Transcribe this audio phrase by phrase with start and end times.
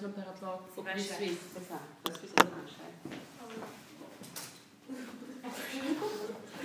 [0.00, 1.16] exemple par rapport au pas plus cher.
[1.16, 1.78] suisse, c'est ça.
[2.04, 2.88] Parce que c'est cher.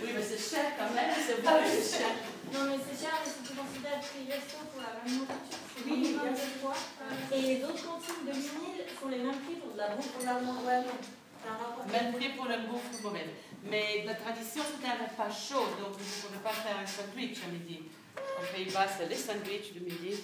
[0.02, 2.16] Oui, mais c'est cher quand même, c'est Ah vrai, c'est cher.
[2.54, 5.60] Non, mais c'est cher, mais si tu considères que les restos pour la même nourriture,
[5.68, 6.76] c'est Oui, minimum deux fois.
[7.34, 10.24] Et les autres cantines de Lunil font les mêmes prix pour de la bouffe pour
[10.26, 10.64] la bouffe.
[10.66, 10.96] Ouais, non.
[11.04, 11.92] C'est.
[11.92, 13.32] Même prix pour le bouffe mauvaise.
[13.68, 17.38] Mais la tradition, c'était un repas chaud, donc vous ne pouvez pas faire un sandwich
[17.44, 17.84] à midi.
[18.16, 20.24] Aux Pays-Bas, c'est les sandwichs du midi.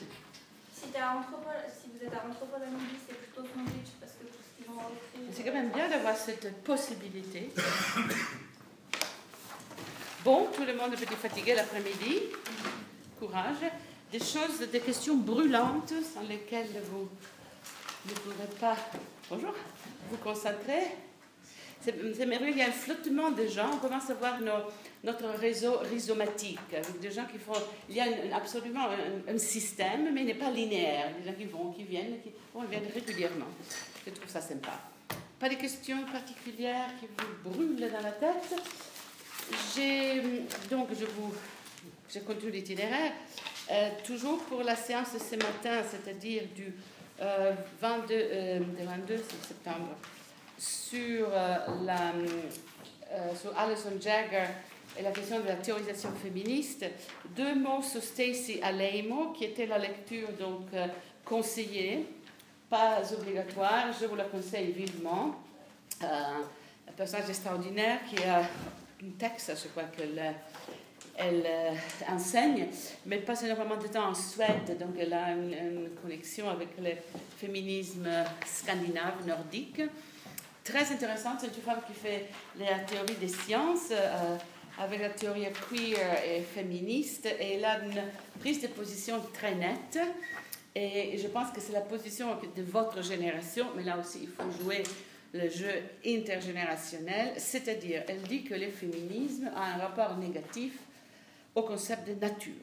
[0.82, 2.62] Si, vous êtes à Anthropole
[3.08, 5.34] c'est plutôt sandwich parce que tout ce qu'ils.
[5.34, 7.52] C'est quand même bien d'avoir cette possibilité.
[10.26, 12.22] Bon, tout le monde est petit fatigué l'après-midi.
[13.20, 13.58] Courage.
[14.12, 17.08] Des choses, des questions brûlantes sans lesquelles vous
[18.08, 18.76] ne pourrez pas
[19.30, 19.54] bonjour,
[20.10, 20.82] vous concentrer.
[21.82, 23.70] C'est c'est merveilleux, il y a un flottement de gens.
[23.74, 24.70] On commence à voir nos-
[25.04, 27.60] notre réseau rhizomatique, avec des gens qui font.
[27.90, 28.06] Il y a
[28.36, 28.88] absolument
[29.28, 31.10] un, système, mais il n'est pas linéaire.
[31.20, 33.48] Des gens qui vont, qui viennent, qui ils viennent régulièrement.
[34.06, 34.80] Je trouve ça sympa.
[35.40, 38.56] Pas de questions particulières qui vous brûlent dans la tête?
[40.70, 41.34] Donc je vous
[42.14, 43.14] je continue l'itinéraire.
[43.72, 46.74] Euh, toujours pour la séance de ce matin, c'est-à-dire du
[47.22, 49.96] euh, 22, euh, du 22 septembre,
[50.58, 51.58] sur, euh,
[53.12, 54.48] euh, sur Alison Jagger
[54.98, 56.86] et la question de la théorisation féministe.
[57.36, 60.88] Deux mots sur Stacy Aleimo, qui était la lecture donc euh,
[61.24, 62.06] conseillée,
[62.70, 65.36] pas obligatoire, je vous la conseille vivement.
[66.04, 66.08] Euh,
[66.88, 70.32] un personnage extraordinaire qui a un texte, je crois qu'elle euh,
[71.18, 71.74] elle euh,
[72.10, 72.68] enseigne,
[73.06, 76.92] mais passe énormément de temps en Suède, donc elle a une, une connexion avec le
[77.38, 78.08] féminisme
[78.46, 79.82] scandinave, nordique.
[80.64, 83.92] Très intéressante, c'est une femme qui fait la théorie des sciences
[84.80, 88.02] avec la théorie queer et féministe, et elle a une
[88.40, 90.00] prise de position très nette.
[90.74, 94.50] Et je pense que c'est la position de votre génération, mais là aussi il faut
[94.64, 94.84] jouer
[95.34, 95.72] le jeu
[96.06, 100.74] intergénérationnel, c'est-à-dire elle dit que le féminisme a un rapport négatif
[101.56, 102.54] au concept de nature.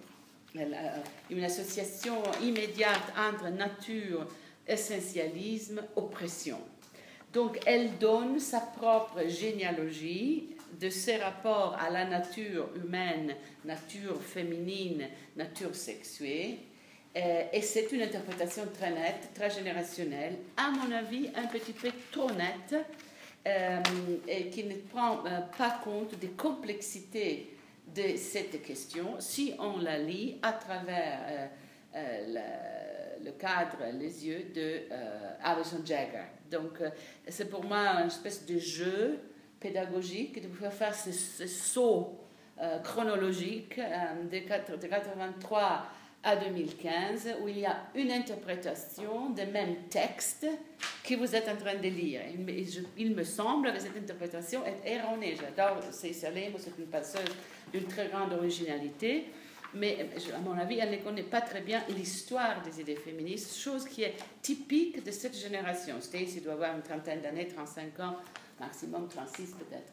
[1.31, 4.27] Une association immédiate entre nature,
[4.67, 6.59] essentialisme, oppression.
[7.33, 10.49] Donc elle donne sa propre généalogie
[10.81, 13.35] de ses rapports à la nature humaine,
[13.65, 15.07] nature féminine,
[15.37, 16.61] nature sexuée.
[17.17, 21.91] Euh, et c'est une interprétation très nette, très générationnelle, à mon avis un petit peu
[22.13, 22.77] trop nette,
[23.47, 23.81] euh,
[24.29, 27.57] et qui ne prend euh, pas compte des complexités
[27.95, 31.49] de cette question si on la lit à travers
[31.95, 34.83] la- le cadre, les yeux de
[35.43, 36.25] Alison Jagger.
[36.51, 36.81] Donc,
[37.27, 39.19] c'est pour moi une espèce de jeu
[39.61, 42.19] pédagogique de vous faire ce, ce saut
[42.61, 45.87] euh, chronologique euh, de, quatre- de 83
[46.23, 50.47] à 2015 où il y a une interprétation des mêmes textes
[51.05, 52.21] que vous êtes en train de lire.
[52.97, 55.37] Il me, semble que cette interprétation est erronée.
[55.41, 57.35] J'adore Cécile c'est une passeuse
[57.73, 59.27] d'une très grande originalité,
[59.75, 63.87] mais à mon avis, elle ne connaît pas très bien l'histoire des idées féministes, chose
[63.87, 65.97] qui est typique de cette génération.
[66.01, 68.17] Stacy doit avoir une trentaine d'années, 35 ans,
[68.59, 69.93] maximum 36 peut-être.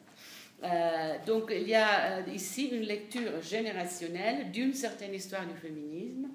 [0.64, 6.30] Euh, donc il y a euh, ici une lecture générationnelle d'une certaine histoire du féminisme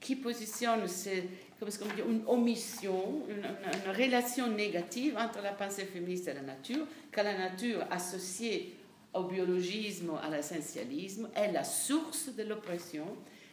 [0.00, 6.34] qui positionne est-ce qu'on dit, une omission, une relation négative entre la pensée féministe et
[6.34, 8.75] la nature, que la nature associée
[9.16, 13.06] au biologisme, à l'essentialisme, est la source de l'oppression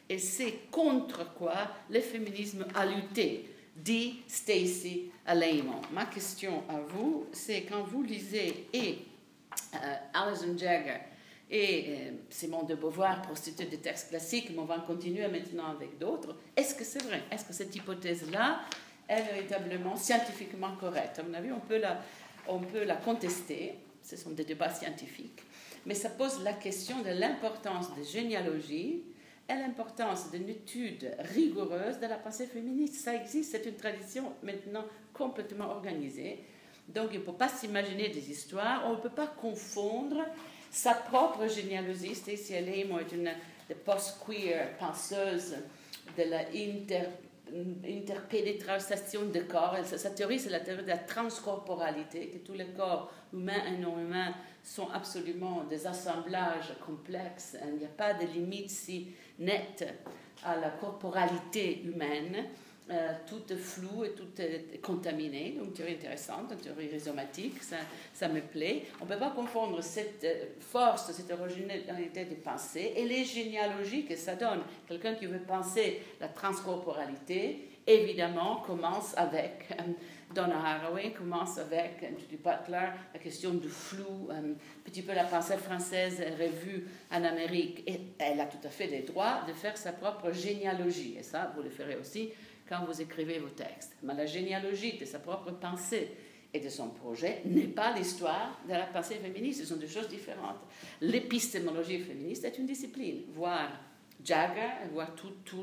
[0.09, 5.81] et c'est contre quoi le féminisme a lutté, dit Stacy Aleimo.
[5.91, 8.99] Ma question à vous, c'est quand vous lisez et
[9.75, 10.99] euh, Alison Jagger
[11.49, 15.97] et euh, Simone de Beauvoir, prostituée de textes classiques, mais on va continuer maintenant avec
[15.97, 16.35] d'autres.
[16.55, 17.21] Est-ce que c'est vrai?
[17.31, 18.61] Est-ce que cette hypothèse-là
[19.07, 21.19] est véritablement scientifiquement correcte?
[21.19, 22.01] À mon avis, on peut la,
[22.47, 23.75] on peut la contester.
[24.01, 25.41] Ce sont des débats scientifiques.
[25.85, 29.03] Mais ça pose la question de l'importance de généalogie
[29.49, 32.95] et l'importance d'une étude rigoureuse de la pensée féministe.
[33.03, 36.39] Ça existe, c'est une tradition maintenant complètement organisée.
[36.87, 40.25] Donc il ne faut pas s'imaginer des histoires, on ne peut pas confondre
[40.71, 42.15] sa propre généalogie.
[42.15, 43.31] Stacey Alaymo est une
[43.85, 45.55] post-queer penseuse
[46.17, 47.07] de la inter,
[47.85, 49.77] interpénétration de corps.
[49.85, 53.99] Sa théorie, c'est la théorie de la transcorporalité, que tous les corps humains et non
[53.99, 54.33] humains
[54.63, 57.57] sont absolument des assemblages complexes.
[57.67, 59.85] Il n'y a pas de limite si nette
[60.43, 62.45] à la corporalité humaine.
[62.91, 65.55] Euh, tout est flou et tout est contaminé.
[65.57, 67.77] Donc, théorie intéressante, une théorie rhizomatique, ça,
[68.13, 68.83] ça me plaît.
[68.99, 74.05] On ne peut pas confondre cette euh, force, cette originalité de pensée et les généalogies
[74.05, 74.59] que ça donne.
[74.85, 79.83] Quelqu'un qui veut penser la transcorporalité évidemment, commence avec euh,
[80.33, 84.53] Donna Haraway, commence avec Judy Butler, la question du flou, un
[84.83, 87.83] petit peu la pensée française revue en Amérique.
[87.87, 91.15] Et elle a tout à fait le droit de faire sa propre généalogie.
[91.19, 92.31] Et ça, vous le ferez aussi
[92.67, 93.95] quand vous écrivez vos textes.
[94.03, 96.09] Mais la généalogie de sa propre pensée
[96.53, 99.61] et de son projet n'est pas l'histoire de la pensée féministe.
[99.61, 100.61] Ce sont deux choses différentes.
[101.01, 103.71] L'épistémologie féministe est une discipline, voire
[104.23, 105.53] Jagger, voir toutes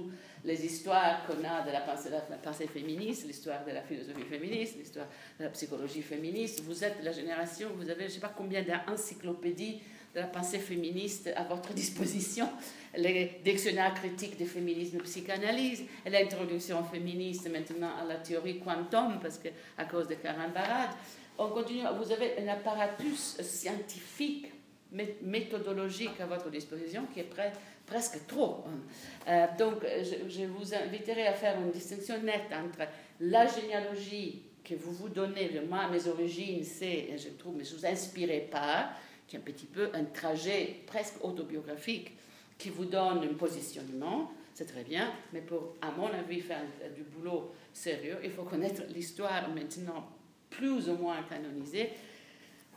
[0.44, 5.06] les histoires qu'on a de la pensée, féministe, l'histoire de la philosophie féministe, l'histoire
[5.38, 6.62] de la psychologie féministe.
[6.64, 9.80] Vous êtes la génération, vous avez je ne sais pas combien d'encyclopédies
[10.14, 12.48] de la pensée féministe à votre disposition,
[12.96, 19.48] les dictionnaires critiques du féminisme psychanalyse, l'introduction féministe maintenant à la théorie quantum, parce que
[19.78, 20.90] à cause de Karen Barad.
[21.38, 24.52] On continue, vous avez un apparatus scientifique,
[25.22, 27.52] méthodologique à votre disposition qui est prêt
[27.90, 28.64] presque trop.
[28.66, 28.78] Hein.
[29.28, 32.88] Euh, donc, je, vous inviterai à faire une distinction nette entre
[33.20, 37.84] la généalogie que vous vous donnez, moi, mes origines, c'est, je trouve, mais je vous
[37.84, 38.92] inspirez par,
[39.26, 42.12] qui est un petit peu un trajet presque autobiographique
[42.56, 46.62] qui vous donne un positionnement, c'est très bien, mais pour, à mon avis, faire
[46.94, 50.06] du boulot sérieux, il faut connaître l'histoire maintenant
[50.48, 51.90] plus ou moins canonisée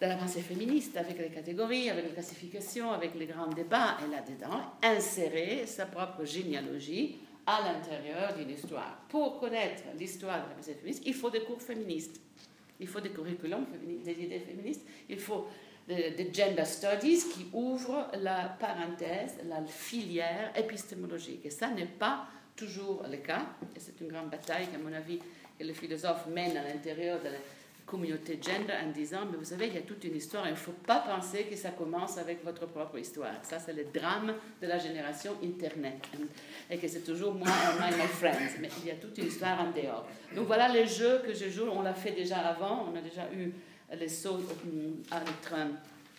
[0.01, 4.11] de la pensée féministe, avec les catégories, avec les classifications, avec les grands débats, et
[4.11, 9.05] là-dedans, insérer sa propre généalogie à l'intérieur d'une histoire.
[9.09, 12.19] Pour connaître l'histoire de la pensée féministe, il faut des cours féministes,
[12.79, 15.47] il faut des curriculums féministes, des idées féministes, il faut
[15.87, 21.45] des gender studies qui ouvrent la parenthèse, la filière épistémologique.
[21.45, 22.25] Et ça n'est pas
[22.55, 25.19] toujours le cas, et c'est une grande bataille qu'à mon avis,
[25.59, 27.37] que les philosophes mènent à l'intérieur de la
[27.85, 30.55] communauté gender en disant, mais vous savez, il y a toute une histoire, il ne
[30.55, 33.33] faut pas penser que ça commence avec votre propre histoire.
[33.43, 36.03] Ça, c'est le drame de la génération Internet.
[36.69, 38.57] Et que c'est toujours moi et my friends.
[38.59, 40.07] Mais il y a toute une histoire en dehors.
[40.35, 41.67] Donc voilà les jeux que je joue.
[41.71, 42.89] On l'a fait déjà avant.
[42.91, 43.51] On a déjà eu
[43.95, 44.39] les sauts
[45.11, 45.55] entre.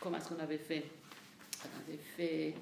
[0.00, 0.84] Comment est-ce qu'on avait fait?
[1.64, 2.54] On avait fait.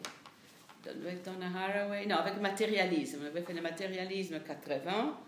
[0.84, 3.20] Avec Donna Haraway Non, avec matérialisme.
[3.22, 5.18] On avait fait le matérialisme 80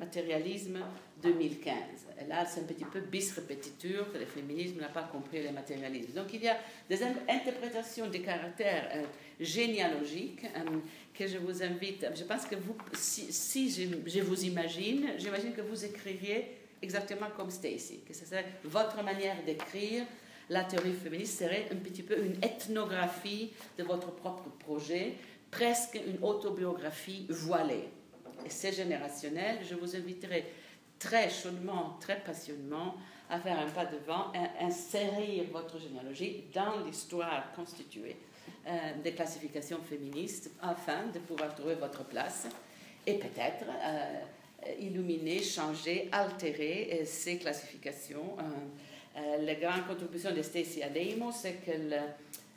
[0.00, 0.80] matérialisme
[1.22, 1.74] 2015.
[2.20, 5.52] Et là, c'est un petit peu bis repetiture que le féminisme n'a pas compris le
[5.52, 6.12] matérialisme.
[6.12, 6.56] Donc, il y a
[6.88, 9.02] des interprétations des caractères euh,
[9.38, 10.78] généalogiques euh,
[11.14, 12.06] que je vous invite.
[12.14, 12.56] Je pense que
[12.94, 19.02] si, je, vous imagine, j'imagine que vous écririez exactement comme Stacy, que ce serait votre
[19.04, 20.04] manière d'écrire.
[20.48, 25.12] La théorie féministe serait un petit peu une ethnographie de votre propre projet,
[25.50, 27.88] presque une autobiographie voilée
[28.44, 30.44] et c'est générationnel, je vous inviterai
[30.98, 32.94] très chaudement, très passionnément
[33.28, 38.16] à faire un pas devant, à insérer votre généalogie dans l'histoire constituée
[38.66, 38.70] euh,
[39.02, 42.46] des classifications féministes afin de pouvoir trouver votre place
[43.06, 48.36] et peut-être euh, illuminer, changer, altérer euh, ces classifications.
[49.16, 52.00] la grande contribution de Stacy Ademo, c'est qu'elle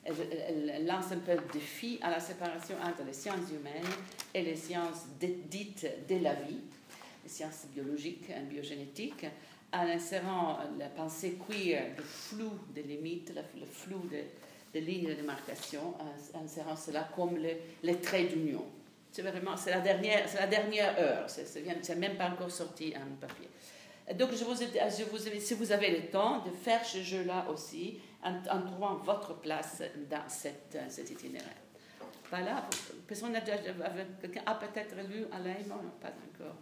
[0.05, 3.91] elle, lance un peu le défi à la séparation entre les sciences humaines
[4.33, 6.59] et les sciences dites de la vie,
[7.23, 9.25] les sciences biologiques et biogénétiques,
[9.71, 14.07] en insérant la pensée queer, le flou des limites, le, flou
[14.73, 15.95] des lignes de démarcation,
[16.33, 18.63] en insérant cela comme les, traits d'union.
[19.11, 23.15] C'est vraiment, c'est la dernière, c'est la dernière heure, c'est même pas encore sorti en
[23.19, 23.47] papier.
[24.15, 29.81] Donc, si vous avez le temps de faire ce jeu-là aussi, en, trouvant votre place
[30.09, 31.49] dans cet itinéraire.
[32.29, 32.67] Voilà,
[33.07, 33.57] personne a déjà,
[34.19, 36.55] quelqu'un a peut-être lu Alain, non, pas encore.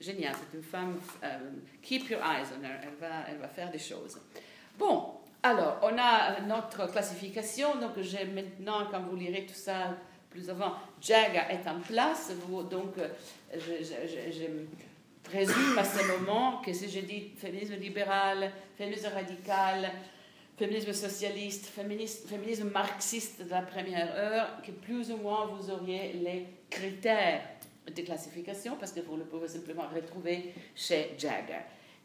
[0.00, 1.38] Génial, c'est une femme, euh,
[1.82, 4.18] keep your eyes on her, elle va, elle va faire des choses.
[4.78, 9.94] Bon, alors, on a notre classification, donc j'ai maintenant, quand vous lirez tout ça
[10.30, 12.32] plus avant, Jagger est en place,
[12.70, 12.94] donc
[13.54, 13.84] je,
[15.22, 19.90] présume à ce moment que si je dis féminisme libéral, féminisme radical,
[20.56, 26.46] féminisme socialiste, féminisme, marxiste de la première heure, que plus ou moins vous auriez les
[26.68, 27.42] critères
[27.86, 31.62] de classification, parce que vous le pouvez simplement retrouver chez Jagger.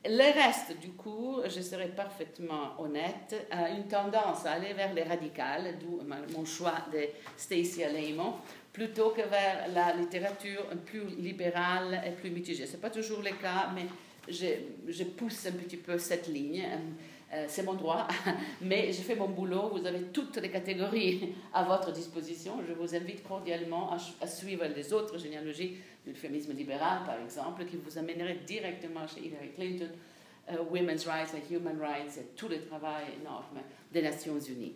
[0.08, 5.04] Le reste du cours, je serai parfaitement honnête, a une tendance à aller vers les
[5.04, 6.00] radicales, d'où
[6.34, 7.00] mon choix de
[7.36, 8.34] Stacey Lehman,
[8.76, 12.66] plutôt que vers la littérature plus libérale et plus mitigée.
[12.66, 13.86] Ce n'est pas toujours le cas, mais
[14.28, 16.62] je, pousse un petit peu cette ligne.
[17.34, 18.06] Euh, c'est mon droit,
[18.62, 19.70] mais je fais mon boulot.
[19.70, 22.56] Vous avez toutes les catégories à votre disposition.
[22.68, 27.78] Je vous invite cordialement à, suivre les autres généalogies du féminisme libéral, par exemple, qui
[27.78, 29.90] vous amènerait directement chez Hillary Clinton,
[30.52, 33.62] euh, Women's Rights et Human Rights et tout le travail énorme
[33.94, 34.74] des Nations Unies.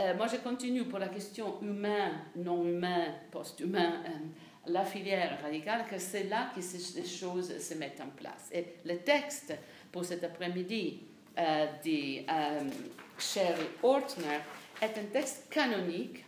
[0.00, 4.02] Euh, moi, je continue pour la question humain, non humain, post-humain
[4.68, 8.48] la filière radicale que c'est là que ces choses se mettent en place.
[8.52, 9.54] Et le texte
[9.90, 11.00] pour cet après-midi
[11.38, 12.70] euh, de euh,
[13.18, 14.40] Sherry Ortner
[14.80, 16.24] est un texte canonique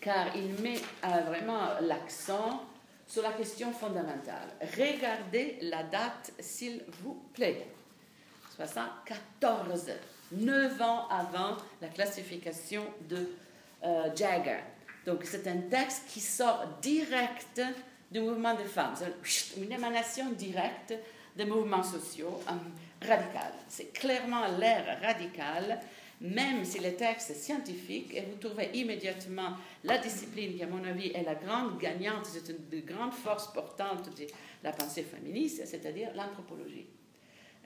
[0.00, 2.64] car il met euh, vraiment l'accent
[3.06, 4.48] sur la question fondamentale.
[4.76, 7.66] Regardez la date, s'il vous plaît.
[8.56, 9.90] 74,
[10.32, 13.28] 9 ans avant la classification de
[13.84, 14.60] euh, Jagger.
[15.06, 17.60] Donc c'est un texte qui sort direct
[18.10, 18.94] du mouvement des femmes,
[19.56, 20.94] une émanation directe
[21.36, 23.38] des mouvements sociaux euh, radicaux.
[23.68, 25.80] C'est clairement l'air radical,
[26.20, 29.50] même si le texte est scientifique, et vous trouvez immédiatement
[29.84, 33.52] la discipline qui, à mon avis, est la grande gagnante, c'est une des grandes forces
[33.52, 34.26] portantes de
[34.64, 36.86] la pensée féministe, c'est-à-dire l'anthropologie.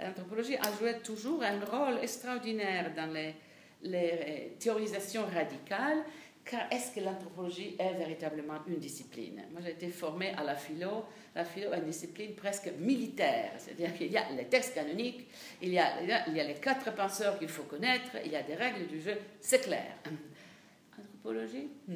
[0.03, 3.35] L'anthropologie a joué toujours un rôle extraordinaire dans les,
[3.83, 6.05] les théorisations radicales,
[6.45, 9.43] car est-ce que l'anthropologie est véritablement une discipline?
[9.53, 11.05] Moi, j'ai été formée à la philo.
[11.35, 15.29] La philo est une discipline presque militaire, c'est-à-dire qu'il y a les textes canoniques,
[15.63, 18.43] il y a, il y a les quatre penseurs qu'il faut connaître, il y a
[18.43, 19.95] des règles du jeu, c'est clair.
[20.99, 21.69] Anthropologie?
[21.87, 21.95] Hmm.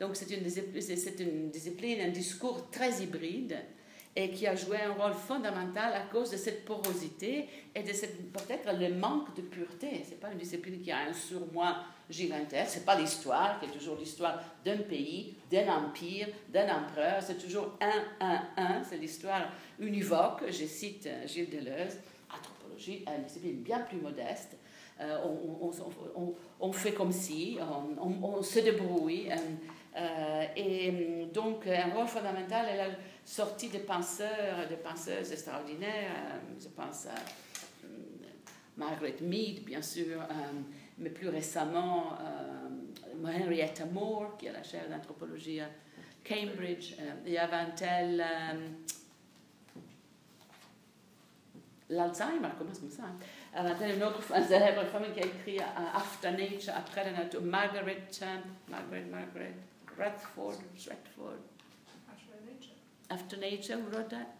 [0.00, 3.56] Donc, c'est une, c'est une discipline, un discours très hybride
[4.16, 8.72] et qui a joué un rôle fondamental à cause de cette porosité et de peut-être
[8.78, 10.02] le manque de pureté.
[10.04, 11.76] Ce n'est pas une discipline qui a un surmoi
[12.08, 17.22] gigantesque, ce n'est pas l'histoire qui est toujours l'histoire d'un pays, d'un empire, d'un empereur,
[17.22, 20.44] c'est toujours un, un, un, c'est l'histoire univoque.
[20.48, 21.98] Je cite euh, Gilles Deleuze,
[22.30, 24.56] anthropologie une discipline bien plus modeste.
[25.00, 25.18] Euh,
[26.60, 27.58] on, fait comme si,
[28.00, 29.28] on, se débrouille.
[29.28, 29.36] Euh,
[29.96, 32.88] et hum, donc, un rôle fondamental est la
[33.24, 36.10] sortie des penseurs, des penseuses extraordinaires.
[36.10, 37.14] Euh, je pense à
[37.84, 37.90] hum,
[38.76, 40.34] Margaret Mead, bien sûr, euh,
[40.98, 42.16] mais plus récemment,
[43.24, 45.68] Henrietta Moore, qui a la chaire d'anthropologie à
[46.26, 46.94] Cambridge.
[47.26, 48.24] il y avait tel.
[51.90, 53.02] L'Alzheimer, comment c'est ça
[53.54, 53.74] hein?
[53.94, 55.58] une autre célèbre femme qui a écrit
[55.94, 57.98] After Nature, après la nature, Margaret,
[58.68, 59.54] Margaret, Margaret,
[59.96, 61.40] Radford, Stratford.
[63.10, 64.36] After Nature, who wrote that?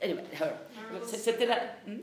[0.00, 0.54] Anyway, her.
[1.06, 1.56] C'était la.
[1.86, 1.98] Hmm?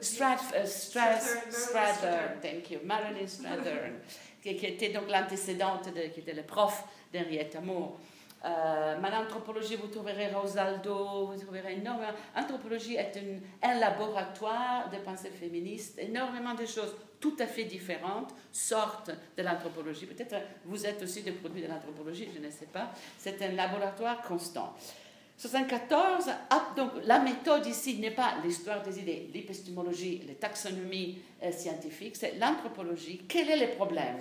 [0.00, 3.92] Strath, uh, Strath, Strather, thank you, Marilyn Strather,
[4.42, 7.98] qui, qui, était donc l'antécédente, qui était le prof d'Henrietta Moore.
[8.44, 12.12] Euh, l'anthropologie, vous trouverez Rosaldo, vous trouverez énormément.
[12.34, 13.12] Anthropologie est
[13.62, 20.06] un laboratoire de pensée féministe, énormément de choses tout à fait différentes sortent de l'anthropologie.
[20.06, 22.90] Peut-être vous êtes aussi des produits de l'anthropologie, je ne sais pas.
[23.18, 24.74] C'est un laboratoire constant.
[25.36, 26.26] 74,
[26.76, 32.36] donc la méthode ici n'est pas l'histoire des idées, l'épistémologie, les taxonomies euh, scientifiques, c'est
[32.38, 33.22] l'anthropologie.
[33.26, 34.20] Quel est le problème?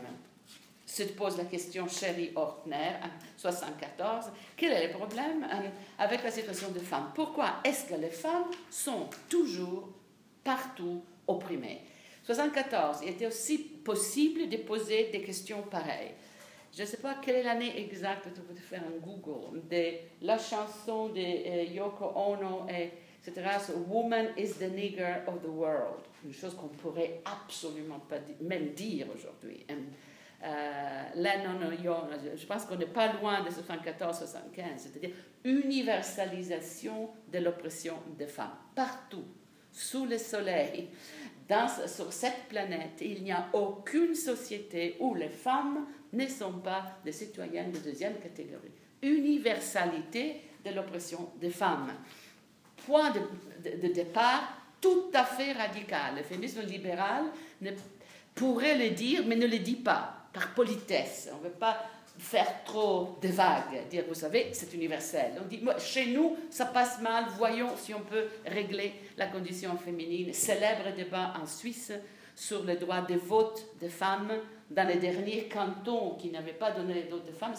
[0.89, 2.97] Se pose la question Sherry Ortner,
[3.37, 4.31] 74.
[4.57, 5.69] Quel est le problème euh,
[5.99, 7.11] avec la situation des femmes?
[7.13, 9.89] Pourquoi est-ce que les femmes sont toujours
[10.43, 11.81] partout opprimées?
[12.23, 16.11] 74, il était aussi possible de poser des questions pareilles.
[16.75, 20.37] Je ne sais pas quelle est l'année exacte, vous pouvez faire un Google, de la
[20.39, 22.91] chanson de euh, Yoko Ono, et,
[23.25, 23.47] etc.
[23.87, 26.01] Woman is the nigger of the world.
[26.25, 29.65] Une chose qu'on pourrait absolument pas même dire aujourd'hui.
[30.41, 31.03] Euh,
[32.35, 35.11] je pense qu'on n'est pas loin de 74-75, c'est-à-dire
[35.43, 39.25] universalisation de l'oppression des femmes, partout,
[39.71, 40.89] sous le soleil
[41.87, 47.11] sur cette planète, il n'y a aucune société où les femmes ne sont pas des
[47.11, 48.71] citoyennes de deuxième catégorie.
[49.01, 51.91] Universalité de l'oppression des femmes.
[52.85, 56.15] Point de, départ tout à fait radical.
[56.17, 57.25] Le féminisme libéral
[57.61, 57.71] ne,
[58.35, 61.29] pourrait le dire, mais ne le dit pas, par politesse.
[61.33, 61.77] On ne veut pas
[62.17, 65.33] faire trop de vagues, dire, vous savez, c'est universel.
[65.41, 70.33] On dit, chez nous, ça passe mal, voyons si on peut régler la condition féminine.
[70.33, 71.93] Célèbre débat en Suisse
[72.35, 74.33] sur le droit de vote des femmes
[74.69, 77.55] dans les derniers cantons qui n'avaient pas donné les droits des femmes.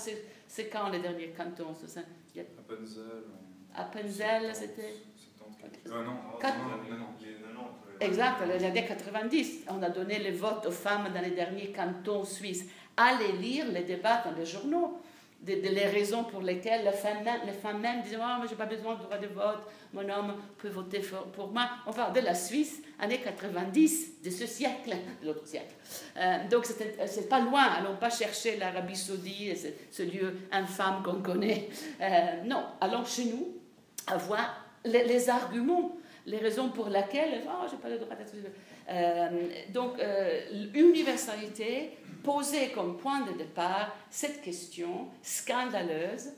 [0.47, 3.25] C'est quand les derniers cantons Appenzell.
[3.75, 4.95] Appenzell, c'était.
[5.89, 6.17] Non, non,
[8.01, 12.25] Exact, les années 90, on a donné le vote aux femmes dans les derniers cantons
[12.25, 12.65] suisses
[13.01, 14.99] allez lire les débats dans les journaux,
[15.41, 18.67] de, les raisons pour lesquelles les femmes, les femmes même disent oh, je n'ai pas
[18.67, 19.63] besoin de droit de vote,
[19.95, 21.01] mon homme peut voter
[21.33, 21.69] pour, moi.
[21.87, 25.75] On parle de la Suisse, années 90, de ce siècle, de l'autre siècle.
[26.19, 31.69] Euh, donc, c'est pas loin, allons pas chercher l'Arabie Saoudite, ce, lieu infâme qu'on connaît.
[32.03, 33.49] Euh, non, allons chez nous,
[34.07, 38.33] avoir les, les arguments les raisons pour lesquelles, oh, j'ai pas le droit d'être.
[38.89, 39.29] Euh,
[39.73, 41.91] donc, euh, universalité,
[42.23, 46.31] poser comme point de départ cette question scandaleuse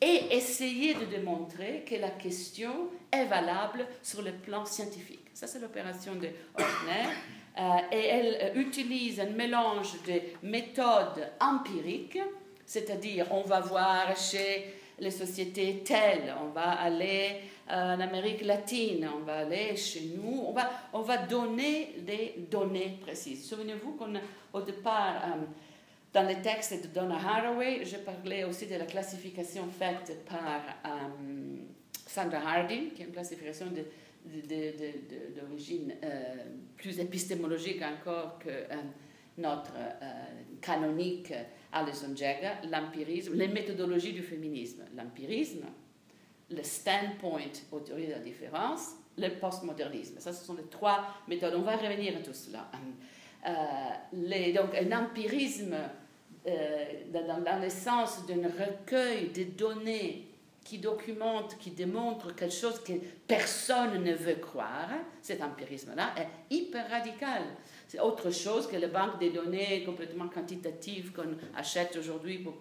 [0.00, 5.26] et essayer de démontrer que la question est valable sur le plan scientifique.
[5.32, 6.28] Ça, c'est l'opération de
[6.58, 7.10] Horner.
[7.58, 12.18] Euh, et elle euh, utilise un mélange de méthodes empiriques,
[12.66, 19.24] c'est-à-dire on va voir chez les sociétés telles, on va aller en Amérique latine, on
[19.24, 23.48] va aller chez nous, on va, on va donner des données précises.
[23.48, 25.42] Souvenez-vous qu'au départ, euh,
[26.12, 31.08] dans les textes de Donna Haraway, je parlais aussi de la classification faite par euh,
[32.06, 33.66] Sandra Harding, qui est une classification
[35.34, 36.34] d'origine euh,
[36.76, 38.66] plus épistémologique encore que
[39.38, 39.72] notre
[40.62, 41.32] canonique
[41.72, 44.84] Alison Jagger, l'empirisme, les méthodologies du féminisme.
[44.96, 45.66] L'empirisme,
[46.50, 47.40] le standpoint
[47.72, 50.20] aux théories de la différence, le postmodernisme.
[50.20, 51.54] Ça, ce sont les trois méthodes.
[51.56, 52.70] On va revenir à tout cela.
[53.46, 55.74] Euh, donc, un empirisme
[56.46, 60.26] euh, dans, dans, le sens d'un recueil de données
[60.64, 62.92] qui documente, qui démontre quelque chose que
[63.26, 64.90] personne ne veut croire,
[65.22, 67.42] cet empirisme-là est hyper radical.
[67.88, 72.54] C'est autre chose que les banques des données complètement quantitatives qu'on achète aujourd'hui pour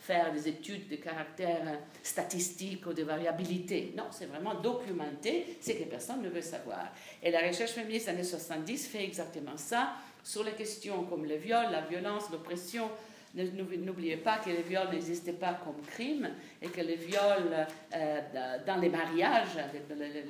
[0.00, 3.92] faire des études de caractère statistique ou de variabilité.
[3.96, 6.86] Non, c'est vraiment documenté, c'est que personne ne veut savoir.
[7.22, 9.92] Et la recherche féministe années 70 fait exactement ça
[10.24, 12.90] sur les questions comme le viol, la violence, l'oppression,
[13.32, 18.20] N'oubliez pas que les viols n'existaient pas comme crime et que les viols euh,
[18.66, 19.56] dans les mariages,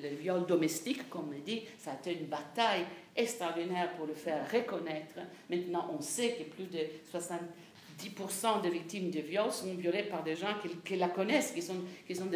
[0.03, 2.85] les, viols domestiques, comme on dit, ça a été une bataille
[3.17, 5.15] extraordinaire pour le faire reconnaître.
[5.49, 6.81] Maintenant, on sait que plus de
[7.11, 10.55] 70% des victimes de viols sont violées par des gens
[10.85, 11.77] qui, la connaissent, qui sont,
[12.15, 12.27] sont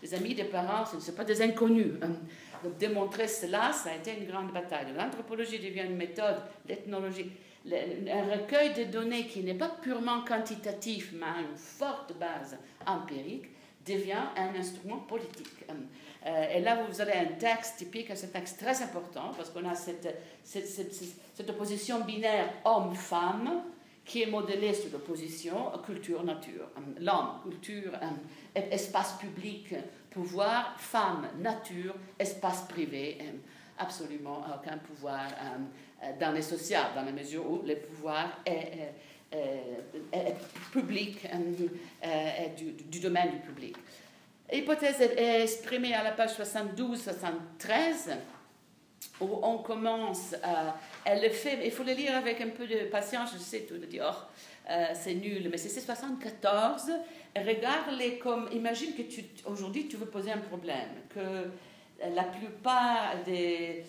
[0.00, 2.00] des, amis des parents, ce ne sont pas des inconnus.
[2.62, 4.86] Donc, démontrer cela, ça a été une grande bataille.
[4.96, 7.30] L'anthropologie devient une méthode, l'ethnologie
[7.66, 13.46] un recueil de données qui n'est pas purement quantitatif, mais a une forte base empirique,
[13.86, 15.64] devient un instrument politique.
[16.26, 19.74] Euh, et là, vous avez un texte typique, un texte très important, parce qu'on a
[19.74, 20.08] cette,
[20.42, 23.62] cette, opposition binaire homme-femme
[24.04, 26.68] qui est modelée sur l'opposition culture-nature.
[27.00, 27.92] L'homme, culture,
[28.54, 29.74] espace public,
[30.10, 33.18] pouvoir, femme, nature, espace privé,
[33.78, 35.58] absolument aucun pouvoir euh,
[36.20, 38.94] dans les sociales, dans la mesure où le pouvoir est,
[40.72, 41.26] public,
[42.02, 43.76] est du, domaine du public.
[44.52, 48.16] L'hypothèse est exprimée à la page 72-73,
[49.20, 50.76] où on commence à.
[51.04, 53.74] Elle le fait, il faut le lire avec un peu de patience, je sais, tout
[53.74, 56.90] le dire, oh, euh, c'est nul, mais c'est 74.
[57.36, 58.48] Regarde-les comme.
[58.52, 59.02] Imagine que
[59.46, 61.50] aujourd'hui tu veux poser un problème, que
[62.14, 63.82] la plupart des euh,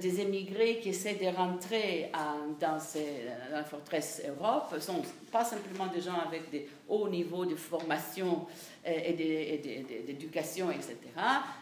[0.00, 2.10] des émigrés qui essaient de rentrer
[2.58, 2.78] dans,
[3.52, 8.46] la forteresse Europe sont pas simplement des gens avec des hauts niveaux de formation
[8.86, 9.12] euh, et
[10.06, 10.96] d'éducation, etc.,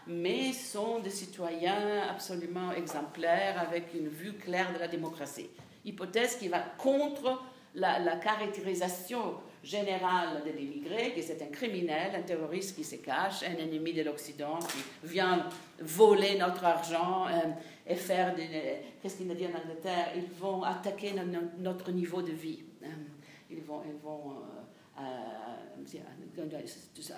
[0.07, 5.50] mais sont des citoyens absolument exemplaires avec une vue claire de la démocratie.
[5.85, 7.42] Hypothèse qui va contre
[7.74, 9.35] la caractérisation
[9.66, 14.02] générale de l'immigré, que c'est un criminel, un terroriste qui se cache, un ennemi de
[14.02, 15.48] l'Occident qui vient
[15.81, 17.26] voler notre argent.
[17.26, 17.50] Euh,
[17.87, 18.48] et faire des.
[19.00, 20.09] Qu'est-ce qu'il a dit en Angleterre?
[20.16, 21.14] Ils vont attaquer
[21.59, 22.64] notre niveau de vie.
[22.83, 22.87] Euh,
[23.50, 23.83] ils vont.
[23.87, 24.42] Ils vont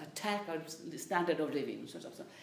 [0.03, 0.43] attack
[0.97, 1.87] standard of living.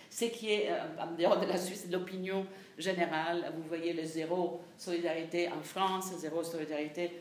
[0.09, 3.53] Ce qui est, en dehors de la Suisse, l'opinion générale.
[3.55, 7.11] Vous voyez le zéro solidarité en France, zéro solidarité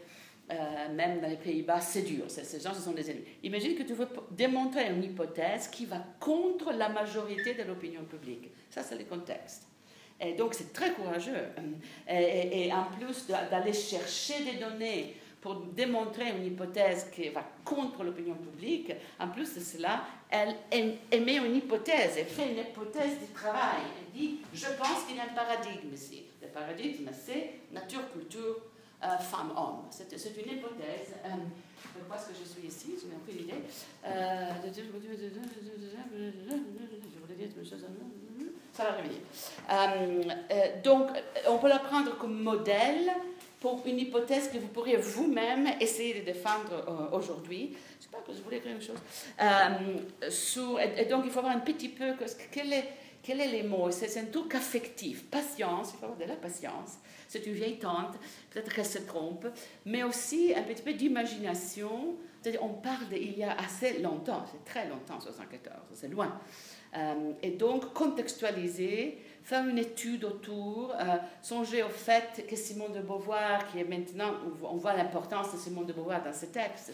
[0.51, 2.25] euh, même dans les Pays-Bas, c'est dur.
[2.29, 3.25] Ces gens, ce sont des ennemis.
[3.43, 8.51] Imagine que tu veux démontrer une hypothèse qui va contre la majorité de l'opinion publique.
[8.69, 9.67] Ça, c'est le contexte.
[10.21, 11.49] Et donc, c'est très courageux.
[12.09, 18.35] Et, en plus d'aller chercher des données pour démontrer une hypothèse qui va contre l'opinion
[18.35, 20.57] publique, en plus de cela, elle
[21.11, 23.83] émet une hypothèse, elle fait une hypothèse du travail.
[23.99, 26.25] Elle dit, je pense qu'il y a un paradigme ici.
[26.43, 28.57] Le paradigme, c'est nature, culture,
[29.05, 29.85] euh, femme, homme.
[29.91, 31.15] C'est une hypothèse.
[31.25, 31.29] Euh,
[31.93, 33.63] pourquoi est-ce que je suis ici Je n'ai aucune idée.
[34.07, 34.51] Euh,
[38.75, 39.19] ça va revenir.
[39.71, 41.09] Euh, euh, donc,
[41.49, 43.09] on peut la prendre comme modèle
[43.61, 47.77] pour une hypothèse que vous pourriez vous-même essayer de défendre euh, aujourd'hui.
[47.99, 48.99] Je sais pas que je voulais dire une chose.
[50.99, 52.15] Et, donc, il faut avoir un petit peu.
[52.51, 52.93] Quel est,
[53.25, 53.91] quel est les mots?
[53.91, 55.25] C'est un truc affectif.
[55.31, 56.99] Patience, il faut avoir de la patience.
[57.27, 58.17] C'est une vieille tante,
[58.51, 59.47] peut-être qu'elle se trompe,
[59.87, 62.17] mais aussi un petit peu d'imagination.
[62.61, 66.39] On parle d'il y a assez longtemps, c'est très longtemps, 74, c'est loin.
[66.95, 73.01] Euh, et donc, contextualiser, faire une étude autour, euh, songer au fait que Simone de
[73.01, 76.93] Beauvoir, qui est maintenant, on voit l'importance de Simone de Beauvoir dans ses textes,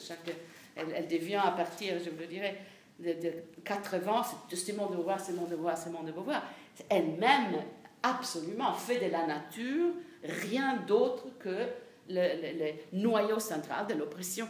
[0.77, 2.57] elle, elle devient à partir, je vous le dirais,
[3.01, 3.33] de, de
[3.65, 6.43] 80, c'est Simone de Beauvoir, Simone de Beauvoir, Simone de Beauvoir,
[6.89, 7.63] elle-même
[8.03, 9.93] absolument fait de la nature
[10.25, 11.67] rien d'autre que
[12.09, 14.49] le, noyau central de l'oppression,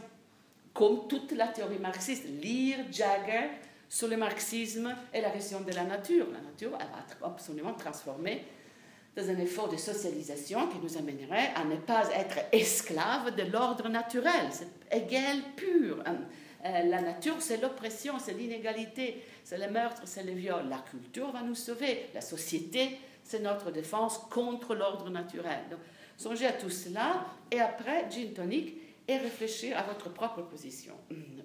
[0.72, 2.24] comme toute la théorie marxiste.
[2.42, 3.50] Lire Jagger
[3.88, 6.26] sur le marxisme et la question de la nature.
[6.32, 8.44] La nature, elle va être absolument transformée
[9.16, 13.88] dans un effort de socialisation qui nous amènerait à ne pas être esclave de l'ordre
[13.88, 14.48] naturel.
[14.50, 16.02] C'est égal pur.
[16.64, 20.68] Euh, la nature, c'est l'oppression, c'est l'inégalité, c'est le meurtre, c'est le viol.
[20.68, 22.06] La culture va nous sauver.
[22.14, 25.60] La société, c'est notre défense contre l'ordre naturel.
[25.70, 25.80] Donc,
[26.16, 28.74] songez à tout cela et après, gin tonic
[29.08, 30.94] et réfléchir à votre propre position.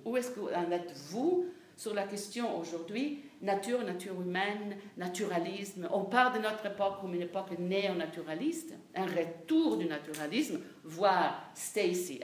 [0.04, 1.46] Où est-ce que en êtes-vous
[1.78, 5.90] sur la question aujourd'hui, nature, nature humaine, naturalisme.
[5.92, 12.20] On parle de notre époque comme une époque néo-naturaliste, un retour du naturalisme, voire Stacy
[12.20, 12.24] qui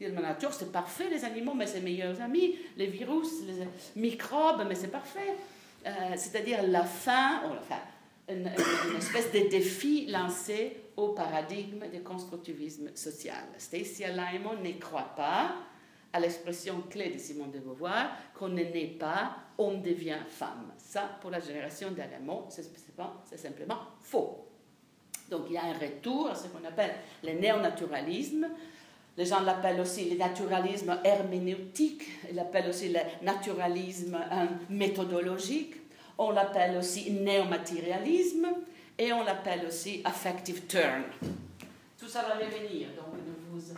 [0.00, 3.66] la nature, c'est parfait, les animaux, mais c'est meilleurs amis, les virus, les
[4.00, 5.34] microbes, mais c'est parfait.
[5.86, 7.80] Euh, c'est-à-dire la fin, enfin,
[8.28, 8.50] une,
[8.96, 13.44] espèce de défi lancé au paradigme du constructivisme social.
[13.58, 15.54] Stacy Aleiman ne croit pas
[16.12, 20.72] à l'expression clé de Simone de Beauvoir, qu'on ne naît pas, on devient femme.
[20.78, 24.46] Ça, pour la génération d'Alamont, c'est simplement faux.
[25.30, 28.48] Donc il y a un retour à ce qu'on appelle le néonaturalisme.
[29.16, 34.18] Les gens l'appellent aussi le naturalisme herméneutique, ils l'appellent aussi le naturalisme
[34.68, 35.74] méthodologique,
[36.18, 38.46] on l'appelle aussi néomatérialisme
[38.98, 41.04] et on l'appelle aussi affective turn.
[41.98, 43.74] Tout ça va revenir, donc ne vous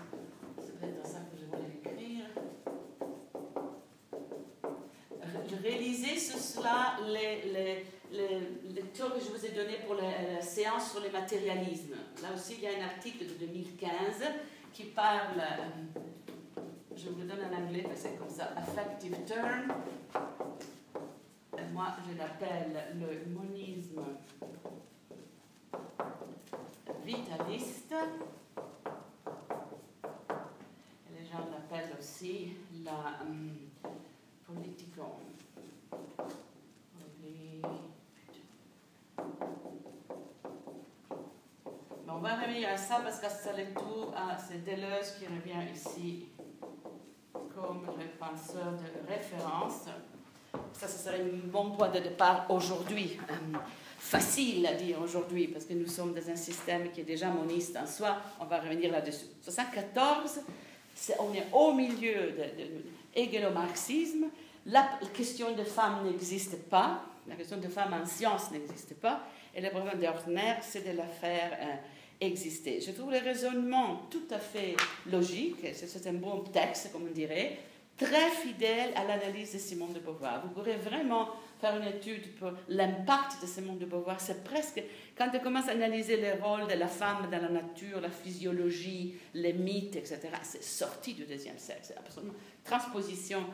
[5.63, 8.41] réalisez ce cela les, les, les,
[8.75, 11.95] les, tours que je vous ai donnés pour la, séance sur le matérialisme.
[12.23, 14.23] Là aussi, il y a un article de 2015
[14.79, 16.61] qui parle, euh,
[16.95, 19.75] je vous le donne en anglais parce que c'est comme ça, affective turn.
[21.73, 24.03] moi, je l'appelle le monisme
[27.05, 27.93] vitaliste.
[31.11, 32.53] Les gens l'appellent aussi
[32.85, 33.58] la um,
[42.49, 46.27] à ça parce que c'est Deleuze qui revient ici
[47.33, 49.85] comme le penseur de référence.
[50.73, 53.19] Ça, ce serait un bon point de départ aujourd'hui.
[53.31, 53.59] Euh,
[53.99, 57.77] facile à dire aujourd'hui parce que nous sommes dans un système qui est déjà moniste
[57.77, 58.17] en soi.
[58.41, 59.27] On va revenir là-dessus.
[59.43, 60.41] 74,
[61.19, 63.43] on est au milieu de, de
[64.67, 67.03] La question de femme n'existe pas.
[67.29, 69.21] La question de femme en science n'existe pas.
[69.55, 71.75] Et le problème d'ordinaire, c'est de la faire euh,
[72.21, 72.81] exister.
[72.81, 74.77] Je trouve le raisonnement tout à fait
[75.11, 77.59] logique, c'est un bon texte, comme on dirait,
[77.97, 80.43] très fidèle à l'analyse de Simone de Beauvoir.
[80.45, 81.29] Vous pourrez vraiment
[81.61, 84.21] faire une étude pour l'impact de Simone de Beauvoir.
[84.21, 84.81] C'est presque,
[85.17, 89.17] quand on commence à analyser le rôle de la femme dans la nature, la physiologie,
[89.35, 91.81] les mythes, etc., c'est sorti du deuxième siècle.
[91.83, 93.45] C'est absolument transposition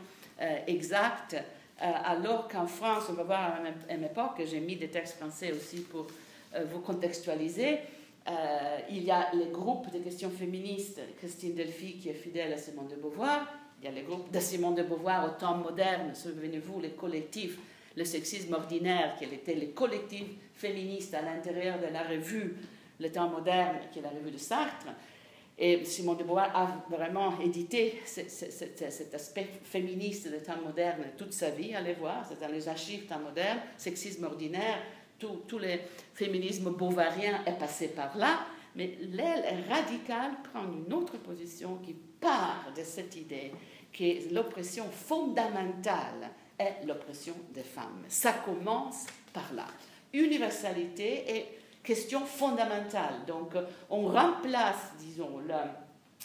[0.41, 1.35] euh, exacte.
[1.83, 3.55] Euh, alors qu'en France, on va voir
[3.89, 6.07] à une époque, j'ai mis des textes français aussi pour
[6.55, 7.79] euh, vous contextualiser,
[8.27, 12.57] euh, il y a les groupes de questions féministes, Christine Delphi qui est fidèle à
[12.57, 13.47] Simone de Beauvoir,
[13.81, 17.59] il y a les groupes de Simone de Beauvoir au temps moderne, souvenez-vous, les collectifs,
[17.97, 22.57] le sexisme ordinaire, qui était les collectifs féministes à l'intérieur de la revue
[22.99, 24.87] Le temps moderne, qui est la revue de Sartre.
[25.59, 31.51] Et Simone de Beauvoir a vraiment édité cet aspect féministe du temps moderne toute sa
[31.51, 31.75] vie.
[31.75, 34.79] Allez voir, c'est dans les archives temps moderne, sexisme ordinaire,
[35.19, 35.81] tous les
[36.15, 38.41] féminismes beauvariens est passé par là,
[38.77, 43.53] mais l'aile radicale prend une autre position qui part de cette idée
[43.93, 48.05] que l'oppression fondamentale est l'oppression des femmes.
[48.09, 49.67] Ça commence par là.
[50.13, 53.25] Universalité est question fondamentale.
[53.27, 53.53] Donc,
[53.91, 55.85] on remplace, disons, la,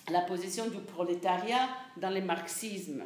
[0.10, 3.04] la position du prolétariat dans le marxisme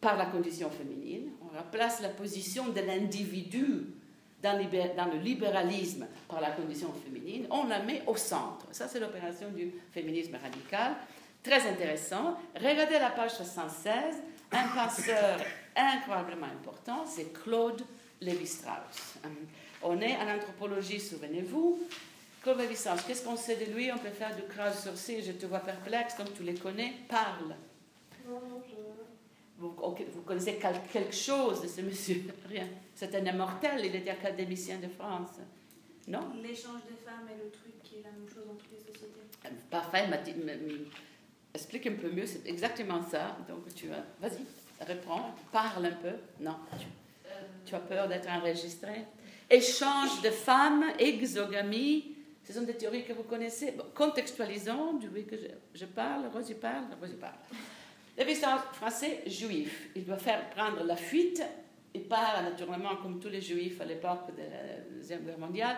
[0.00, 1.30] par la condition féminine.
[1.42, 3.86] On remplace la position de l'individu
[4.42, 8.66] dans, le libéralisme par la condition féminine, on la met au centre.
[8.72, 10.92] Ça, c'est l'opération du féminisme radical.
[11.42, 12.36] Très intéressant.
[12.54, 14.16] Regardez la page 76.
[14.52, 15.38] Un penseur
[15.76, 17.82] incroyablement important, c'est Claude
[18.20, 19.18] Lévi-Strauss.
[19.24, 19.28] Euh,
[19.82, 21.80] on est en anthropologie, souvenez-vous.
[22.42, 23.92] Claude Lévi-Strauss, qu'est-ce qu'on sait de lui?
[23.92, 26.94] On peut faire du crowdsourcing, je te vois perplexe, donc tu les connais.
[27.08, 27.54] Parle.
[28.12, 28.28] Je
[30.12, 30.58] vous, connaissez
[30.92, 32.68] quelque chose de ce monsieur Rien.
[32.94, 35.38] C'est un immortel, il était académicien de France.
[36.08, 36.32] Non?
[36.42, 39.20] L'échange des femmes est le truc qui est la même chose dans toutes les sociétés.
[39.70, 40.08] Parfait,
[41.54, 43.36] explique un peu mieux, c'est exactement ça.
[43.48, 44.44] Donc tu vas, vas-y.
[44.84, 45.20] Réponds,
[45.52, 46.12] parle un peu.
[46.40, 46.56] Non,
[47.66, 49.04] tu, as peur d'être enregistré.
[49.50, 53.74] Échange de femmes, exogamie, ce sont des théories que vous connaissez.
[53.94, 55.36] contextualisons, du que
[55.74, 57.34] je, parle, Rosie parle, Rosie parle.
[58.20, 58.26] Le
[58.74, 61.42] français juif, il doit faire prendre la fuite.
[61.94, 65.76] Il part naturellement, comme tous les juifs à l'époque de la Deuxième Guerre mondiale,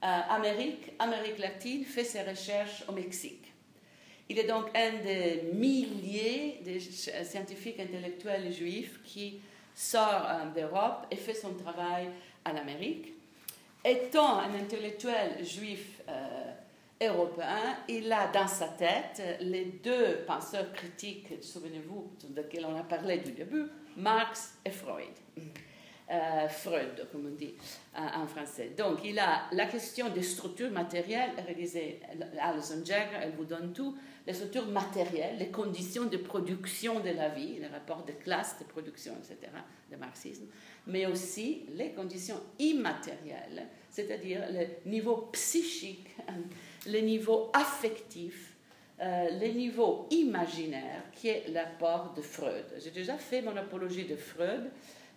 [0.00, 3.52] Amérique, Amérique latine, fait ses recherches au Mexique.
[4.28, 9.40] Il est donc un des milliers de scientifiques intellectuels juifs qui
[9.74, 12.08] sort euh, d'Europe et fait son travail
[12.46, 13.12] en Amérique.
[13.84, 16.52] Étant un intellectuel juif euh,
[17.00, 22.82] européen, il a dans sa tête les deux penseurs critiques, souvenez-vous, de lesquels on a
[22.82, 25.14] parlé du début, Marx et Freud.
[26.10, 27.54] Euh, Freud, comme on dit
[27.94, 28.72] en français.
[28.76, 32.00] Donc, il a la question des structures matérielles, réalisée
[32.40, 37.28] Alison Jagger, elle vous donne tout, les structures matérielles, les conditions de production de la
[37.28, 39.52] vie, les rapports de classe, de production, etc.,
[39.88, 40.46] le marxisme,
[40.88, 46.08] mais aussi les conditions immatérielles, c'est-à-dire le niveau psychique,
[46.86, 48.54] le niveau affectif,
[49.00, 52.66] euh, le niveau imaginaire, qui est l'apport de Freud.
[52.82, 54.70] J'ai déjà fait mon apologie de Freud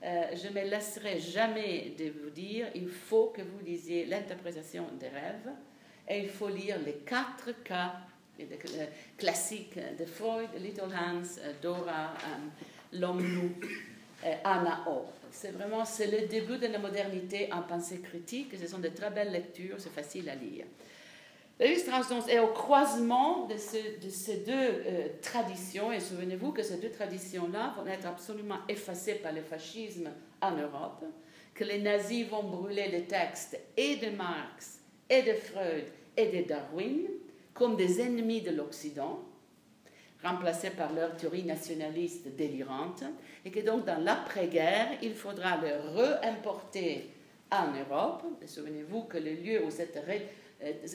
[0.03, 4.85] euh, je ne me laisserai jamais de vous dire, il faut que vous lisiez l'interprétation
[4.99, 5.49] des rêves
[6.09, 7.93] et il faut lire les quatre cas
[9.17, 13.53] classiques de Freud, Little Hans, Dora, euh, L'homme loup,
[14.43, 15.05] Anna O.
[15.31, 18.53] C'est vraiment c'est le début de la modernité en pensée critique.
[18.59, 20.65] Ce sont de très belles lectures, c'est facile à lire.
[21.59, 27.75] L'illustration est au croisement de, ces deux euh, traditions, et souvenez-vous que ces deux traditions-là
[27.77, 30.09] vont être absolument effacées par le fascisme
[30.41, 31.05] en Europe,
[31.53, 35.85] que les nazis vont brûler les textes et de Marx, et de Freud,
[36.17, 37.07] et de Darwin
[37.53, 39.19] comme des ennemis de l'Occident,
[40.23, 43.03] remplacés par leur théorie nationaliste délirante,
[43.45, 47.09] et que donc dans l'après-guerre, il faudra les réimporter
[47.51, 48.23] en Europe.
[48.45, 49.97] Souvenez-vous que le lieu où cette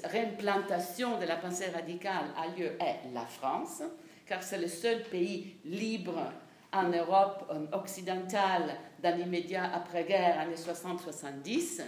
[0.04, 3.82] réimplantation de la pensée radicale a lieu est la France,
[4.26, 6.32] car c'est le seul pays libre
[6.72, 11.82] en Europe euh, occidentale dans l'immédiat après-guerre, années 60-70,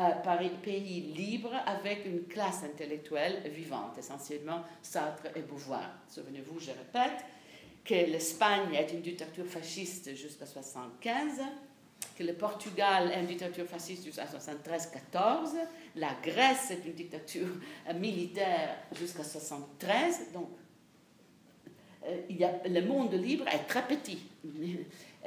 [0.00, 5.90] euh, pays libre avec une classe intellectuelle vivante, essentiellement Sartre et Beauvoir.
[6.08, 7.24] Souvenez-vous, je répète,
[7.84, 11.40] que l'Espagne est une dictature fasciste jusqu'à 1975,
[12.22, 15.54] le Portugal est une dictature fasciste jusqu'à 73-14,
[15.96, 17.48] la Grèce est une dictature
[17.94, 20.48] militaire jusqu'à 73, donc
[22.06, 22.16] euh,
[22.66, 24.18] le monde libre est très petit.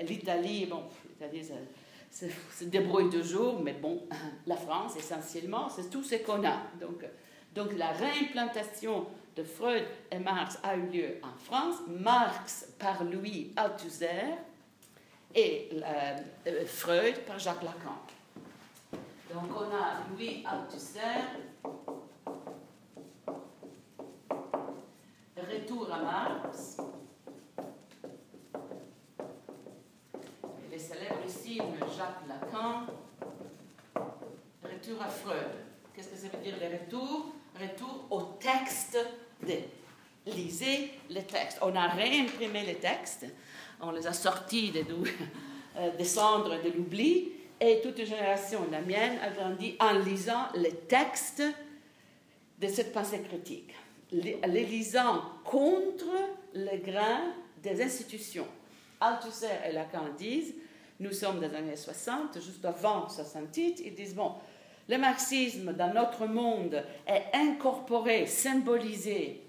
[0.01, 1.47] L'Italie, bon, l'Italie
[2.10, 4.04] se, débrouille toujours, mais bon,
[4.47, 6.63] la France essentiellement, c'est tout ce qu'on a.
[6.80, 7.06] Donc,
[7.54, 11.75] donc la réimplantation de Freud et Marx a eu lieu en France.
[11.88, 14.36] Marx par Louis Althusser
[15.36, 17.98] et euh, Freud par Jacques Lacan.
[19.34, 21.00] Donc on a Louis Althusser,
[25.38, 26.78] retour à Marx,
[30.44, 32.88] et les célébrissimes Jacques Lacan,
[34.63, 35.52] retour à Freud.
[35.96, 38.98] Qu'est-ce que ça veut dire le retour Retour au texte
[39.44, 39.56] de
[40.26, 41.60] lisez les textes.
[41.62, 43.26] On a réimprimé les textes,
[43.82, 44.82] on les a sortis de,
[45.78, 50.48] euh, des cendres de l'oubli, et toute une génération, la mienne, a grandi en lisant
[50.56, 51.44] les textes
[52.60, 53.74] de cette pensée critique,
[54.12, 56.10] les, lisant contre
[56.54, 58.48] les grains des institutions.
[59.00, 60.56] Althusser et Lacan disent,
[61.00, 64.34] nous sommes dans les années 60, juste avant 68, ils disent, bon,
[64.89, 69.41] le marxisme dans notre monde est incorporé, symbolisé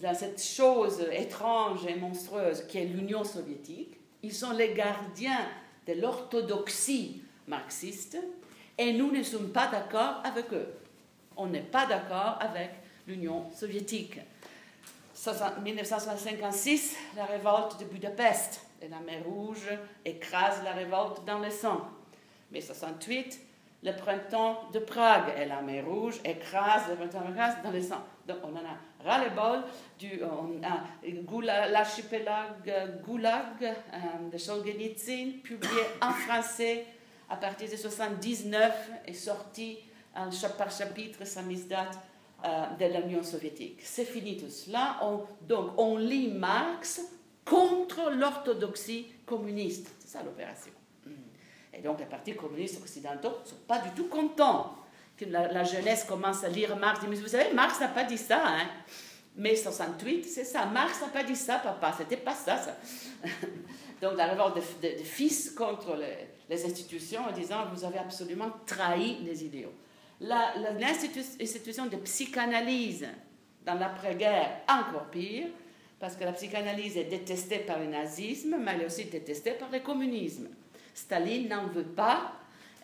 [0.00, 3.98] dans cette chose étrange et monstrueuse qui est l'Union soviétique.
[4.22, 5.46] Ils sont les gardiens
[5.86, 8.18] de l'orthodoxie marxiste
[8.76, 10.68] et nous ne sommes pas d'accord avec eux.
[11.36, 12.70] On n'est pas d'accord avec
[13.06, 14.20] l'Union soviétique.
[15.64, 19.68] 1956, la révolte de Budapest et la mer Rouge
[20.04, 21.80] écrase la révolte dans le sang.
[22.52, 23.40] Mais 68,
[23.82, 27.82] le printemps de Prague et la mer Rouge écrase le printemps de Prague dans le
[27.82, 28.04] sang.
[28.28, 29.62] Donc on en a ras-le-bol
[29.98, 30.20] du
[31.42, 36.84] l'archipelague Goulag euh, de Solzhenitsyn, publié en français
[37.30, 39.78] à partir de 79 est sorti
[40.58, 41.90] par chapitre samizdat
[42.44, 43.80] euh, de l'Union soviétique.
[43.82, 44.98] C'est fini tout cela.
[45.02, 47.00] On, donc on lit Marx
[47.44, 49.90] contre l'orthodoxie communiste.
[50.00, 50.72] C'est ça l'opération.
[51.72, 54.74] Et donc les partis communistes occidentaux ne sont pas du tout contents
[55.18, 57.00] que la, jeunesse commence à lire Marx.
[57.08, 58.42] Mais vous savez, Marx n'a pas dit ça.
[58.44, 58.68] Hein?
[59.36, 60.66] Mais 68, c'est ça.
[60.66, 61.94] Marx n'a pas dit ça, papa.
[61.96, 62.76] C'était pas ça, ça.
[64.02, 65.96] donc la révolte des de, fils contre
[66.48, 69.74] les, institutions en disant vous avez absolument trahi les idéaux.
[70.20, 73.06] L'institution de psychanalyse
[73.64, 75.46] dans l'après-guerre, encore pire,
[76.00, 79.70] parce que la psychanalyse est détestée par le nazisme, mais elle est aussi détestée par
[79.70, 80.48] le communisme.
[80.94, 82.32] Staline n'en veut pas,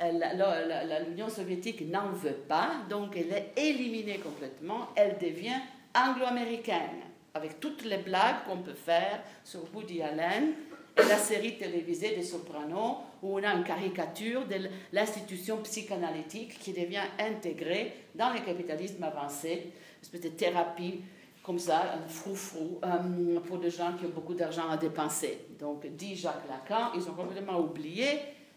[0.00, 5.60] l'Union soviétique n'en veut pas, donc elle est éliminée complètement, elle devient
[5.94, 7.02] anglo-américaine,
[7.34, 10.52] avec toutes les blagues qu'on peut faire sur Woody Allen
[10.96, 16.72] et la série télévisée des Sopranos, où on a une caricature de l'institution psychanalytique qui
[16.72, 21.00] devient intégrée dans le capitalisme avancé, une espèce de thérapie
[21.42, 25.46] comme ça, un frou-frou, euh, pour des gens qui ont beaucoup d'argent à dépenser.
[25.60, 28.06] Donc, dit Jacques Lacan, ils ont complètement oublié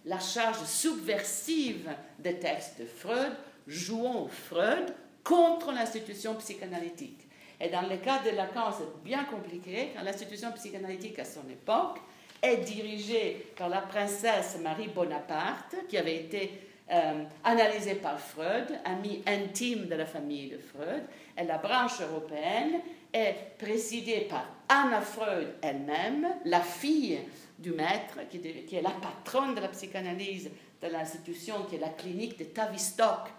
[0.08, 3.34] la charge subversive des textes de Freud,
[3.67, 4.93] jouant Freud
[5.24, 7.28] contre l'institution psychanalytique.
[7.60, 12.00] Et dans le cas de Lacan, c'est bien compliqué, car l'institution psychanalytique à son époque
[12.41, 16.52] est dirigée par la princesse Marie Bonaparte, qui avait été
[16.89, 21.04] euh, analysée par Freud, amie intime de la famille de Freud,
[21.38, 22.80] et la branche européenne
[23.17, 27.19] est présidée par Anna Freud elle-même, la fille
[27.58, 30.49] du maître, qui, est la patronne de la psychanalyse
[30.82, 33.30] de l'institution qui est la clinique de Tavistock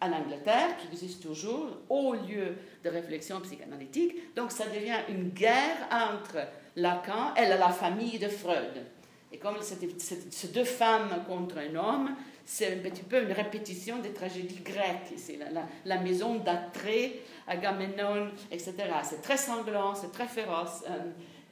[0.00, 4.34] en Angleterre, qui existe toujours, au lieu de réflexion psychanalytique.
[4.34, 8.84] Donc ça devient une guerre entre Lacan et la famille de Freud.
[9.32, 12.14] Et comme c'est deux femmes contre un homme,
[12.46, 15.12] c'est un petit peu une répétition des tragédies grecques.
[15.16, 15.38] C'est
[15.84, 18.74] la, maison d'Atrée, Agamemnon, etc.
[19.02, 20.84] C'est très sanglant, c'est très féroce.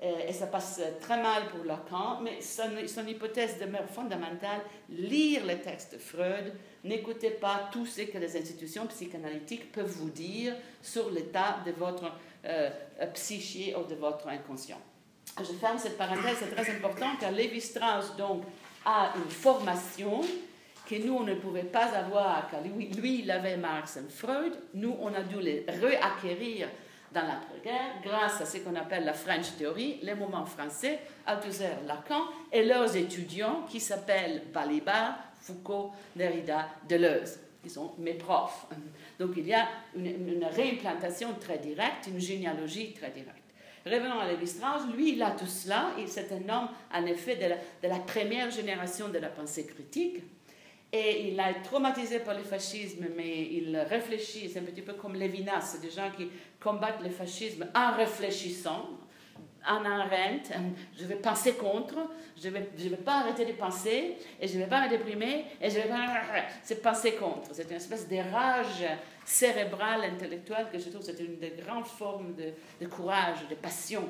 [0.02, 4.60] Euh, et ça passe très mal pour Lacan, mais son, son hypothèse demeure fondamentale.
[4.90, 6.52] Lire les textes de Freud,
[6.84, 12.12] n'écoutez pas tout ce que les institutions psychanalytiques peuvent vous dire sur l'état de votre
[12.44, 12.70] euh,
[13.14, 14.80] psyché ou de votre inconscient.
[15.38, 18.44] Je ferme cette parenthèse, c'est très important car Lévi-Strauss donc
[18.84, 20.20] a une formation
[20.86, 24.52] que nous, on ne pouvait pas avoir, car lui, lui il avait Marx et Freud,
[24.74, 26.68] nous, on a dû les réacquérir
[27.14, 32.24] dans l'après-guerre grâce à ce qu'on appelle la French Theory, les moments français, Althusser, Lacan,
[32.52, 38.66] et leurs étudiants qui s'appellent Balibar, Foucault, Derrida, Deleuze, qui sont mes profs.
[39.18, 43.38] Donc il y a une, réimplantation très directe, une généalogie très directe.
[43.86, 47.56] Revenons à Lévi-Strauss, lui, il a tout cela, c'est un homme, en effet, de la,
[47.56, 50.22] de la première génération de la pensée critique,
[50.96, 54.92] et il a été traumatisé par le fascisme, mais il réfléchit, c'est un petit peu
[54.92, 56.28] comme Lévinas, des gens qui
[56.60, 58.90] combattent le fascisme en réfléchissant,
[59.66, 60.52] en arrête,
[60.96, 61.96] je vais penser contre,
[62.40, 64.88] je ne vais, je vais pas arrêter de penser, et je ne vais pas me
[64.88, 66.06] déprimer, et je vais pas...
[66.62, 67.48] C'est penser contre.
[67.52, 68.86] C'est une espèce de rage
[69.24, 74.04] cérébrale, intellectuelle, que je trouve c'est une des grandes formes de, de courage, de passion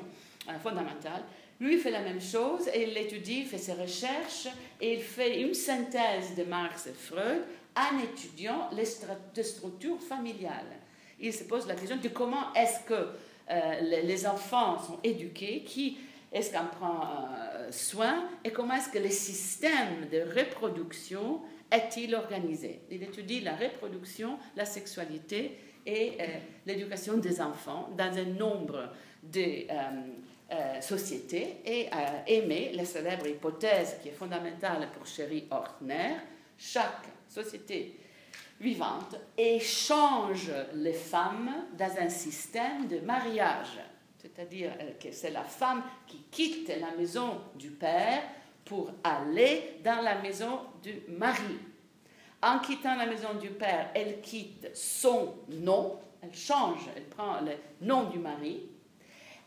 [0.47, 1.23] euh, fondamentale.
[1.59, 4.47] Lui fait la même chose et il étudie, il fait ses recherches
[4.81, 7.43] et il fait une synthèse de Marx et Freud
[7.75, 10.79] en étudiant les, structures familiales.
[11.19, 13.07] Il se pose la question de comment est-ce que
[13.49, 15.97] euh, les, enfants sont éduqués, qui
[16.31, 21.41] est-ce qu'on prend euh, soin et comment est-ce que le système de reproduction
[21.71, 22.81] est-il organisé?
[22.91, 26.25] Il étudie la reproduction, la sexualité et euh,
[26.65, 28.89] l'éducation des enfants dans un nombre
[29.23, 29.65] de
[30.51, 36.17] euh, société et a aimé la célèbre hypothèse qui est fondamentale pour Sherry Ortner.
[36.55, 37.99] Chaque société
[38.59, 43.79] vivante échange les femmes dans un système de mariage.
[44.19, 48.21] C'est-à-dire euh, que c'est la femme qui quitte la maison du père
[48.63, 51.57] pour aller dans la maison du mari.
[52.43, 57.53] En quittant la maison du père, elle quitte son nom, elle change, elle prend le
[57.81, 58.69] nom du mari,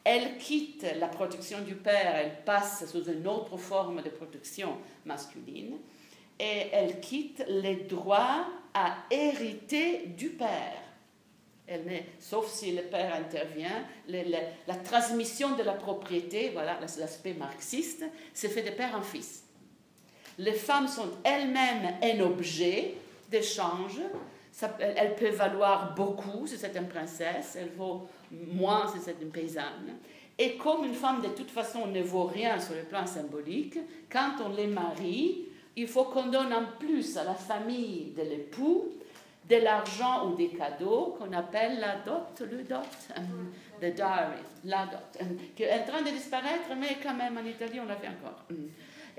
[0.04, 5.76] elle quitte la protection du père, elle passe sous une autre forme de protection masculine,
[6.38, 10.82] et elle quitte les droits à hériter du père.
[11.66, 18.48] Elle sauf si le père intervient, la transmission de la propriété, voilà l'aspect marxiste, c'est
[18.48, 19.44] fait de père en fils.
[20.38, 22.94] Les femmes sont elles-mêmes un objet
[23.28, 24.00] d'échange.
[24.80, 29.96] Elle peut valoir beaucoup si c'est une princesse, elle vaut moins si c'est une paysanne.
[30.38, 33.78] Et comme une femme de toute façon ne vaut rien sur le plan symbolique,
[34.10, 35.46] quand on les marie,
[35.76, 38.92] il faut qu'on donne en plus à la famille de l'époux
[39.48, 42.82] de l'argent ou des cadeaux qu'on appelle la dot, le dot,
[43.16, 47.80] euh, dowry, la dot, qui est en train de disparaître, mais quand même en Italie
[47.80, 48.44] on l'a fait encore.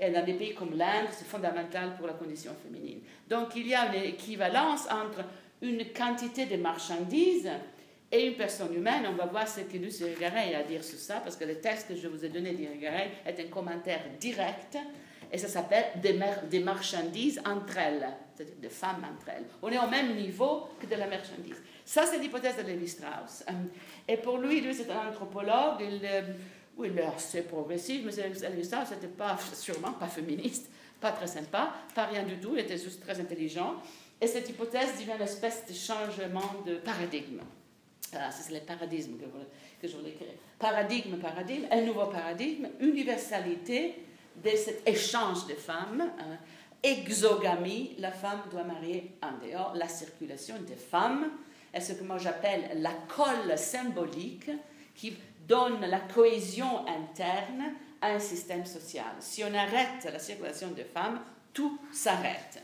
[0.02, 3.00] Et dans des pays comme l'Inde, c'est fondamental pour la condition féminine.
[3.28, 5.24] Donc il y a une équivalence entre
[5.60, 7.50] une quantité de marchandises
[8.10, 9.04] et une personne humaine.
[9.08, 11.60] On va voir ce que Lucie Irigaray a à dire sur ça, parce que le
[11.60, 14.78] texte que je vous ai donné d'Irigaray est un commentaire direct,
[15.32, 16.18] et ça s'appelle des,
[16.50, 19.44] des, marchandises entre elles, c'est-à-dire des femmes entre elles.
[19.62, 21.62] On est au même niveau que de la marchandise.
[21.84, 23.44] Ça, c'est l'hypothèse de Lévi-Strauss.
[24.08, 26.22] Et pour lui, lui, c'est un anthropologue, il, euh,
[26.76, 28.12] oui, il est assez progressif, mais
[28.48, 32.78] Lévi-Strauss n'était pas, sûrement pas féministe, pas très sympa, pas rien du tout, il était
[32.78, 33.74] juste très intelligent.
[34.20, 37.40] Et cette hypothèse devient une espèce de changement de paradigme.
[38.14, 39.16] Ah, c'est le paradigme
[39.80, 40.38] que, je voulais créer.
[40.58, 43.94] Paradigme, paradigme, un nouveau paradigme, universalité
[44.42, 46.38] de cet échange de femmes, hein.
[46.82, 51.30] exogamie, la femme doit marier en dehors, la circulation des femmes,
[51.72, 54.50] est ce que moi j'appelle la colle symbolique
[54.94, 55.16] qui
[55.50, 59.16] donne la cohésion interne à un système social.
[59.18, 61.20] Si on arrête la circulation des femmes,
[61.52, 62.62] tout s'arrête.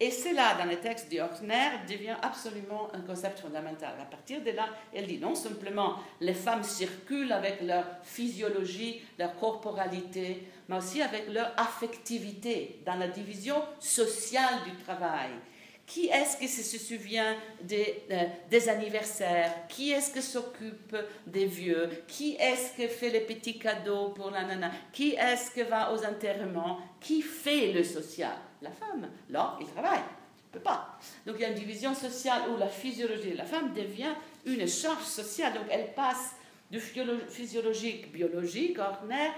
[0.00, 3.94] Et cela, dans les textes d'Ortner, devient absolument un concept fondamental.
[4.02, 9.38] À partir de là, elle dit non simplement les femmes circulent avec leur physiologie, leur
[9.38, 15.30] corporalité, mais aussi avec leur affectivité dans la division sociale du travail.
[15.86, 19.66] Qui est-ce qui se souvient des, euh, des anniversaires?
[19.68, 21.90] Qui est-ce qui s'occupe des vieux?
[22.08, 24.70] Qui est-ce qui fait les petits cadeaux pour la nana?
[24.92, 26.78] Qui est-ce qui va aux enterrements?
[27.00, 28.32] Qui fait le social?
[28.62, 29.10] La femme.
[29.28, 29.98] Là, il travaille.
[29.98, 30.98] Il ne peut pas.
[31.26, 34.14] Donc il y a une division sociale où la physiologie de la femme devient
[34.46, 35.52] une charge sociale.
[35.52, 36.32] Donc elle passe
[36.70, 39.32] du physiologique, biologique, ordinaire,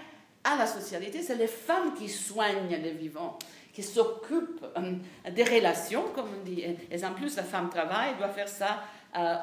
[0.45, 1.23] à la socialité.
[1.23, 3.37] C'est les femmes qui soignent les vivants
[3.77, 6.65] qui s'occupe euh, des relations, comme on dit.
[6.91, 9.35] Et en plus, la femme travaille, elle doit faire ça euh,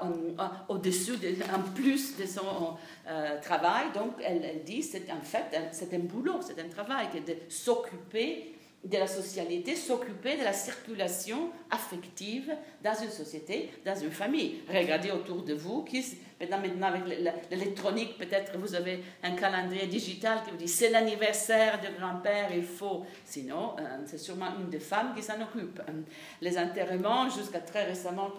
[0.70, 1.14] au-dessus,
[1.54, 2.76] en plus de son
[3.08, 3.92] euh, travail.
[3.94, 8.56] Donc, elle, elle dit, c'est en fait, c'est un boulot, c'est un travail, de s'occuper
[8.84, 12.54] de la socialité, s'occuper de la circulation affective
[12.84, 14.62] dans une société, dans une famille.
[14.68, 16.04] Regardez autour de vous, qui,
[16.42, 17.04] maintenant, avec
[17.50, 22.64] l'électronique, peut-être vous avez un calendrier digital qui vous dit c'est l'anniversaire de grand-père, il
[22.64, 23.06] faut.
[23.24, 25.80] Sinon, euh, c'est sûrement une des femmes qui s'en occupe.
[25.88, 26.02] Euh,
[26.42, 28.32] les enterrements, jusqu'à très récemment,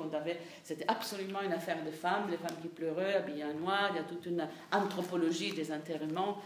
[0.63, 4.01] c'était absolument une affaire de femmes, les femmes qui pleuraient, habillées en noir, il y
[4.01, 6.39] a toute une anthropologie des enterrements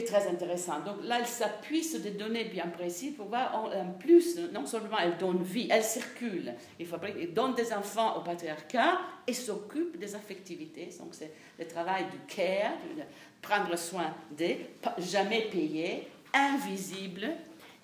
[0.00, 0.80] qui très intéressant.
[0.80, 4.98] Donc là, elle s'appuie sur des données bien précises pour voir, en plus, non seulement
[4.98, 10.14] elle donne vie, elle circule, il fabrique, elle des enfants au patriarcat et s'occupe des
[10.14, 10.90] affectivités.
[10.98, 13.02] Donc c'est le travail du care, de
[13.40, 17.28] prendre soin des, jamais payé, invisible.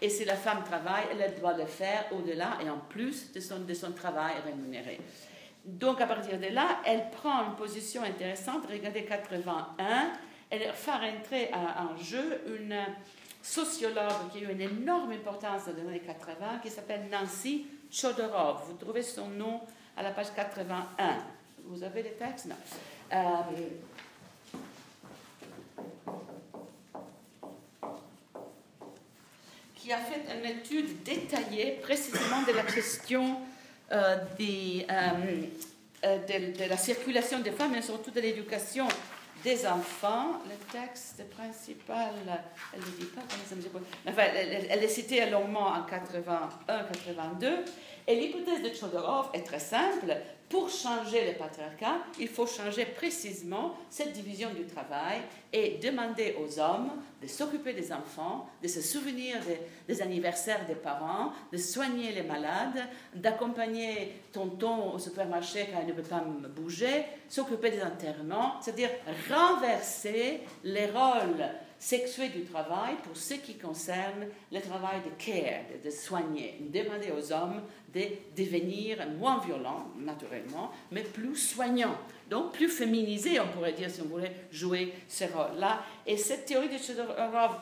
[0.00, 3.40] Et si la femme travaille, elle doit le faire au-delà et en plus de
[3.74, 4.98] son travail rémunéré.
[5.64, 8.64] Donc à partir de là, elle prend une position intéressante.
[8.68, 10.12] Regardez 81
[10.52, 12.78] elle fait rentrer en jeu une
[13.42, 18.62] sociologue qui a eu une énorme importance dans les années 80, qui s'appelle Nancy Chodorov.
[18.68, 19.62] Vous trouvez son nom
[19.96, 21.24] à la page 81.
[21.64, 22.46] Vous avez les textes?
[22.46, 22.56] Non.
[23.12, 23.16] Euh,
[29.74, 33.40] qui a fait une étude détaillée précisément de la question
[33.90, 34.16] euh,
[36.04, 38.86] euh, de, la circulation des femmes et surtout de l'éducation
[39.42, 40.40] des enfants.
[40.48, 42.12] Le texte principal,
[42.72, 43.22] elle ne dit pas.
[44.08, 47.64] Enfin, elle, elle, est citée longuement en 81-82.
[48.08, 50.16] Et l'hypothèse de Chodorov est très simple
[50.52, 56.60] pour changer le patriarcat, il faut changer précisément cette division du travail et demander aux
[56.60, 56.90] hommes
[57.22, 59.38] de s'occuper des enfants, de se souvenir
[59.88, 65.94] des, anniversaires des parents, de soigner les malades, d'accompagner tonton au supermarché quand il ne
[65.94, 66.22] peut pas
[66.54, 68.90] bouger, s'occuper des enterrements, c'est-à-dire
[69.30, 71.46] renverser les rôles
[71.82, 77.32] sexués du travail pour ce qui concerne le travail de care, de, soigner, demander aux
[77.32, 77.60] hommes
[77.92, 78.02] de
[78.36, 81.98] devenir moins violents, naturellement, mais plus soignants.
[82.30, 85.82] Donc plus féminisés, on pourrait dire, si on voulait jouer ce rôle-là.
[86.06, 87.58] Et cette théorie de Chodorov,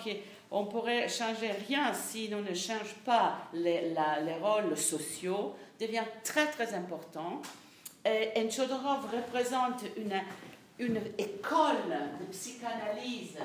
[0.51, 3.95] on pourrait changer rien si on ne change pas les,
[4.25, 7.41] les rôles sociaux, devient très très important.
[8.05, 10.21] Et, Chodorov représente une,
[10.79, 11.89] une école
[12.21, 13.39] de psychanalyse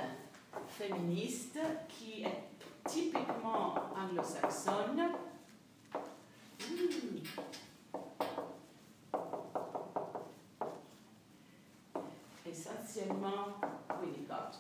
[0.68, 2.44] féministe qui est
[2.88, 5.10] typiquement anglo-saxonne
[12.48, 13.58] Essentiellement
[14.02, 14.60] Winnicott.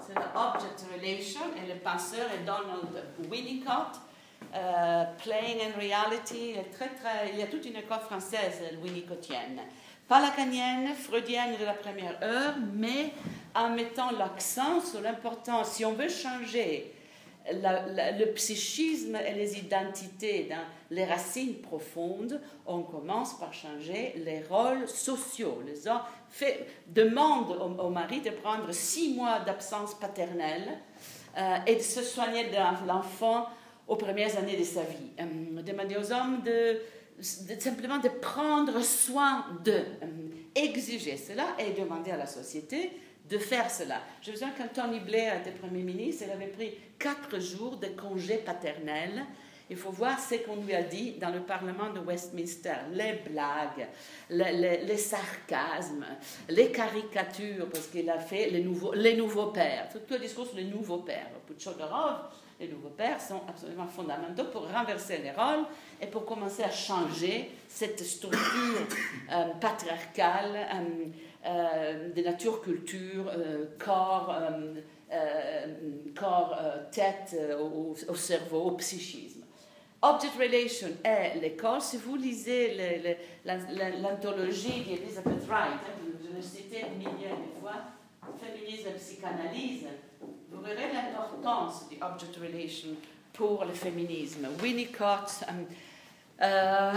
[0.00, 4.00] C'est l'object relation et le penseur est Donald Winnicott.
[4.54, 6.54] Euh, playing in reality,
[7.32, 9.60] il y a toute une école française winnicottienne.
[10.08, 13.12] Pas lacanienne, freudienne de la première heure, mais
[13.54, 16.94] en mettant l'accent sur l'importance, si on veut changer
[17.50, 24.88] le psychisme et les identités dans les racines profondes, on commence par changer les rôles
[24.88, 25.62] sociaux.
[25.66, 26.00] Les hommes
[26.30, 30.78] fait, demandent au, mari de prendre six mois d'absence paternelle
[31.36, 33.46] euh, et de se soigner de l'enfant
[33.86, 35.10] aux premières années de sa vie.
[35.20, 36.80] Euh, demander aux hommes de,
[37.20, 40.06] simplement de prendre soin de, euh,
[40.54, 42.92] exiger cela et demander à la société
[43.28, 44.00] de faire cela.
[44.22, 47.88] Je me souviens quand Tony Blair était Premier ministre, elle avait pris quatre jours de
[47.88, 49.24] congé paternel.
[49.70, 53.86] Il faut voir ce qu'on lui a dit dans le Parlement de Westminster, les blagues,
[54.30, 56.06] les, sarcasmes,
[56.48, 59.90] les caricatures, parce qu'il a fait les nouveaux, les nouveaux pères.
[59.92, 61.28] Tout le discours sur les nouveaux pères.
[61.58, 62.30] Chodorov,
[62.60, 65.64] les nouveaux pères sont absolument fondamentaux pour renverser les rôles
[66.00, 68.40] et pour commencer à changer cette structure
[69.32, 71.04] euh, patriarcale euh,
[71.46, 73.30] euh, de nature culture,
[73.78, 74.34] corps,
[76.16, 76.58] corps
[76.90, 79.44] tête, au, au, cerveau, au psychisme.
[80.02, 81.80] Object Relation est l'école.
[81.80, 87.72] Si vous lisez l'anthologie d'Elizabeth Wright, hein, je l'ai cité milliers de fois,
[88.38, 89.86] Féminisme et psychanalyse,
[90.50, 92.90] vous verrez l'importance du Object Relation
[93.32, 94.48] pour le féminisme.
[94.62, 95.66] Winnicott, um,
[96.40, 96.92] euh,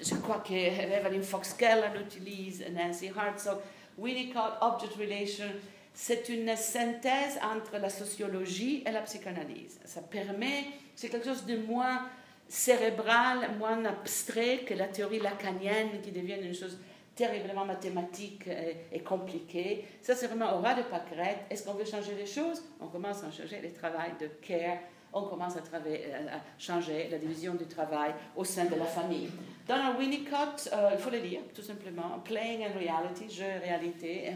[0.00, 3.10] je crois que Evelyn Fox Keller l'utilise, Nancy.
[3.36, 3.50] So,
[3.96, 5.46] Winnicott, Object Relation,
[5.94, 9.80] c'est une synthèse entre la sociologie et la psychanalyse.
[9.84, 12.08] Ça permet, c'est quelque chose de moins
[12.48, 16.78] cérébral, moins abstrait que la théorie lacanienne qui devient une chose
[17.18, 18.48] terriblement mathématique
[18.92, 19.84] et, compliquée.
[20.00, 21.40] Ça, c'est vraiment au ras de pâquerette.
[21.50, 22.62] Est-ce qu'on veut changer les choses?
[22.80, 24.78] On commence à changer le travail de care.
[25.12, 29.28] On commence à, euh, à, changer la division du travail au sein de la famille.
[29.66, 34.32] Dans Winnicott, euh, il faut le dire tout simplement, Playing and Reality, jeu et réalité,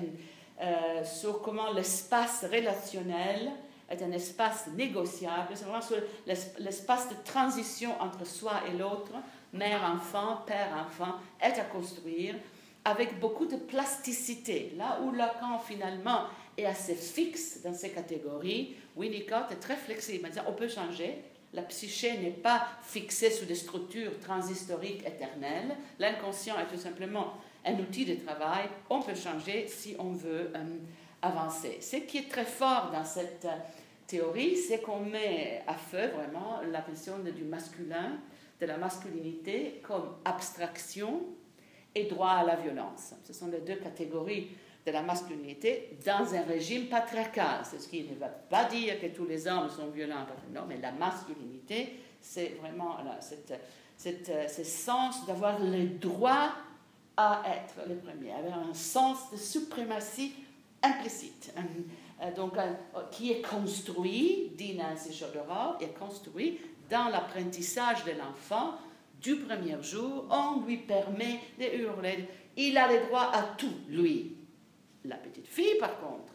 [0.60, 3.52] euh, sur comment l'espace relationnel
[3.90, 5.84] est un espace négociable, c'est vraiment
[6.58, 9.12] l'espace de transition entre soi et l'autre,
[9.52, 12.34] mère-enfant, père-enfant, est à construire
[12.84, 14.72] avec beaucoup de plasticité.
[14.76, 16.24] Là où Lacan finalement
[16.56, 20.28] est assez fixe dans ces catégories, Winnicott est très flexible.
[20.46, 21.22] On peut changer.
[21.54, 25.76] La psyché n'est pas fixée sous des structures transhistoriques éternelles.
[25.98, 28.68] L'inconscient est tout simplement un outil de travail.
[28.88, 30.78] On peut changer si on veut euh,
[31.20, 31.78] avancer.
[31.80, 33.46] Ce qui est très fort dans cette
[34.06, 38.18] théorie, c'est qu'on met à feu vraiment la question du masculin,
[38.60, 41.22] de la masculinité comme abstraction
[41.94, 43.14] et droit à la violence.
[43.24, 44.48] Ce sont les deux catégories
[44.84, 47.60] de la masculinité dans un régime patriarcal.
[47.64, 50.78] C'est ce qui ne va pas dire que tous les hommes sont violents, non, mais
[50.78, 53.60] la masculinité, c'est vraiment cette,
[53.96, 56.52] cette, ce sens d'avoir le droit
[57.16, 60.32] à être le premier, avoir un sens de suprématie
[60.82, 61.54] implicite.
[62.22, 62.72] Euh, donc, euh,
[63.10, 68.74] qui est construit, dit Nancy Chodorov, est construit dans l'apprentissage de l'enfant
[69.22, 70.26] du premier jour.
[70.30, 72.28] On lui permet de hurler.
[72.56, 74.36] Il a le droit à tout, lui.
[75.04, 76.32] La petite fille, par contre.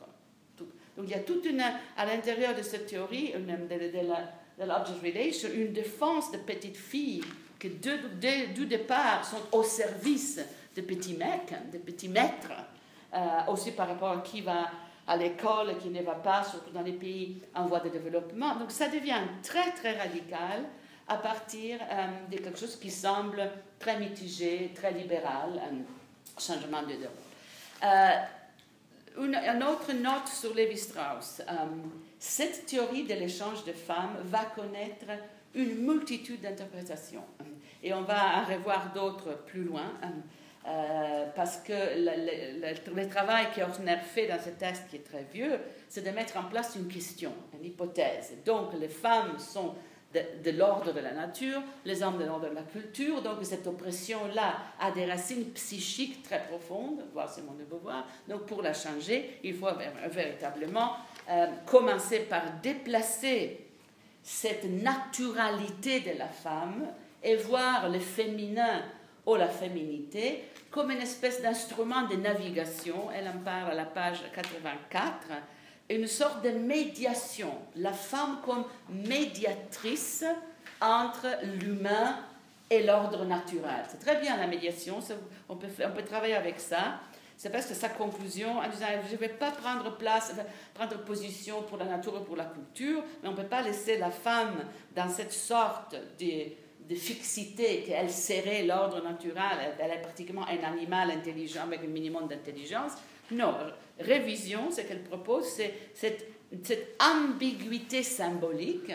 [0.58, 5.50] Donc, il y a toute une, à l'intérieur de cette théorie de, de, l'object relation,
[5.54, 7.24] une défense de petites filles
[7.60, 10.40] qui, du départ, sont au service
[10.76, 12.52] de petits mecs, de petits maîtres,
[13.14, 13.18] euh,
[13.52, 14.72] aussi par rapport à qui va
[15.08, 18.56] à l'école qui ne va pas, surtout dans les pays en voie de développement.
[18.56, 20.66] Donc ça devient très très radical
[21.08, 23.50] à partir euh, de quelque chose qui semble
[23.80, 26.96] très mitigé, très libéral, un changement de
[27.84, 28.10] euh,
[29.20, 31.42] une, autre note sur Lévi-Strauss.
[31.42, 31.54] Euh,
[32.20, 35.06] cette théorie de l'échange de femmes va connaître
[35.56, 37.24] une multitude d'interprétations.
[37.82, 39.94] Et on va en revoir d'autres plus loin.
[41.36, 46.04] Parce que le, travail que Horner fait dans ce texte, qui est très vieux, c'est
[46.04, 48.34] de mettre en place une question, une hypothèse.
[48.46, 49.76] Donc, les femmes sont
[50.14, 53.22] de, l'ordre de la nature, les hommes de l'ordre de la culture.
[53.22, 58.06] Donc, cette oppression-là a des racines psychiques très profondes, voire c'est mon de Beauvoir.
[58.28, 59.68] Donc, pour la changer, il faut
[60.10, 60.94] véritablement
[61.30, 63.66] euh, commencer par déplacer
[64.24, 66.88] cette naturalité de la femme
[67.24, 68.84] et voir le féminin
[69.26, 73.10] ou la féminité comme une espèce d'instrument de navigation.
[73.14, 75.28] Elle en parle à la page 84.
[75.90, 77.54] Une sorte de médiation.
[77.76, 80.26] La femme comme médiatrice
[80.82, 82.18] entre l'humain
[82.70, 83.86] et l'ordre naturel.
[83.90, 85.00] C'est très bien la médiation,
[85.48, 85.68] on peut,
[86.06, 87.00] travailler avec ça.
[87.38, 90.34] C'est parce que sa conclusion, en disant je ne vais pas prendre place,
[90.74, 93.98] prendre position pour la nature ou pour la culture, mais on ne peut pas laisser
[93.98, 94.66] la femme
[94.96, 96.52] dans cette sorte de
[96.90, 102.28] de fixité qu'elle serait l'ordre naturel, elle est pratiquement un animal intelligent avec un minimum
[102.28, 102.94] d'intelligence.
[103.32, 103.56] Non,
[104.00, 106.34] révision, ce qu'elle propose, c'est cette,
[107.00, 108.92] ambiguïté symbolique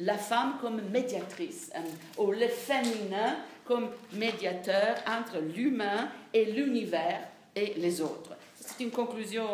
[0.00, 1.70] la femme comme médiatrice,
[2.18, 7.20] ou le féminin comme médiateur entre l'humain et l'univers
[7.54, 8.32] et les autres.
[8.56, 9.46] C'est une conclusion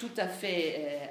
[0.00, 1.10] tout à fait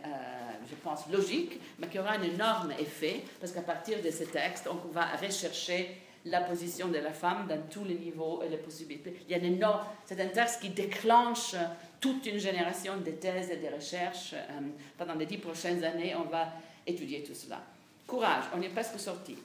[0.69, 4.67] je pense, logique, mais qui aura un énorme effet, parce qu'à partir de ce texte,
[4.69, 5.97] on va rechercher
[6.29, 9.21] la position de la femme dans tous les niveaux et les possibilités.
[9.27, 11.55] Il y a énorme, c'est un texte qui déclenche
[11.99, 14.33] toute une génération de thèses et de recherches.
[14.33, 14.61] Euh,
[14.97, 16.47] pendant les dix prochaines années, on va
[16.85, 17.61] étudier tout cela.
[18.07, 19.37] Courage, on est presque sorti.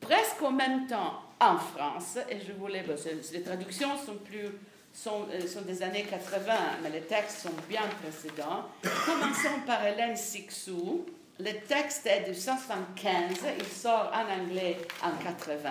[0.00, 2.84] Presque en même temps, en France, et je voulais,
[3.32, 4.50] les traductions sont plus
[4.92, 6.52] sont, euh, sont, des années 80,
[6.82, 8.64] mais les textes sont bien précédents.
[9.04, 11.06] Commençons par Hélène Sixou.
[11.38, 15.70] Le texte est de 175, il sort en anglais en 80.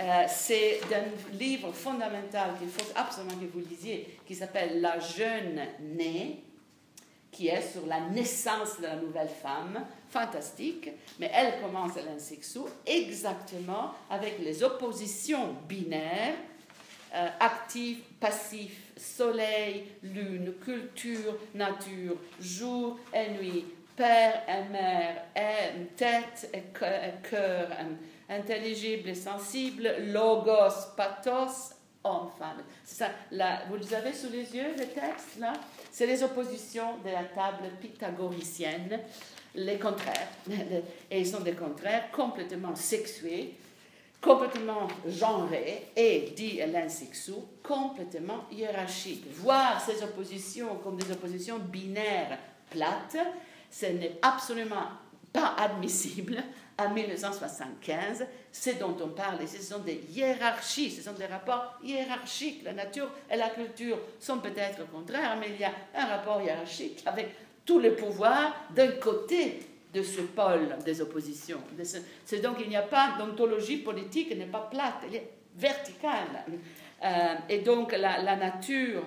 [0.00, 5.60] Euh, c'est un livre fondamental qu'il faut absolument que vous lisiez, qui s'appelle La jeune
[5.80, 6.44] née,
[7.32, 9.84] qui est sur la naissance de la nouvelle femme.
[10.10, 16.36] Fantastique, mais elle commence, Hélène Sixou, exactement avec les oppositions binaires
[17.14, 23.64] euh, actif, passif, soleil, lune, culture, nature, jour et nuit,
[23.96, 25.24] père et mère,
[25.96, 27.68] tête et cœur,
[28.28, 31.74] intelligible et sensible, logos, pathos,
[32.04, 32.62] homme, femme.
[32.84, 35.52] Ça, là, vous les avez sous les yeux, les textes, là?
[35.90, 39.00] C'est les oppositions de la table pythagoricienne,
[39.54, 40.28] les contraires.
[41.10, 43.54] Et ils sont des contraires complètement sexués,
[44.20, 49.24] complètement genré et, dit Hélène Sixou, complètement hiérarchique.
[49.34, 52.36] Voir ces oppositions comme des oppositions binaires
[52.68, 53.16] plates,
[53.70, 54.88] ce n'est absolument
[55.32, 56.42] pas admissible
[56.78, 58.26] en 1975.
[58.52, 62.62] Ce dont on parle ce sont des hiérarchies, ce sont des rapports hiérarchiques.
[62.64, 67.02] La nature et la culture sont peut-être contraires, mais il y a un rapport hiérarchique
[67.06, 67.28] avec
[67.64, 69.60] tous les pouvoirs d'un côté
[69.92, 71.60] de ce pôle des oppositions.
[72.24, 76.44] C'est donc il n'y a pas d'ontologie politique, elle n'est pas plate, elle est verticale.
[77.04, 79.02] Euh, et donc la nature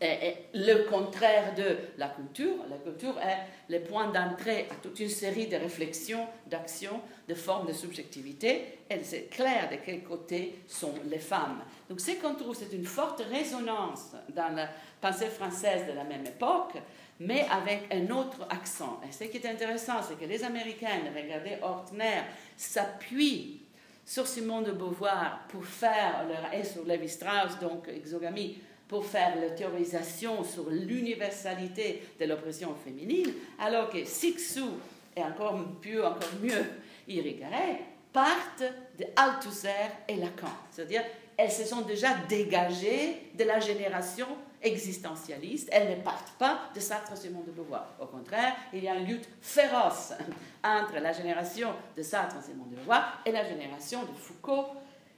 [0.00, 2.56] est, le contraire de la culture.
[2.68, 7.66] La culture est le point d'entrée à toute une série de réflexions, d'actions, de formes
[7.66, 8.78] de subjectivité.
[8.90, 11.62] Et c'est clair de quel côté sont les femmes.
[11.88, 14.68] Donc ce qu'on trouve, c'est une forte résonance dans la
[15.00, 16.74] pensée française de la même époque,
[17.20, 19.00] mais avec un autre accent.
[19.08, 22.22] Et ce qui est intéressant, c'est que les Américains, regardez Ortner,
[22.56, 23.60] s'appuient
[24.04, 29.50] sur Simone de Beauvoir pour faire leur, et sur Lévi-Strauss, donc exogamie, pour faire la
[29.50, 34.70] théorisation sur l'universalité de l'oppression féminine, alors que Sixou
[35.16, 36.64] et encore mieux, encore mieux,
[37.08, 37.78] Irigaray
[38.12, 38.64] partent
[38.98, 39.68] de Althusser
[40.08, 40.46] et Lacan.
[40.70, 41.02] C'est-à-dire,
[41.36, 44.28] elles se sont déjà dégagées de la génération
[44.62, 47.86] existentialiste, elles ne partent pas de Sartre et Simone de Beauvoir.
[48.00, 50.12] Au contraire, il y a une lutte féroce
[50.64, 54.68] entre la génération de Sartre et Simone de Beauvoir et la génération de Foucault,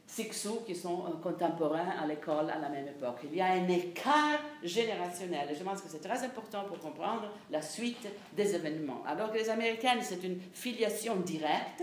[0.07, 3.21] Sixou, qui sont euh, contemporains à l'école à la même époque.
[3.25, 7.31] Il y a un écart générationnel et je pense que c'est très important pour comprendre
[7.51, 9.03] la suite des événements.
[9.07, 11.83] Alors que les Américaines, c'est une filiation directe,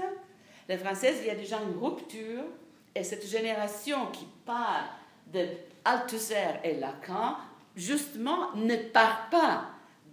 [0.70, 2.44] les Françaises, il y a déjà une rupture
[2.96, 4.98] et cette génération qui part
[5.32, 5.46] de
[5.84, 7.36] Althusser et Lacan
[7.76, 9.70] justement, ne part pas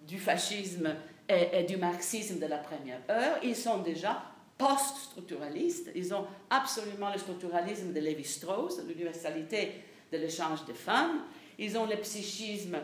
[0.06, 0.94] du fascisme
[1.28, 3.38] et, du marxisme de la première heure.
[3.42, 4.22] Ils sont déjà
[4.60, 5.90] post-structuralistes.
[5.94, 9.72] Ils ont absolument le structuralisme de Lévi-Strauss, l'universalité
[10.12, 11.22] de l'échange des femmes.
[11.58, 12.76] Ils ont le psychisme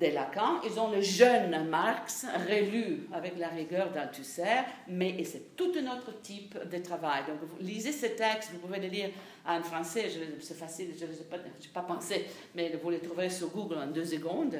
[0.00, 0.60] de Lacan.
[0.64, 6.20] Ils ont le jeune Marx, relu avec la rigueur d'Althusser, mais c'est tout un autre
[6.22, 7.24] type de travail.
[7.26, 9.10] Donc, vous lisez ce texte, vous pouvez le lire
[9.46, 10.10] en français,
[10.40, 11.38] c'est facile, je n'ai pas,
[11.74, 14.58] pas, pensé, mais vous le trouverez sur Google en deux secondes.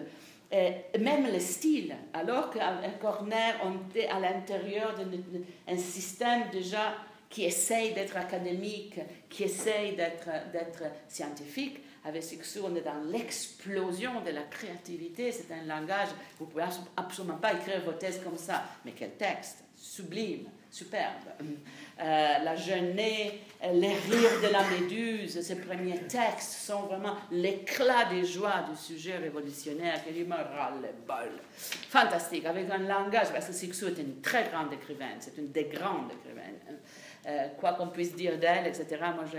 [0.51, 6.94] Et même le style, alors qu'un corner, on était à l'intérieur d'un système déjà
[7.28, 14.30] qui essaye d'être académique, qui essaye d'être scientifique, avec Sixou, on est dans l'explosion de
[14.30, 15.30] la créativité.
[15.30, 16.64] C'est un langage, vous ne pouvez
[16.96, 18.64] absolument pas écrire vos thèses comme ça.
[18.84, 21.14] Mais quel texte Sublime, superbe.
[21.40, 23.40] Euh, la jeunée,
[23.72, 29.16] les rires de la méduse, ces premiers textes sont vraiment l'éclat des joies du sujet
[29.16, 31.32] révolutionnaire qui lui me le bol.
[31.56, 35.64] Fantastique, avec un langage, parce que Sixou est une très grande écrivaine, c'est une des
[35.64, 36.78] grandes écrivaines.
[37.26, 38.86] Euh, quoi qu'on puisse dire d'elle, etc.
[39.14, 39.38] Moi, je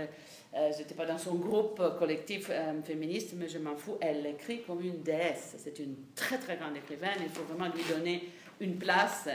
[0.54, 3.96] euh, n'étais pas dans son groupe collectif euh, féministe, mais je m'en fous.
[4.00, 5.56] Elle écrit comme une déesse.
[5.58, 7.18] C'est une très très grande écrivaine.
[7.20, 8.28] Il faut vraiment lui donner
[8.60, 9.28] une place.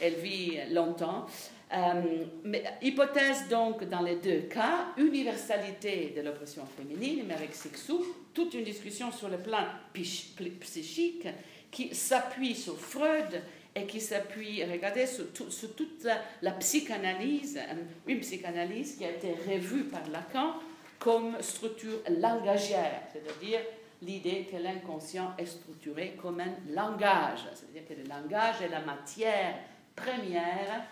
[0.00, 1.26] Elle, vit longtemps.
[1.72, 8.04] Euh, mais, hypothèse donc dans les deux cas, universalité de l'oppression féminine, mais avec Sixou,
[8.32, 11.26] toute une discussion sur le plan psychique
[11.70, 13.42] qui s'appuie sur Freud
[13.74, 16.06] et qui s'appuie, regardez, sur, toute
[16.42, 17.74] la, psychanalyse, euh,
[18.06, 20.54] une psychanalyse qui a été revue par Lacan
[21.00, 23.60] comme structure langagière, c'est-à-dire
[24.04, 29.54] l'idée que l'inconscient est structuré comme un langage, c'est-à-dire que le langage est la matière
[29.94, 30.84] première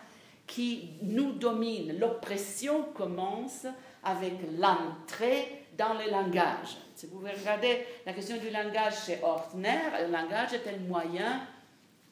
[0.46, 1.98] qui nous domine.
[1.98, 3.66] L'oppression commence
[4.02, 6.76] avec l'entrée dans le langage.
[6.94, 11.46] Si vous regardez la question du langage chez Ortner, le langage est un moyen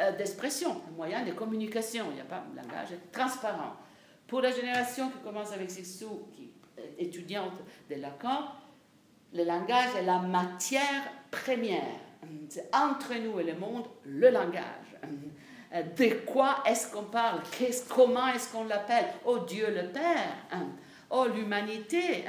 [0.01, 2.07] euh, d'expression, un moyen de communication.
[2.11, 3.77] Il n'y a pas un langage transparent.
[4.27, 6.51] Pour la génération qui commence avec Sissou, qui
[6.99, 7.53] étudiante
[7.89, 8.45] de Lacan,
[9.33, 12.01] le langage est la matière première.
[12.73, 14.63] Entre nous et le monde le langage.
[15.97, 17.41] De quoi est-ce qu'on parle?
[17.89, 19.07] Comment est-ce qu'on l'appelle?
[19.25, 20.37] Oh Dieu le Père
[21.11, 22.25] Oh l'humanité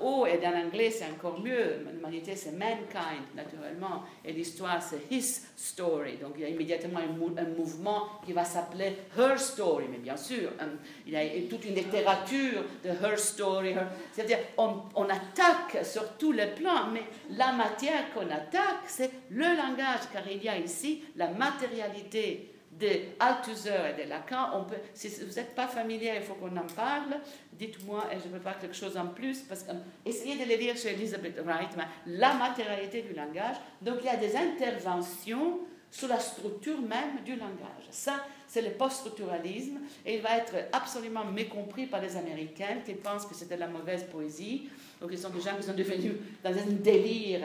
[0.00, 1.84] oh, et dans l'anglais, c'est encore mieux.
[1.92, 4.04] L'humanité, c'est mankind, naturellement.
[4.24, 6.18] Et l'histoire, c'est his story.
[6.18, 9.86] Donc, il y a immédiatement un, mouvement qui va s'appeler her story.
[9.90, 10.66] Mais bien sûr, euh,
[11.06, 13.74] il y a toute une littérature de her story.
[14.12, 19.56] C'est-à-dire, on, on, attaque sur tous les plans, mais la matière qu'on attaque, c'est le
[19.56, 22.49] langage, car il y a ici la matérialité
[22.80, 24.50] de Althusser et de Lacan.
[24.54, 27.16] On peut, si vous n'êtes pas familier, il faut qu'on en parle.
[27.52, 29.72] Dites-moi, et je peux faire quelque chose en plus, parce que
[30.04, 31.70] essayez de le lire chez Elizabeth Wright,
[32.06, 33.56] la matérialité du langage.
[33.82, 35.60] Donc il y a des interventions
[35.90, 37.86] sur la structure même du langage.
[37.90, 43.26] Ça, c'est le post-structuralisme, et il va être absolument mécompris par les Américains qui pensent
[43.26, 44.68] que c'était la mauvaise poésie,
[45.00, 46.12] donc ils sont des gens qui sont devenus
[46.44, 47.40] dans un délire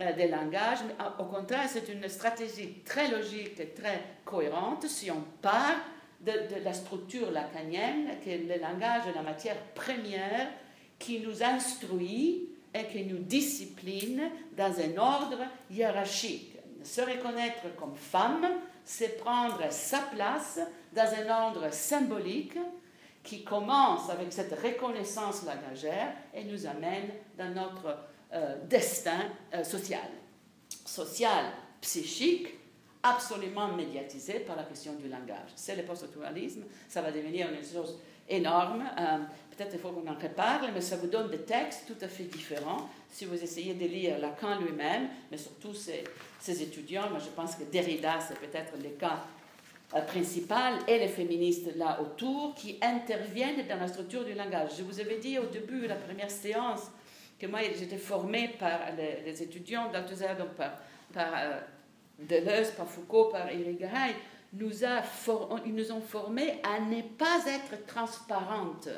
[0.00, 5.10] euh, des langages, mais au contraire, c'est une stratégie très logique et très cohérente si
[5.10, 5.76] on part
[6.20, 10.48] de, de la structure lacanienne, qui est le langage est la matière première
[10.98, 14.22] qui nous instruit et qui nous discipline
[14.56, 15.38] dans un ordre
[15.70, 16.56] hiérarchique.
[16.82, 18.46] Se reconnaître comme femme,
[18.84, 20.60] c'est prendre sa place
[20.92, 22.58] dans un ordre symbolique
[23.28, 27.98] qui commence avec cette reconnaissance langagère et nous amène dans notre
[28.32, 29.20] euh, destin
[29.52, 30.08] euh, social.
[30.86, 31.44] Social,
[31.82, 32.48] psychique,
[33.02, 35.50] absolument médiatisé par la question du langage.
[35.56, 38.82] C'est le post-structuralisme, ça va devenir une chose énorme.
[38.98, 39.18] Euh,
[39.54, 42.24] peut-être il faut qu'on en reparle, mais ça vous donne des textes tout à fait
[42.24, 42.88] différents.
[43.10, 46.02] Si vous essayez de lire Lacan lui-même, mais surtout ses,
[46.40, 49.20] ses étudiants, moi je pense que Derrida, c'est peut-être le cas
[49.94, 54.72] euh, principal et les féministes là autour qui interviennent dans la structure du langage.
[54.78, 56.90] Je vous avais dit au début, la première séance,
[57.38, 60.72] que moi j'étais formée par les, étudiants d'Althusser, donc par,
[61.12, 61.60] par euh,
[62.18, 64.14] Deleuze, par Foucault, par Irigaray,
[64.52, 65.02] nous a
[65.64, 68.88] ils nous ont formés à ne pas être transparentes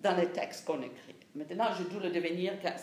[0.00, 1.14] dans les textes qu'on écrit.
[1.34, 2.74] Maintenant, je dois le devenir, car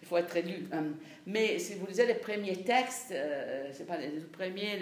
[0.00, 0.66] il faut être lu.
[0.72, 0.84] Hein.
[1.26, 4.78] Mais si vous lisez les premiers textes, euh, pas les premiers,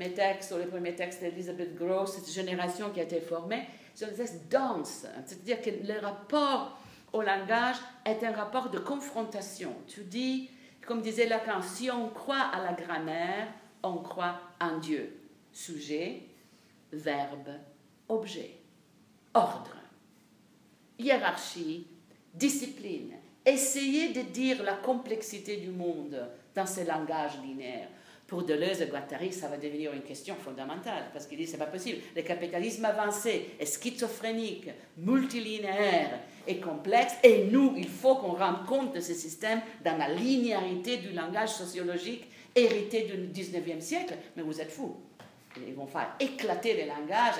[0.00, 4.06] mes textes ou les premiers textes d'Elizabeth Gross, cette génération qui a été formée, sont
[4.06, 5.06] des textes.
[5.26, 6.80] C'est-à-dire que le rapport
[7.12, 7.76] au langage
[8.06, 9.74] est un rapport de confrontation.
[9.86, 10.48] Tu dis,
[10.86, 13.48] comme disait Lacan, si on croit à la grammaire,
[13.82, 15.20] on croit en Dieu.
[15.52, 16.22] Sujet,
[16.92, 17.50] verbe,
[18.08, 18.52] objet,
[19.34, 19.76] ordre,
[20.98, 21.86] hiérarchie,
[22.32, 23.16] discipline.
[23.44, 27.88] Essayez de dire la complexité du monde dans ce langage linéaire.
[28.30, 31.66] Pour Deleuze et Guattari, ça va devenir une question fondamentale, parce qu'il dit c'est pas
[31.66, 31.98] possible.
[32.14, 34.68] Le capitalisme avancé est schizophrénique,
[34.98, 40.08] multilinéaire et complexe, et nous, il faut qu'on rende compte de ce système dans la
[40.10, 44.14] linéarité du langage sociologique hérité du 19e siècle.
[44.36, 44.94] Mais vous êtes fous.
[45.66, 47.34] Ils vont faire éclater les langages,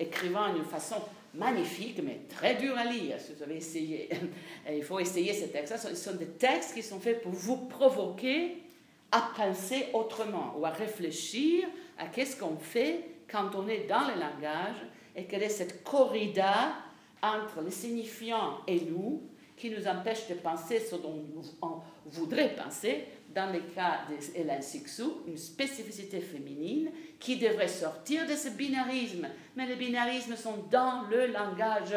[0.00, 0.96] écrivant d'une façon
[1.34, 4.08] magnifique, mais très dur à lire, si vous avez essayé.
[4.72, 5.76] il faut essayer ces textes.
[5.76, 8.62] Ce sont des textes qui sont faits pour vous provoquer
[9.12, 14.20] à penser autrement ou à réfléchir à qu'est-ce qu'on fait quand on est dans le
[14.20, 14.76] langage
[15.14, 16.74] et quelle est cette corrida
[17.22, 19.22] entre les signifiants et nous
[19.56, 21.24] qui nous empêche de penser ce dont
[21.62, 23.04] on voudrait penser,
[23.34, 29.28] dans le cas d'Hélène Sixou, une spécificité féminine qui devrait sortir de ce binarisme.
[29.56, 31.94] Mais les binarismes sont dans le langage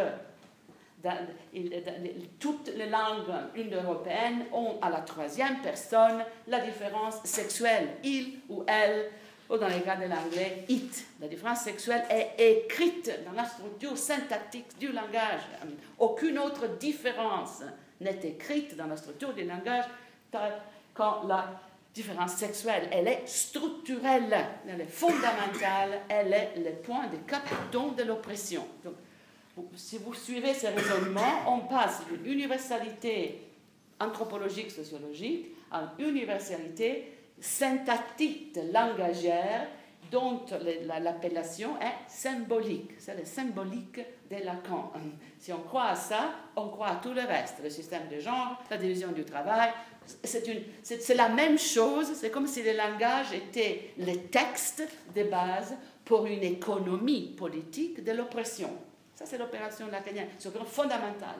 [2.39, 9.09] toutes les langues indo-européennes ont à la troisième personne la différence sexuelle, il ou elle,
[9.49, 11.05] ou dans les cas de l'anglais, it.
[11.19, 15.41] La différence sexuelle est écrite dans la structure syntactique du langage.
[15.97, 17.63] Aucune autre différence
[17.99, 19.85] n'est écrite dans la structure du langage
[20.93, 21.61] quand la
[21.93, 24.35] différence sexuelle, elle est structurelle,
[24.67, 28.65] elle est fondamentale, elle est le point de capitaux de l'oppression
[29.75, 33.41] si vous suivez ces raisonnements, on passe d'une universalité
[33.99, 39.67] anthropologique, sociologique, à une universalité syntactique, langagière,
[40.11, 40.41] dont
[40.99, 42.91] l'appellation est symbolique.
[42.97, 43.99] C'est le symbolique
[44.31, 44.91] de Lacan.
[45.37, 47.57] Si on croit à ça, on croit à tout le reste.
[47.63, 49.71] Le système de genre, la division du travail,
[50.23, 52.13] c'est la même chose.
[52.15, 54.83] C'est comme si le langage était le texte
[55.15, 58.71] de base pour une économie politique de l'oppression.
[59.19, 60.29] Ça, c'est l'opération lacanienne.
[60.37, 61.35] C'est fondamental.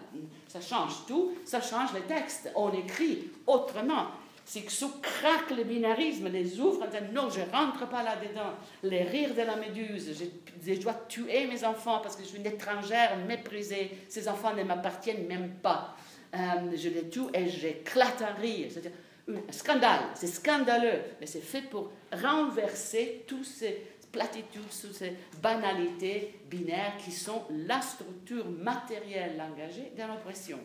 [0.50, 2.52] Ça change tout, ça change les textes.
[2.54, 4.08] On écrit autrement.
[4.46, 8.52] Sous craque le binarisme, les ouvre en disant non, je rentre pas là-dedans.
[8.84, 10.14] Les rires de la méduse,
[10.62, 13.92] je, dois tuer mes enfants parce que je suis une étrangère méprisée.
[14.10, 15.96] Ces enfants ne m'appartiennent même pas.
[16.36, 18.68] Euh, je les tue et j'éclate un rire.
[18.74, 25.14] C'est un scandale, c'est scandaleux, mais c'est fait pour renverser tous ces platitudes, toutes ces
[25.42, 30.60] banalités binaires qui sont la structure matérielle langagée de l'oppression.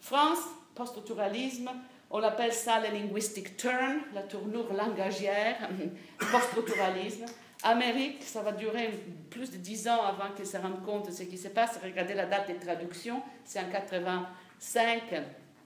[0.00, 0.38] France,
[0.74, 1.70] post-structuralisme,
[2.10, 5.68] on appelle ça le linguistic turn, la tournure langagière,
[6.18, 7.24] post-structuralisme.
[7.62, 8.90] Amérique, ça va durer
[9.30, 11.80] plus de dix ans avant qu'ils se rendent compte de ce qui se passe.
[11.82, 15.02] Regardez la date des traductions, c'est en 85,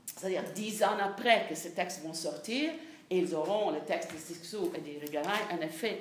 [0.07, 2.71] c'est-à-dire dix ans après que ces textes vont sortir,
[3.11, 6.01] et ils auront, les textes de Sixou et de Rigaray, un effet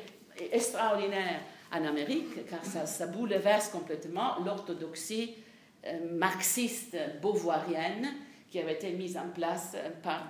[0.51, 5.35] extraordinaire en Amérique, car ça, bouleverse complètement l'orthodoxie
[5.85, 8.07] euh, marxiste beauvoirienne
[8.49, 10.27] qui avait été mise en place par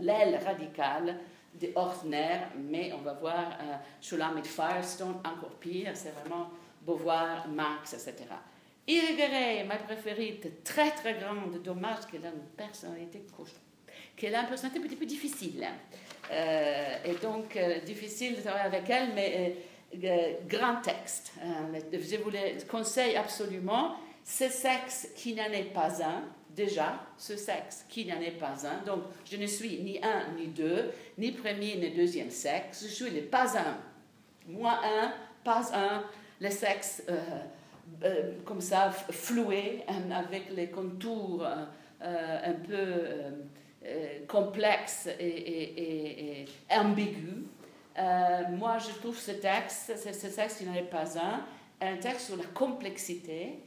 [0.00, 1.16] l'aile radicale
[1.60, 6.50] de Ortner, mais on va voir euh, Shulamit Firestone encore pire, c'est vraiment
[6.82, 8.24] Beauvoir, Marx, etc.
[8.86, 13.22] Irigaray, ma préférée, très très grande, dommage qu'elle a une personnalité
[14.16, 15.66] qu'elle a une personnalité un petit peu difficile.
[16.30, 19.56] Et donc, euh, difficile de travailler avec elle, mais
[20.04, 21.32] euh, grand texte.
[21.92, 23.96] je vous le conseille absolument.
[24.24, 28.84] Ce sexe qui n'en est pas un, déjà, ce sexe qui n'en est pas un.
[28.84, 32.84] Donc, je ne suis ni un ni deux, ni premier ni deuxième sexe.
[32.84, 33.78] Je suis le pas un.
[34.46, 35.12] Moi un,
[35.42, 36.04] pas un,
[36.40, 37.02] le sexe
[38.44, 41.46] comme ça, floué, avec les contours
[42.02, 43.30] un peu euh,
[44.28, 47.46] complexe et, ambigu.
[47.98, 51.44] Euh, moi, je trouve ce texte, ce, texte, il n'en est pas un,
[51.80, 53.58] un texte sur la complexité.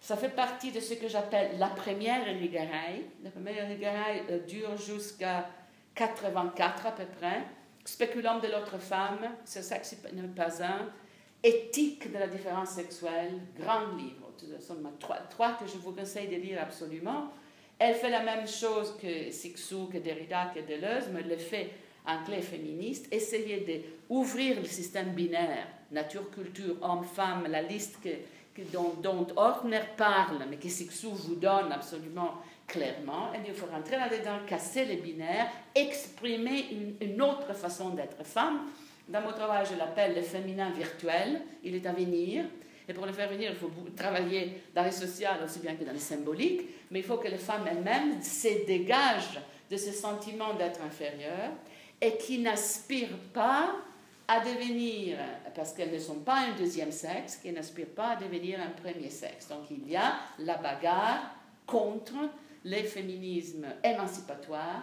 [0.00, 3.04] Ça fait partie de ce que j'appelle la première Irigaray.
[3.22, 5.48] La première Irigaray euh, dure jusqu'à
[5.94, 7.42] 84 à peu près.
[7.84, 10.90] Spéculant de l'autre femme, ce sexe n'est pas un.
[11.42, 14.30] Éthique de la différence sexuelle, grand livre.
[14.38, 17.30] Ce sont trois, trois que je vous conseille de lire absolument.
[17.78, 21.70] Elle fait la même chose que Sixou, que Derrida, que Deleuze, mais elle le fait
[22.06, 28.62] en clé féministe, essayer d'ouvrir le système binaire, nature, culture, homme, femme, la liste que,
[28.72, 29.26] dont, dont
[29.96, 32.34] parle, mais que Sixou vous donne absolument
[32.66, 33.32] clairement.
[33.34, 38.60] Et il faut rentrer là-dedans, casser les binaires, exprimer une autre façon d'être femme.
[39.08, 42.44] Dans mon travail, je l'appelle le féminin virtuel, il est à venir.
[42.88, 45.92] Et pour le faire venir, il faut travailler dans les social aussi bien que dans
[45.92, 50.82] les symboliques, mais il faut que les femmes elles-mêmes se dégagent de ce sentiment d'être
[50.82, 51.52] inférieures
[52.00, 53.76] et qui n'aspirent pas
[54.26, 55.18] à devenir,
[55.54, 59.10] parce qu'elles ne sont pas un deuxième sexe, qui n'aspirent pas à devenir un premier
[59.10, 59.48] sexe.
[59.48, 61.34] Donc il y a la bagarre
[61.66, 62.14] contre
[62.64, 64.82] les féminismes émancipatoires,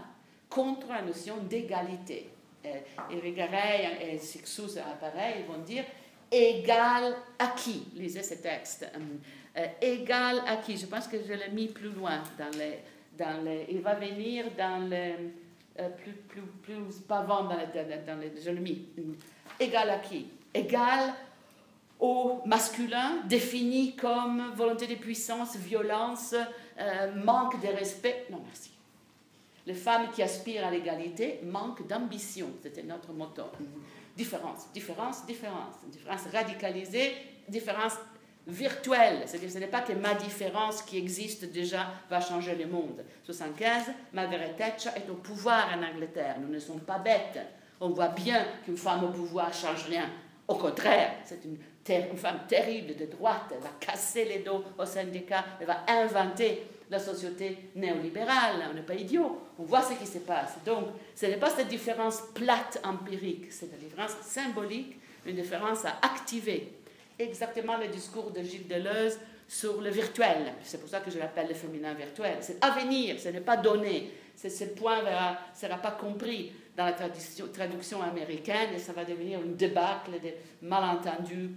[0.49, 2.29] contre la notion d'égalité.
[2.63, 5.85] Et Rigaray et Sixou, c'est pareil, ils vont dire
[6.31, 7.87] égal à qui?
[7.95, 8.89] Lisez ce texte.
[8.95, 8.99] Euh,
[9.57, 10.77] euh, égal à qui?
[10.77, 12.79] Je pense que je l'ai mis plus loin dans les.
[13.69, 15.15] Il va venir dans les.
[15.79, 18.41] Euh, plus, plus, plus avant dans les.
[18.43, 18.87] Je l'ai mis.
[19.59, 20.27] Égal à qui?
[20.53, 21.13] Égal
[21.99, 26.33] au masculin défini comme volonté de puissance, violence,
[27.23, 28.25] manque de respect.
[28.31, 28.71] Non, merci.
[29.67, 32.49] Les femmes qui aspirent à l'égalité manquent d'ambition.
[32.63, 33.43] C'était notre motto
[34.15, 37.13] différence, différence, différence, différence radicalisée,
[37.47, 37.93] différence
[38.47, 39.23] virtuelle.
[39.25, 43.03] C'est-à-dire ce n'est pas que ma différence qui existe déjà va changer le monde.
[43.23, 46.37] 75, Margaret Thatcher est au pouvoir en Angleterre.
[46.41, 47.39] Nous ne sommes pas bêtes.
[47.79, 50.09] On voit bien qu'une femme au pouvoir change rien.
[50.47, 51.57] Au contraire, c'est une,
[51.87, 53.51] une, femme terrible de droite.
[53.51, 55.45] Elle va casser les dos au syndicat.
[55.59, 58.67] Elle va inventer la société néolibérale.
[58.69, 59.41] On n'est pas idiot.
[59.57, 60.55] On voit ce qui se passe.
[60.65, 65.95] Donc, ce n'est pas cette différence plate empirique, c'est la différence symbolique, une différence à
[66.01, 66.73] activer.
[67.17, 69.17] Exactement le discours de Gilles Deleuze
[69.47, 70.53] sur le virtuel.
[70.63, 72.37] C'est pour ça que je l'appelle le féminin virtuel.
[72.41, 74.11] C'est à venir, ce n'est pas donné.
[74.35, 79.55] Ce point ne sera pas compris dans la traduction américaine et ça va devenir une
[79.55, 80.29] débâcle de
[80.67, 81.51] malentendus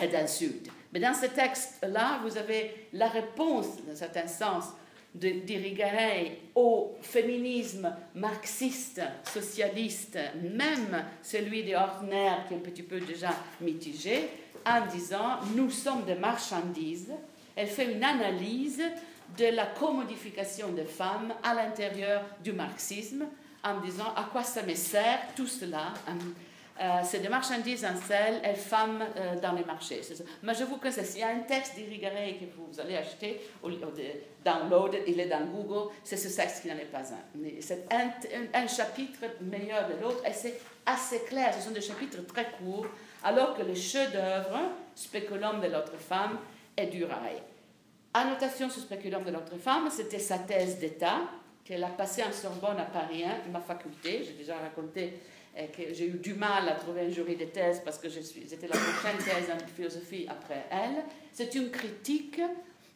[0.00, 0.70] et d'insultes.
[0.94, 4.66] Mais dans ce texte-là, vous avez la réponse, dans un certain sens,
[5.12, 13.30] d'Irigaray au féminisme marxiste, socialiste, même celui de Horner qui est un petit peu déjà
[13.60, 14.28] mitigé,
[14.64, 17.12] en disant nous sommes des marchandises.
[17.56, 18.82] Elle fait une analyse
[19.36, 23.26] de la commodification des femmes à l'intérieur du marxisme
[23.64, 25.92] en disant à quoi ça me sert tout cela.
[26.80, 30.00] Euh, c'est des marchandises en sel et femmes euh, dans les marchés.
[30.42, 33.68] Mais je vous conseille, s'il y a un texte d'Irigaray que vous allez acheter, ou,
[34.44, 37.60] download, il est dans Google, c'est ce texte qui n'en est pas un.
[37.60, 41.54] C'est un, chapitre meilleur de l'autre et c'est assez clair.
[41.54, 42.86] Ce sont des chapitres très courts,
[43.22, 44.58] alors que le chef-d'œuvre,
[44.96, 46.38] Spéculum de l'autre femme,
[46.76, 47.40] est du rail.
[48.14, 51.20] Annotation sur Spéculum de l'autre femme, c'était sa thèse d'État
[51.64, 54.22] qu'elle a passée en Sorbonne à Paris 1, ma faculté.
[54.24, 55.14] J'ai déjà raconté
[55.56, 58.66] et que j'ai eu du mal à trouver un jury de thèse parce que c'était
[58.66, 61.04] la prochaine thèse en philosophie après elle.
[61.32, 62.40] C'est une critique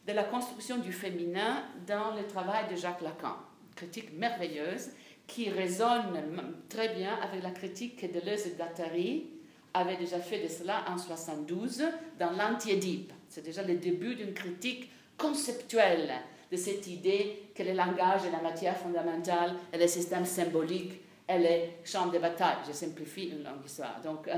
[0.07, 3.35] de la construction du féminin dans le travail de Jacques Lacan.
[3.75, 4.89] Critique merveilleuse
[5.25, 6.19] qui résonne
[6.67, 9.27] très bien avec la critique que Deleuze et Gattari
[9.73, 11.83] avaient déjà fait de cela en 72
[12.19, 13.13] dans l'Anti-Édipe.
[13.29, 16.11] C'est déjà le début d'une critique conceptuelle
[16.51, 20.93] de cette idée que le langage est la matière fondamentale et le système symbolique
[21.29, 22.57] elle est champ de bataille.
[22.67, 24.01] Je simplifie une longue histoire.
[24.03, 24.33] Donc, euh,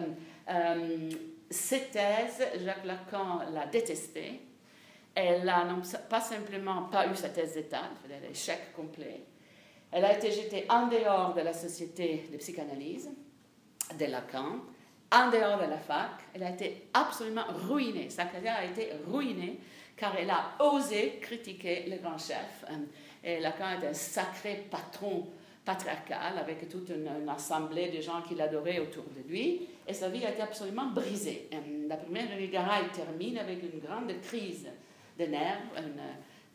[0.50, 1.10] euh,
[1.50, 4.42] cette thèse, Jacques Lacan l'a détestée.
[5.16, 5.66] Elle n'a
[6.10, 7.84] pas simplement pas eu sa thèse d'État,
[8.22, 9.22] l'échec complet.
[9.89, 13.10] Elle a été jetée en dehors de la société de psychanalyse
[13.98, 14.60] de Lacan,
[15.12, 16.12] en dehors de la fac.
[16.34, 18.10] Elle a été absolument ruinée.
[18.10, 19.60] Sa carrière a été ruinée
[19.96, 22.66] car elle a osé critiquer le grand chef.
[22.70, 22.76] Euh,
[23.24, 25.28] et Lacan est un sacré patron
[25.66, 30.26] patriarcal avec toute une, assemblée de gens qui l'adoraient autour de lui, et sa vie
[30.26, 31.49] a été absolument brisée.
[31.88, 34.68] La première Garay termine avec une grande crise
[35.20, 35.62] de nerfs,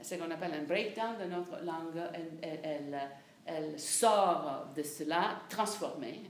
[0.00, 2.02] ce qu'on appelle un breakdown de notre langue.
[2.42, 6.22] Elle, sort de cela transformée.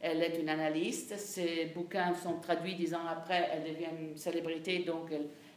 [0.00, 4.78] Elle est une analyste, ses bouquins sont traduits dix ans après, elle devient une célébrité,
[4.78, 5.10] donc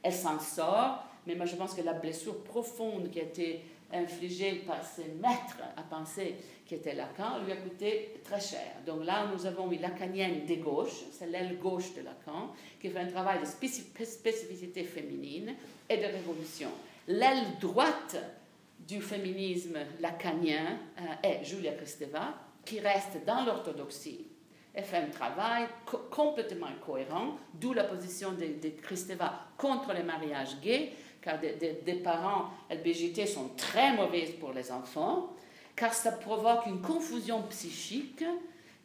[0.03, 1.05] elle s'en sort.
[1.25, 3.61] Mais moi, je pense que la blessure profonde qui a été
[3.93, 6.35] infligé par ses maîtres à penser
[6.65, 8.75] qui était Lacan lui a coûté très cher.
[8.85, 12.99] Donc là, nous avons une lacanienne des gauches, c'est l'aile gauche de Lacan, qui fait
[12.99, 15.53] un travail de spécificité féminine
[15.89, 16.69] et de révolution.
[17.07, 18.15] L'aile droite
[18.79, 24.27] du féminisme lacanien euh, est Julia Kristeva, qui reste dans l'orthodoxie
[24.73, 25.67] et fait un travail
[26.09, 33.27] complètement cohérent, d'où la position de Kristeva contre les mariages gays, car des, parents LBGT
[33.27, 35.33] sont très mauvaises pour les enfants,
[35.75, 38.23] car ça provoque une confusion psychique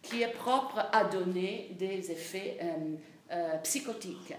[0.03, 2.97] qui est propre à donner des effets euh,
[3.32, 4.34] euh, psychotiques.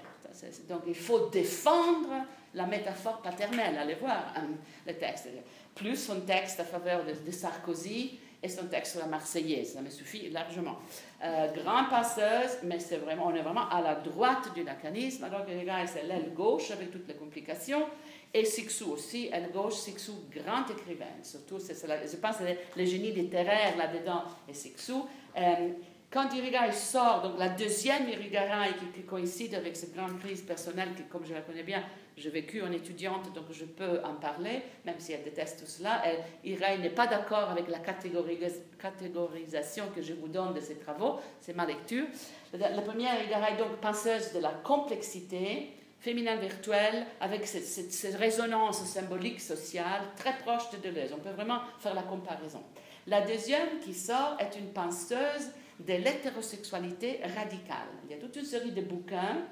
[0.69, 2.09] Donc il faut défendre
[2.53, 3.77] la métaphore paternelle.
[3.77, 4.47] Allez voir hein,
[4.85, 5.27] le texte.
[5.73, 9.73] Plus son texte à faveur de Sarkozy et son texte sur la Marseillaise.
[9.73, 10.77] Ça me suffit largement.
[11.23, 15.45] Euh, grand passeuse, mais c'est vraiment, on est vraiment à la droite du lacanisme, alors
[15.45, 17.85] que les c'est l'aile gauche avec toutes les complications.
[18.33, 21.05] Et Sixou aussi, aile gauche, Sixou, grand écrivain.
[21.23, 22.43] Surtout, c'est, je pense que
[22.79, 25.07] le génie littéraire là-dedans est Sixou.
[25.38, 25.69] Euh,
[26.11, 30.89] quand Irigaray sort, donc la deuxième Irigaray qui, qui, coïncide avec cette grande crise personnelle,
[30.95, 31.83] qui, comme je la connais bien,
[32.18, 36.01] j'ai vécu en étudiante, donc je peux en parler, même si elle déteste tout cela.
[36.43, 41.55] Irigaray n'est pas d'accord avec la catégorisation que je vous donne de ses travaux, c'est
[41.55, 42.05] ma lecture.
[42.53, 49.39] La première Irigaray, donc penseuse de la complexité, féminin virtuel, avec cette, cette, résonance symbolique
[49.39, 51.13] sociale très proche de Deleuze.
[51.13, 52.63] On peut vraiment faire la comparaison.
[53.05, 57.88] La deuxième qui sort est une penseuse de l'hétérosexualité radicale.
[58.05, 59.45] Il y a toute une série de bouquins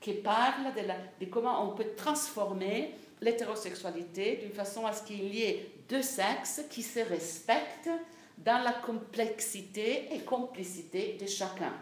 [0.00, 0.72] qui parlent
[1.20, 6.62] de, comment on peut transformer l'hétérosexualité d'une façon à ce qu'il y ait deux sexes
[6.70, 7.90] qui se respectent
[8.38, 11.74] dans la complexité et complicité de chacun.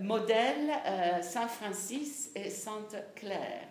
[0.00, 3.66] Modèle euh, Saint Francis et Sainte Claire.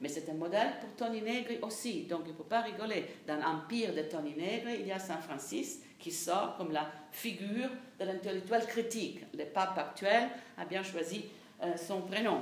[0.00, 3.06] Mais c'est un modèle pour Tony Negri aussi, donc il ne faut pas rigoler.
[3.26, 7.70] Dans l'empire de Tony Negri, il y a Saint Francis qui sort comme la figure
[7.98, 9.20] de l'intellectuel critique.
[9.32, 11.24] Le pape actuel a bien choisi
[11.76, 12.40] son prénom.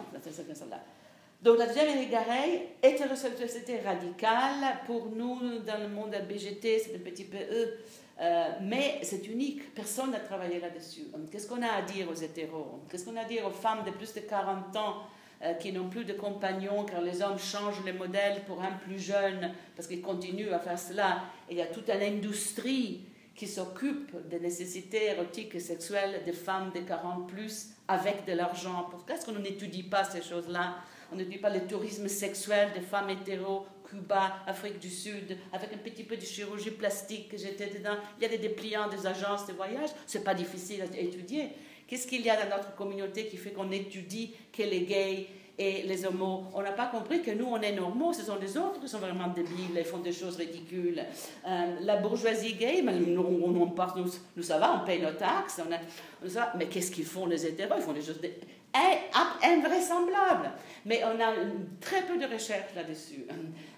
[1.45, 7.25] Donc la deuxième Irigaray, hétérosexualité radicale, pour nous, dans le monde BGT, c'est un petit
[7.25, 7.79] peu eux,
[8.19, 11.03] euh, mais c'est unique, personne n'a travaillé là-dessus.
[11.31, 12.81] Qu'est-ce qu'on a à dire aux hétéros?
[12.91, 15.03] Qu'est-ce qu'on a à dire aux femmes de plus de 40 ans
[15.43, 18.99] euh, qui n'ont plus de compagnons car les hommes changent les modèles pour un plus
[18.99, 21.25] jeune parce qu'ils continuent à faire cela?
[21.51, 23.03] Et il y a toute une industrie
[23.35, 28.87] qui s'occupe des nécessités érotiques et sexuelles des femmes de 40 plus avec de l'argent.
[28.91, 30.77] Pourquoi est-ce qu'on n'étudie pas ces choses-là?
[31.13, 35.79] On n'étudie pas le tourisme sexuel des femmes hétéros Cuba, Afrique du Sud, avec un
[35.79, 37.97] petit peu de chirurgie plastique que j'étais dedans.
[38.19, 41.51] Il y a des dépliants des agences de voyage, c'est pas difficile à étudier.
[41.87, 45.27] Qu'est-ce qu'il y a dans notre communauté qui fait qu'on étudie que les gays
[45.57, 48.57] et les homos, on n'a pas compris que nous, on est normaux, ce sont les
[48.57, 51.01] autres qui sont vraiment débiles et font des choses ridicules.
[51.47, 55.61] Euh, la bourgeoisie gay, nous, on, on, nous, nous, ça va, on paye nos taxes,
[55.65, 57.75] on a, mais qu'est-ce qu'ils font les hétéros?
[57.77, 58.21] Ils font des choses
[59.43, 60.51] invraisemblables.
[60.85, 61.33] Mais on a
[61.81, 63.27] très peu de recherches là-dessus.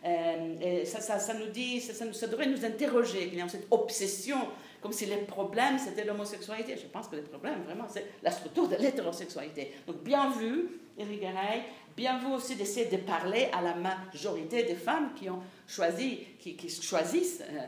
[0.04, 4.38] Euh, ça, ça, ça, nous dit, ça, devrait nous interroger, qu'il a cette obsession
[4.80, 6.76] comme si les problèmes c'était l'homosexualité.
[6.76, 9.72] Je pense que le problème, vraiment, c'est la structure de l'hétérosexualité.
[9.86, 11.62] Donc, bien vu, Eric Garay,
[11.96, 16.56] bien vu aussi d'essayer de parler à la majorité des femmes qui ont choisi, qui,
[16.68, 17.60] choisissent euh,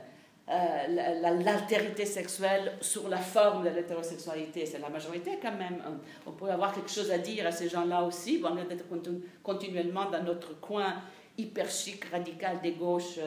[0.50, 4.66] euh, l'altérité sexuelle sur la forme de l'hétérosexualité.
[4.66, 5.82] C'est la majorité quand même.
[6.26, 10.22] On pourrait avoir quelque chose à dire à ces gens-là aussi, on est continuellement dans
[10.22, 10.94] notre coin
[11.36, 13.18] hyper chic, radical des gauches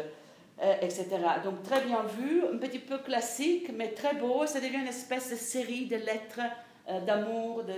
[0.62, 1.08] euh, etc.
[1.44, 4.46] Donc très bien vu, un petit peu classique, mais très beau.
[4.46, 6.42] Ça devient une espèce de série de lettres
[6.90, 7.74] euh, d'amour, de,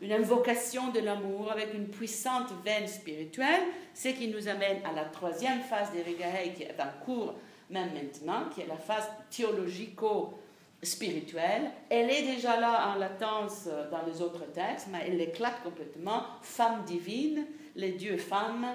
[0.00, 3.60] une invocation de l'amour avec une puissante veine spirituelle,
[3.94, 6.02] ce qui nous amène à la troisième phase des
[6.52, 7.34] qui est en cours
[7.70, 11.70] même maintenant, qui est la phase théologico-spirituelle.
[11.88, 16.24] Elle est déjà là en latence euh, dans les autres textes, mais elle éclate complètement.
[16.42, 18.66] Femme divine, les dieux femmes,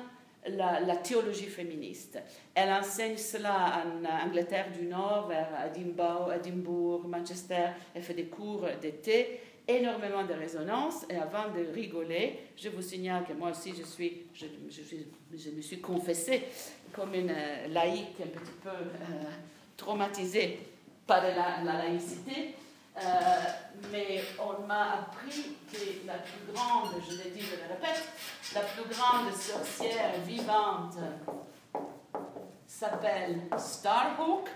[0.50, 2.20] la, théologie féministe.
[2.54, 7.70] Elle enseigne cela en Angleterre du Nord, vers Edinburgh, Manchester.
[7.94, 11.06] Elle fait des cours d'été, énormément de résonance.
[11.10, 13.74] Et avant de rigoler, je vous signale que moi aussi,
[14.34, 16.44] je, me suis confessée
[16.94, 19.24] comme une euh, laïque un petit peu euh,
[19.76, 20.60] traumatisée
[21.06, 22.56] par la laïcité.
[22.98, 23.02] Euh,
[23.92, 28.04] mais on m'a appris que la plus grande, je l'ai dit, je le répète,
[28.56, 30.96] la plus grande sorcière vivante
[32.66, 34.50] s'appelle Starhawk,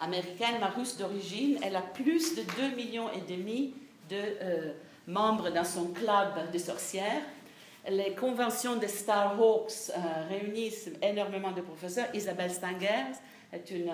[0.00, 1.58] américaine, russe d'origine.
[1.62, 3.74] Elle a plus de 2 millions et demi
[4.10, 4.72] de euh,
[5.06, 7.22] membres dans son club de sorcières.
[7.88, 12.08] Les conventions de Starhawks euh, réunissent énormément de professeurs.
[12.14, 13.16] Isabelle Stangers
[13.52, 13.92] est une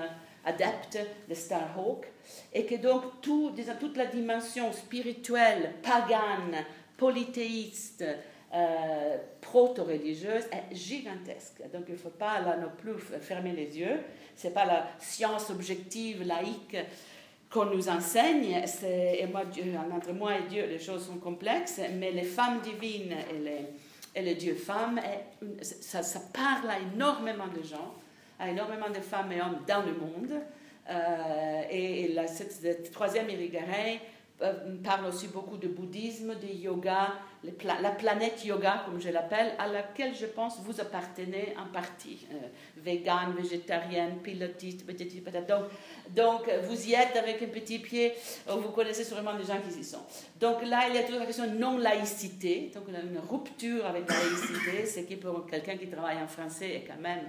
[0.48, 2.06] adepte de Starhawk,
[2.52, 6.64] et que donc tout, toute la dimension spirituelle, pagane,
[6.96, 8.04] polythéiste,
[8.54, 11.62] euh, proto-religieuse est gigantesque.
[11.72, 14.00] Donc il ne faut pas là non plus fermer les yeux.
[14.34, 16.76] Ce n'est pas la science objective, laïque
[17.50, 18.62] qu'on nous enseigne.
[18.84, 19.42] Et moi,
[19.92, 23.14] entre moi et Dieu, les choses sont complexes, mais les femmes divines
[24.14, 25.00] et les, dieux femmes,
[25.60, 27.94] ça parle à énormément de gens
[28.38, 30.40] à énormément de femmes et hommes dans le monde.
[30.90, 34.00] Euh, et la, cette, troisième Irigaray
[34.40, 37.14] euh, parle aussi beaucoup de bouddhisme, de yoga,
[37.64, 42.26] la planète yoga, comme je l'appelle, à laquelle je pense vous appartenez en partie.
[42.32, 42.36] Euh,
[42.76, 45.64] vegan, végétarienne, pilotiste, petit, donc,
[46.14, 48.14] donc vous y êtes avec un petit pied,
[48.46, 50.04] vous connaissez sûrement des gens qui y sont.
[50.40, 54.16] Donc là, il y a toujours la question de non-laïcité, donc une rupture avec la
[54.16, 57.24] laïcité, ce qui pour quelqu'un qui travaille en français est quand même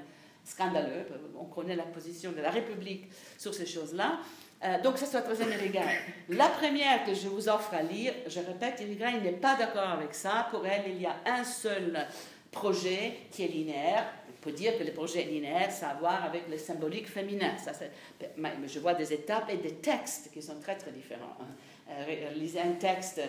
[0.49, 1.05] scandaleux.
[1.39, 4.19] On connaît la position de la République sur ces choses-là.
[4.63, 5.97] Euh, donc, ça, c'est la troisième Irigaray.
[6.29, 10.13] La première que je vous offre à lire, je répète, Irigaray n'est pas d'accord avec
[10.13, 10.47] ça.
[10.51, 12.07] Pour elle, il y a un seul
[12.51, 14.05] projet qui est linéaire.
[14.29, 17.09] On peut dire que le projet est linéaire, ça a à voir avec le symbolique
[17.09, 17.51] féminin.
[17.57, 17.71] Ça,
[18.19, 21.37] je vois des étapes et des textes qui sont très, très différents.
[21.41, 21.91] Hein.
[21.91, 23.21] Euh, lisez un texte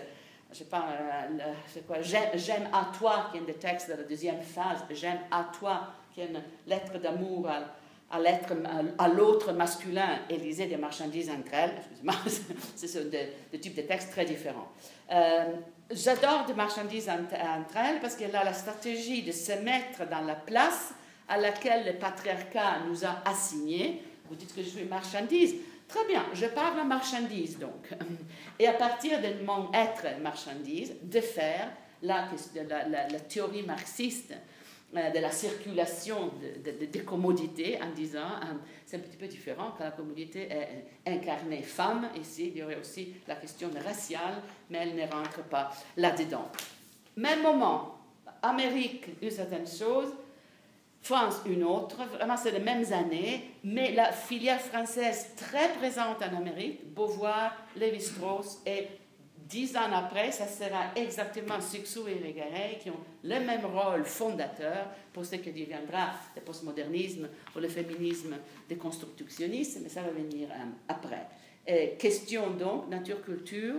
[0.53, 3.95] je sais pas, euh, c'est quoi, j'aime à toi, qui est un des textes de
[3.95, 8.19] la deuxième phase, j'aime à toi, qui est une lettre d'amour à,
[8.99, 11.75] à l'autre masculin et lisez des marchandises entre elles.
[11.79, 12.15] Excusez-moi,
[12.77, 14.69] c'est des, types de textes très différents.
[15.13, 15.45] Euh,
[15.91, 20.35] j'adore des marchandises entre, elles parce qu'elle a la stratégie de se mettre dans la
[20.35, 20.93] place
[21.29, 24.03] à laquelle le patriarcat nous a assigné.
[24.29, 25.55] Vous dites que je suis marchandise.
[25.87, 27.91] Très bien, je parle de marchandise donc.
[28.59, 31.69] Et à partir de mon être marchandise, de faire
[32.03, 32.29] la,
[32.89, 34.35] la, théorie marxiste
[34.93, 36.33] de la circulation
[36.65, 38.55] des commodités en disant, euh,
[38.85, 42.79] c'est un petit peu différent quand la commodité est incarnée femme, ici il y aurait
[42.79, 46.51] aussi la question raciale, mais elle ne rentre pas là-dedans.
[47.17, 47.99] Même moment,
[48.43, 50.13] Amérique, une certaine chose,
[51.03, 56.37] France, une autre, vraiment c'est les mêmes années, mais la filière française très présente en
[56.37, 58.89] Amérique, Beauvoir, Lévi-Strauss et
[59.51, 64.87] Dix ans après, ça sera exactement Sixou et Régaray qui ont le même rôle fondateur
[65.13, 68.37] pour ce qui deviendra le postmodernisme ou le féminisme
[68.69, 71.27] déconstructionniste, mais ça va venir euh, après.
[71.99, 73.75] question donc, nature-culture,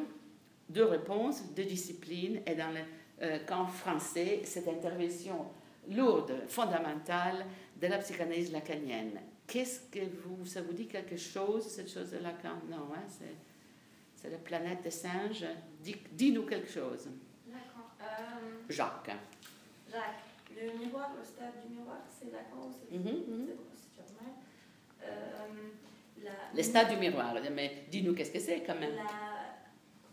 [0.68, 2.82] deux réponses, deux disciplines, et dans le
[3.22, 5.46] euh, camp français, cette intervention
[5.90, 7.46] lourde, fondamentale
[7.80, 9.22] de la psychanalyse lacanienne.
[9.48, 13.36] Qu'est-ce que vous, ça vous dit quelque chose, cette chose de Lacan Non, hein, c'est,
[14.30, 15.46] la planète des singes.
[15.82, 17.10] Dis-nous quelque chose.
[17.48, 17.92] D'accord.
[18.02, 19.12] Euh, Jacques.
[19.90, 20.24] Jacques,
[20.56, 23.72] le miroir, le stade du miroir, c'est Lacan ou c'est, mm
[26.56, 28.96] le stade du miroir, mais dis-nous qu'est-ce que c'est quand même.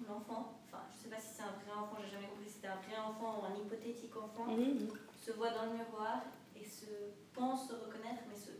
[0.08, 2.54] l'enfant, enfin je ne sais pas si c'est un vrai enfant, j'ai jamais compris si
[2.54, 4.88] c'était un vrai enfant ou un hypothétique enfant, mhm.
[5.20, 6.22] se voit dans le miroir
[6.56, 6.86] et se
[7.34, 8.52] pense se reconnaître, mais se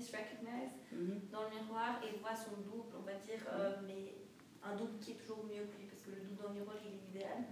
[0.00, 4.14] reconnaît, misrecognize, mm dans le miroir et voit son double, on va dire, euh, mais
[4.62, 6.76] un double qui est toujours mieux que lui, parce que le double dans le miroir,
[6.84, 7.44] il est idéal.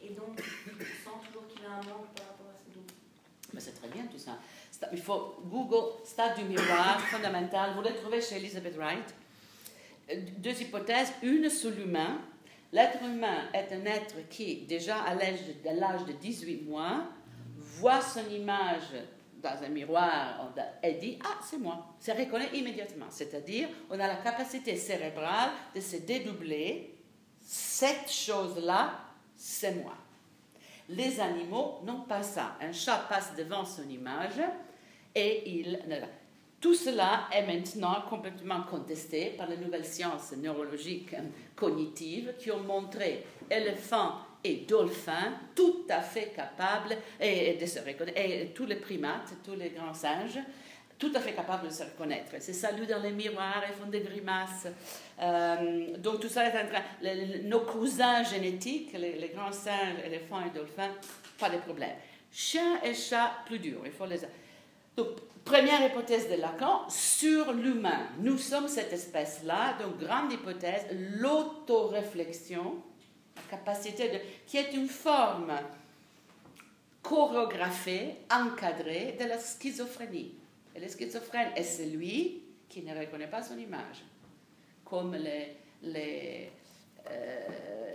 [0.00, 2.92] Et donc, il sent toujours qu'il a un manque par rapport à ce double.
[3.52, 4.38] Mais c'est très bien tout ça.
[4.92, 7.74] Il faut Google stade du miroir fondamental.
[7.74, 9.14] Vous le trouvez chez Elizabeth Wright.
[10.10, 11.12] Euh, deux hypothèses.
[11.22, 12.20] Une sur l'humain.
[12.72, 17.04] L'être humain est un être qui, déjà à l'âge de 18 mois,
[17.56, 18.92] voit son image
[19.42, 20.52] dans un miroir
[20.82, 21.94] et dit Ah, c'est moi.
[22.00, 23.06] Se reconnaît immédiatement.
[23.10, 26.94] C'est-à-dire, on a la capacité cérébrale de se dédoubler.
[27.40, 28.92] Cette chose-là,
[29.36, 29.94] c'est moi.
[30.88, 32.56] Les animaux n'ont pas ça.
[32.60, 34.40] Un chat passe devant son image
[35.14, 35.78] et il.
[36.60, 41.14] Tout cela est maintenant complètement contesté par les nouvelles sciences neurologiques
[41.54, 48.52] cognitives qui ont montré éléphants et dolphins tout à fait capables de se reconnaître, et
[48.54, 50.38] tous les primates, tous les grands singes,
[50.98, 52.32] tout à fait capables de se reconnaître.
[52.34, 54.66] Ils se saluent dans les miroirs, ils font des grimaces.
[55.20, 56.82] Euh, donc tout ça est en train.
[57.44, 60.90] nos cousins génétiques, les, grands singes, éléphants et dolphins,
[61.38, 61.94] pas de problème.
[62.32, 63.80] Chiens et chats, plus dur.
[63.84, 64.18] Il faut les.
[64.96, 65.08] Donc,
[65.44, 68.08] première hypothèse de Lacan sur l'humain.
[68.18, 72.82] Nous sommes cette espèce-là, donc grande hypothèse, l'autoréflexion
[73.50, 75.52] capacité de, qui est une forme
[77.02, 80.34] chorégraphée, encadrée de la schizophrénie.
[80.74, 84.04] Et le schizophrène est celui qui ne reconnaît pas son image,
[84.84, 86.50] comme les, les,
[87.10, 87.40] euh,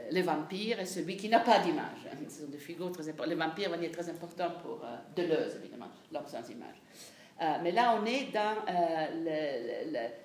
[0.09, 2.07] les vampires et celui qui n'a pas d'image.
[2.29, 3.29] Ce sont des figures très importantes.
[3.29, 6.75] Les vampires vont être très importants pour euh, Deleuze, évidemment, l'homme sans image.
[7.41, 8.55] Euh, mais là, on est dans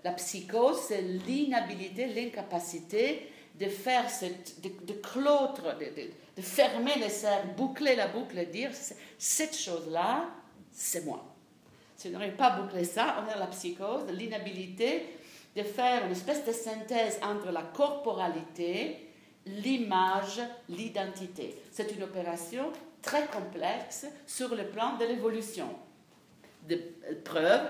[0.04, 0.90] la psychose,
[1.26, 3.28] l'inhabilité, l'incapacité
[3.58, 8.70] de faire cette, de, de de, de, fermer les cercles, boucler la boucle et dire
[9.18, 10.30] cette chose-là,
[10.72, 11.24] c'est moi.
[11.96, 15.06] Si on n'aurait pas bouclé ça, on a la psychose, l'inhabilité
[15.56, 19.08] de faire une espèce de synthèse entre la corporalité,
[19.46, 21.56] l'image, l'identité.
[21.72, 22.70] C'est une opération
[23.02, 25.68] très complexe sur le plan de l'évolution.
[26.68, 26.78] De
[27.24, 27.62] preuve,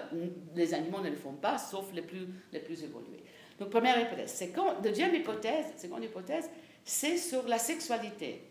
[0.55, 3.23] les animaux ne le font pas, sauf les plus, les plus évolués.
[3.59, 4.45] Donc, première hypothèse.
[4.83, 6.49] deuxième hypothèse, seconde hypothèse,
[6.85, 8.43] c'est sur la sexualité.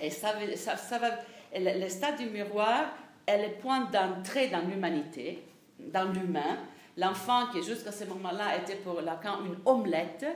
[0.00, 1.10] Et ça, ça, va,
[1.54, 2.90] le, stade du miroir
[3.26, 5.42] est le point d'entrée dans l'humanité,
[5.78, 6.58] dans l'humain.
[6.96, 10.26] L'enfant qui jusqu'à ce moment-là était pour Lacan une omelette,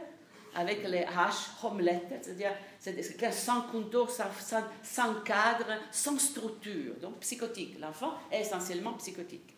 [0.57, 7.79] avec les H, omelette, c'est-à-dire c'est sans contour, sans, cadre, sans structure, donc psychotique.
[7.81, 9.55] L'enfant est essentiellement psychotique.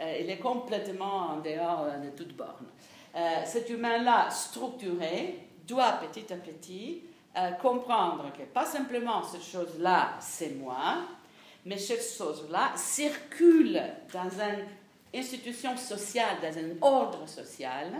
[0.00, 2.66] Euh, il est complètement en dehors de toute borne.
[3.14, 7.02] Euh, cet humain-là structuré doit petit à petit
[7.36, 10.98] euh, comprendre que pas simplement cette chose-là, c'est moi,
[11.64, 13.82] mais cette chose-là circule
[14.12, 14.66] dans une
[15.14, 17.92] institution sociale, dans un ordre social,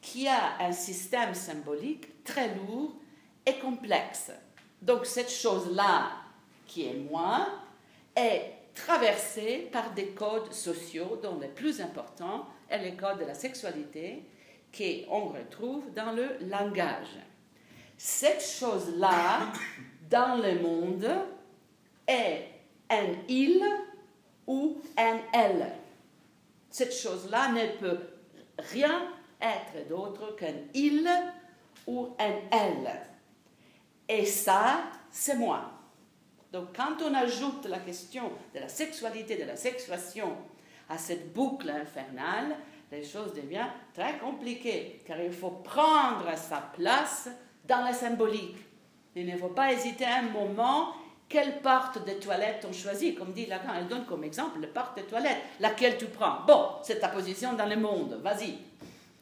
[0.00, 2.94] qui a un système symbolique très lourd
[3.44, 4.30] et complexe.
[4.80, 6.10] Donc cette chose-là,
[6.66, 7.48] qui est moi,
[8.14, 13.34] est traversée par des codes sociaux dont les plus importants est le code de la
[13.34, 14.22] sexualité
[14.76, 17.18] qu'on retrouve dans le langage.
[17.96, 19.52] Cette chose-là,
[20.10, 21.08] dans le monde,
[22.06, 22.44] est
[22.90, 23.62] un il
[24.46, 25.72] ou un elle.
[26.70, 28.00] Cette chose-là ne peut
[28.58, 29.08] rien
[29.40, 31.08] être d'autre qu'un il
[31.86, 33.00] ou un elle.
[34.08, 35.70] Et ça, c'est moi.
[36.52, 40.34] Donc quand on ajoute la question de la sexualité, de la sexuation
[40.88, 42.56] à cette boucle infernale,
[42.90, 47.28] les choses deviennent très compliquées, car il faut prendre sa place
[47.66, 48.56] dans la symbolique.
[49.14, 50.94] Il ne faut pas hésiter un moment
[51.28, 53.18] quelle porte de toilette on choisit?
[53.18, 56.38] Comme dit Lacan, elle donne comme exemple la porte de toilette, laquelle tu prends?
[56.46, 58.54] Bon, c'est ta position dans le monde, vas-y.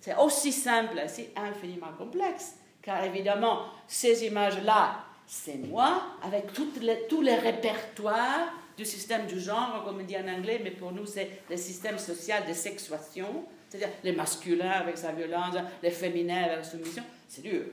[0.00, 6.44] C'est aussi simple, aussi infiniment complexe, car évidemment, ces images-là, c'est moi, avec
[6.80, 10.92] les, tous les répertoires du système du genre, comme on dit en anglais, mais pour
[10.92, 16.44] nous, c'est le système social de sexuation, c'est-à-dire les masculins avec sa violence, les féminins
[16.44, 17.64] avec la soumission, c'est dur.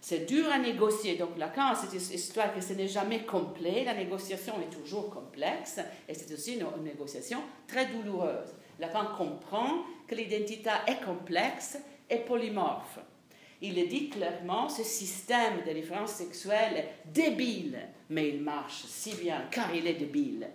[0.00, 1.16] C'est dur à négocier.
[1.16, 3.84] Donc Lacan a cette histoire que ce n'est jamais complet.
[3.84, 5.78] La négociation est toujours complexe
[6.08, 8.54] et c'est aussi une, négociation très douloureuse.
[8.78, 11.78] Lacan comprend que l'identité est complexe
[12.08, 12.98] et polymorphe.
[13.62, 17.78] Il le dit clairement, ce système de différence sexuelle est débile,
[18.08, 20.48] mais il marche si bien car il est débile.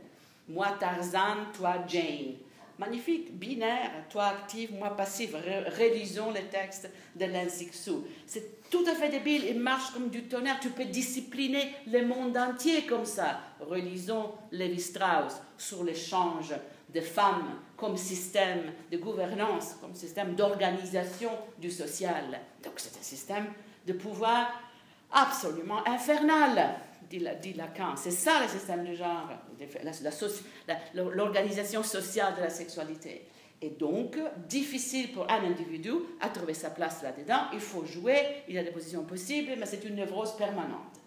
[0.49, 2.35] Moi Tarzan, toi Jane.
[2.77, 5.37] Magnifique, binaire, toi active, moi passive.
[5.67, 8.05] Rélisons le texte de Sixou.
[8.27, 10.59] C'est tout à fait débile, il marche comme du tonnerre.
[10.59, 13.39] Tu peux discipliner le monde entier comme ça.
[13.61, 16.53] Relisons Lévi Strauss sur l'échange
[16.95, 22.39] de femmes comme système de gouvernance, comme système d'organisation du social.
[22.63, 23.47] Donc c'est un système
[23.85, 24.47] de pouvoir
[25.11, 27.95] absolument infernal dit, Lacan.
[27.95, 29.29] C'est ça le système du genre,
[30.93, 33.27] l'organisation sociale de la sexualité.
[33.61, 34.17] Et donc,
[34.47, 37.47] difficile pour un individu à trouver sa place là-dedans.
[37.53, 40.99] Il faut jouer, il y a des positions possibles, mais c'est une névrose permanente.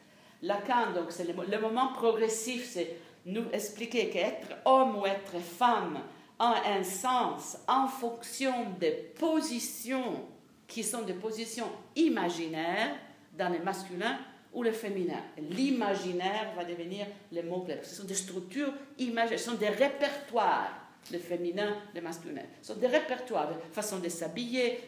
[0.42, 2.96] Lacan, donc, c'est le, moment progressif, c'est
[3.28, 6.00] nous expliquer qu'être homme ou être femme
[6.38, 10.24] a un sens en fonction des positions
[10.66, 12.96] qui sont des positions imaginaires
[13.36, 14.18] dans le masculin
[14.52, 15.22] ou le féminin.
[15.50, 17.78] L'imaginaire va devenir le mot clé.
[17.82, 20.70] Ce sont des structures imaginaires, ce sont des répertoires,
[21.12, 22.42] le féminin, le masculin.
[22.62, 24.80] Ce sont des répertoires, de façon de s'habiller,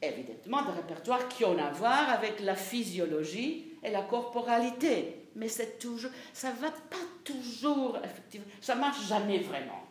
[0.00, 5.21] évidemment des répertoires qui ont à voir avec la physiologie et la corporalité.
[5.36, 9.88] Mais c'est toujours, ça va pas toujours, effectivement, ça marche jamais vraiment.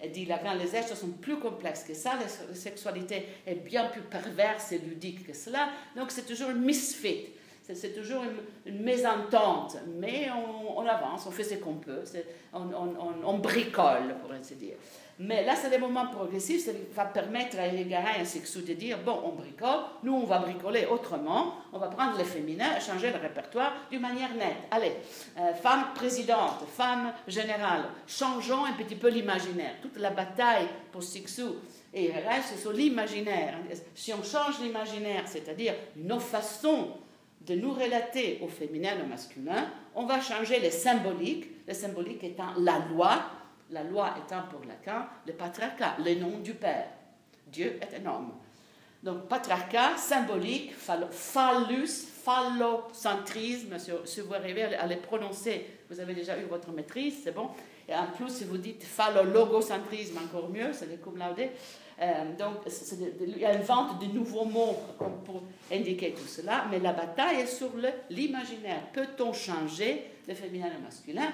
[0.00, 4.72] Elle dit les êtres sont plus complexes que ça, la sexualité est bien plus perverse
[4.72, 7.28] et ludique que cela, donc c'est toujours une misfit.
[7.74, 8.22] C'est toujours
[8.64, 12.04] une, mésentente, mais on, avance, on fait ce qu'on peut,
[12.52, 14.76] on, bricole, pour ainsi dire.
[15.18, 18.98] Mais là, c'est des moments progressifs, ça va permettre à Garay et Sexou de dire
[18.98, 23.10] bon, on bricole, nous, on va bricoler autrement, on va prendre le féminin et changer
[23.10, 24.56] le répertoire d'une manière nette.
[24.70, 24.92] Allez,
[25.38, 29.76] euh, femme présidente, femme générale, changeons un petit peu l'imaginaire.
[29.80, 31.56] Toute la bataille pour Sexou
[31.94, 33.54] et Garay, c'est sur l'imaginaire.
[33.94, 36.88] Si on change l'imaginaire, c'est-à-dire nos façons
[37.40, 42.22] de nous relater au féminin et au masculin, on va changer les symboliques, le symbolique
[42.22, 43.22] étant la loi,
[43.70, 46.88] la loi étant pour Lacan le patriarcat, le nom du Père.
[47.46, 48.32] Dieu est un homme.
[49.02, 56.44] Donc, patriarcat, symbolique, phallus, phallocentrisme, si vous arrivez à les prononcer, vous avez déjà eu
[56.44, 57.50] votre maîtrise, c'est bon.
[57.88, 61.48] Et en plus, si vous dites phallologocentrisme, encore mieux, c'est le cum laude.
[61.98, 62.56] Euh, donc,
[63.20, 64.76] il y a une vente de nouveaux mots
[65.24, 67.70] pour indiquer tout cela, mais la bataille est sur
[68.10, 68.90] l'imaginaire.
[68.92, 71.32] Peut-on changer le féminin et le masculin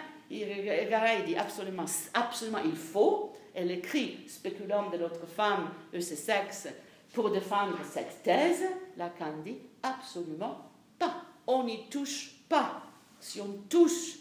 [0.88, 1.84] Garay dit absolument,
[2.14, 3.32] absolument il faut.
[3.54, 6.68] Elle écrit Spéculum de l'autre femme et ses sexes
[7.12, 8.64] pour défendre cette thèse.
[8.96, 11.22] Lacan dit absolument pas.
[11.46, 12.82] On n'y touche pas.
[13.20, 14.20] Si on touche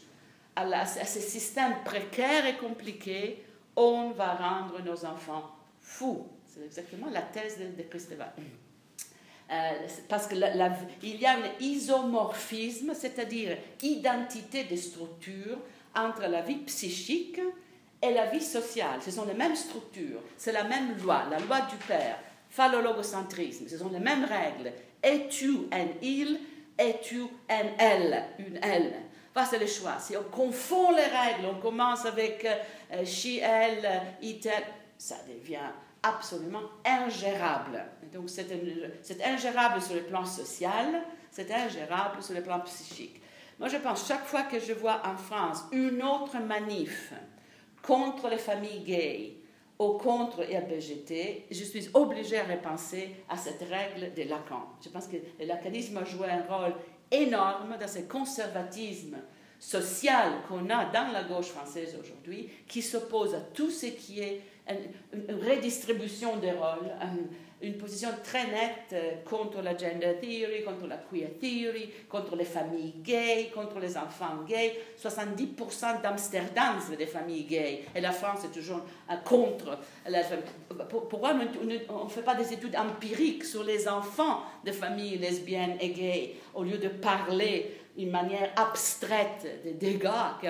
[0.56, 3.44] à, ce système précaire et compliqué,
[3.76, 6.28] on va rendre nos enfants fou.
[6.46, 7.84] C'est exactement la thèse de, de
[9.52, 10.40] euh, parce qu'il
[11.20, 15.58] y a un isomorphisme, c'est-à-dire identité des structures
[15.96, 17.40] entre la vie psychique
[18.02, 19.02] et la vie sociale.
[19.02, 22.18] Ce sont les mêmes structures, c'est la même loi, la loi du père,
[22.50, 24.74] phallologocentrisme, ce sont les mêmes règles.
[25.04, 26.40] Es-tu un il,
[26.78, 28.94] es-tu un elle, une elle
[29.50, 29.98] c'est le choix.
[30.00, 34.64] Si on confond les règles, on commence avec euh, she, elle, it, elle,
[34.98, 35.72] ça devient
[36.04, 37.84] absolument ingérable.
[38.14, 43.22] Donc c'est ingérable sur le plan social, c'est ingérable sur le plan psychique.
[43.62, 47.14] Moi je pense chaque fois que je vois en France une autre manif
[47.84, 49.38] contre les familles gays
[49.78, 54.64] ou contre LBGT, je suis obligée à repenser à cette règle de Lacan.
[54.84, 56.74] Je pense que le lacanisme a joué un rôle
[57.12, 59.18] énorme dans ce conservatisme
[59.60, 64.42] social qu'on a dans la gauche française aujourd'hui, qui s'oppose à tout ce qui est
[64.68, 66.92] une, redistribution des rôles,
[67.62, 72.46] une position très nette euh, contre la gender theory, contre la queer theory, contre les
[72.46, 74.80] familles gays, contre les enfants gays.
[75.02, 77.84] 70% d'Amsterdam, c'est des familles gays.
[77.96, 78.82] Et la France est toujours
[79.24, 79.78] contre.
[80.08, 80.22] La
[80.90, 81.34] Pourquoi
[81.90, 86.36] on ne fait pas des études empiriques sur les enfants de familles lesbiennes et gays
[86.54, 90.10] au lieu de parler une manière abstraite des dégâts
[90.40, 90.48] qui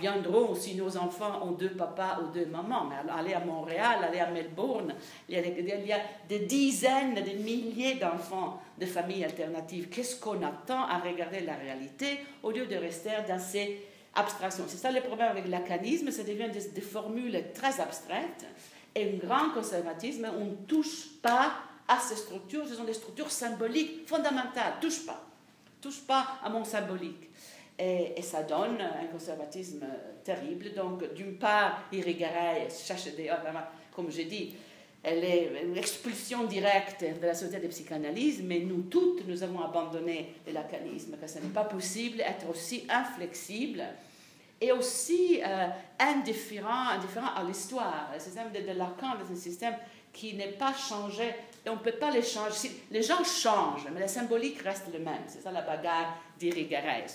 [0.00, 2.86] viendront si nos enfants ont deux papas ou deux mamans.
[2.86, 4.94] Mais aller à Montréal, aller à Melbourne,
[5.28, 5.98] il y a,
[6.28, 9.88] des dizaines de milliers d'enfants de familles alternatives.
[9.88, 13.82] Qu'est-ce qu'on attend à regarder la réalité au lieu de rester dans ces
[14.14, 14.64] abstractions?
[14.66, 18.46] C'est ça le problème avec l'acanisme, ça devient des, des, formules très abstraites
[18.94, 21.52] et un grand conservatisme, on ne touche pas
[21.86, 25.27] à ces structures, ce sont des structures symboliques fondamentales, touche pas
[25.80, 27.30] touche pas à mon symbolique.
[27.78, 29.84] Et, ça donne un conservatisme
[30.24, 30.74] terrible.
[30.74, 33.30] Donc, d'une part, Irigaray cherche des,
[33.94, 34.54] comme j'ai dit,
[35.02, 39.60] elle est une expulsion directe de la société de psychanalyse, mais nous toutes, nous avons
[39.60, 43.84] abandonné le lacanisme, car ce n'est pas possible d'être aussi inflexible
[44.60, 45.68] et aussi euh,
[46.00, 48.10] indifférent, à l'histoire.
[48.12, 49.76] Le système de, de Lacan est un système
[50.12, 51.32] qui n'est pas changé,
[51.66, 52.70] on ne peut pas les changer.
[52.90, 55.22] Les gens changent, mais la symbolique reste le même.
[55.26, 57.06] C'est ça la bagarre d'Irigaray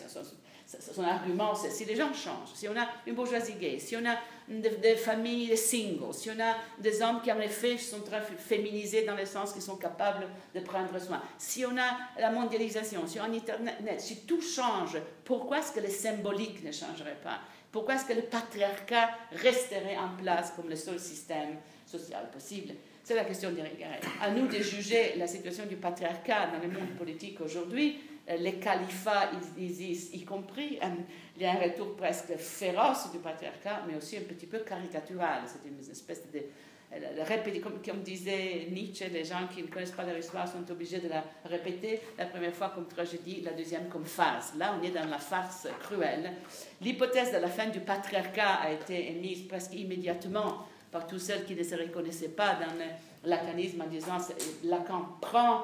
[0.66, 4.06] son argument, c'est si les gens changent, si on a une bourgeoisie gay, si on
[4.06, 4.18] a
[4.48, 9.16] des, familles singles, si on a des hommes qui en effet sont très féminisés dans
[9.16, 13.24] le sens qu'ils sont capables de prendre soin, si on a la mondialisation, si on
[13.24, 17.40] a Internet, si tout change, pourquoi est-ce que le symbolique ne changerait pas?
[17.72, 22.74] Pourquoi est-ce que le patriarcat resterait en place comme le seul système social possible?
[23.04, 23.84] C'est la question d'Éric
[24.22, 28.00] À nous de juger la situation du patriarcat dans le monde politique aujourd'hui,
[28.30, 30.80] euh, les califats existent, y compris.
[30.82, 30.88] Euh,
[31.36, 35.42] il y a un retour presque féroce du patriarcat, mais aussi un petit peu caricatural.
[35.46, 36.40] C'est une espèce de.
[36.94, 41.00] Euh, comme, comme, disait Nietzsche, les gens qui ne connaissent pas leur histoire sont obligés
[41.00, 44.54] de la répéter la première fois comme tragédie, la deuxième comme farce.
[44.58, 46.32] Là, on est dans la farce cruelle.
[46.82, 51.56] L'hypothèse de la fin du patriarcat a été émise presque immédiatement par tous ceux qui
[51.56, 54.18] ne se reconnaissaient pas dans le lacanisme en disant
[54.64, 55.64] Lacan prend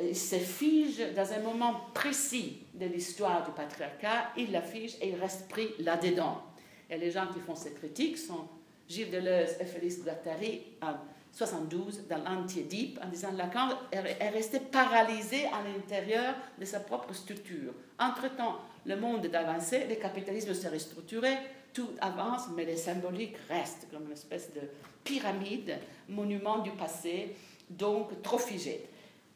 [0.00, 5.08] il se fige dans un moment précis de l'histoire du patriarcat, il la fige et
[5.08, 6.42] il reste pris là-dedans.
[6.90, 8.46] Et les gens qui font cette critique sont
[8.88, 10.94] Gilles Deleuze et Félix Guattari en
[11.32, 17.72] 72 dans l'Anti-Édipe en disant Lacan est resté paralysé à l'intérieur de sa propre structure.
[17.98, 21.36] Entre-temps, le monde est avancé, le capitalisme s'est restructuré,
[21.76, 24.62] tout avance, mais les symboliques restent comme une espèce de
[25.04, 25.78] pyramide,
[26.08, 27.36] monument du passé,
[27.70, 28.88] donc trop figé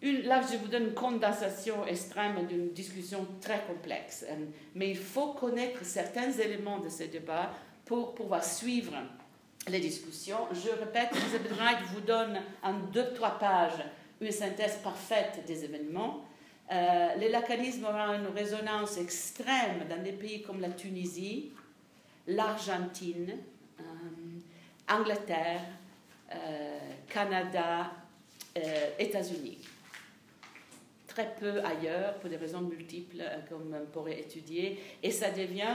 [0.02, 4.24] là, je vous donne une condensation extrême d'une discussion très complexe.
[4.28, 4.34] Euh,
[4.74, 7.50] mais il faut connaître certains éléments de ce débat
[7.84, 8.92] pour pouvoir suivre
[9.68, 10.46] les discussions.
[10.52, 13.84] Je répète, Elizabeth Wright vous donne en deux, trois pages
[14.20, 16.24] une synthèse parfaite des événements.
[16.72, 21.52] Euh, le lacanisme aura une résonance extrême dans des pays comme la Tunisie,
[22.30, 23.36] l'Argentine,
[23.78, 23.82] euh,
[24.88, 25.62] Angleterre,
[27.08, 27.90] Canada,
[28.98, 29.58] États-Unis.
[31.10, 34.78] Très peu ailleurs pour des raisons multiples euh, comme on pourrait étudier.
[35.02, 35.74] Et ça devient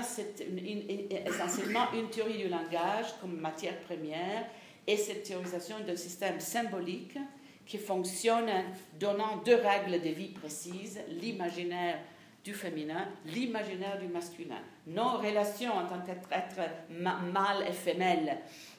[1.27, 4.45] essentiellement une théorie du langage comme matière première
[4.88, 7.18] et cette théorisation d'un système symbolique
[7.65, 8.49] qui fonctionne
[8.98, 11.99] donnant deux règles de vie précises, l'imaginaire
[12.46, 14.62] du féminin, l'imaginaire du masculin.
[14.86, 18.38] Nos relations en tant qu'être mâle et femelle,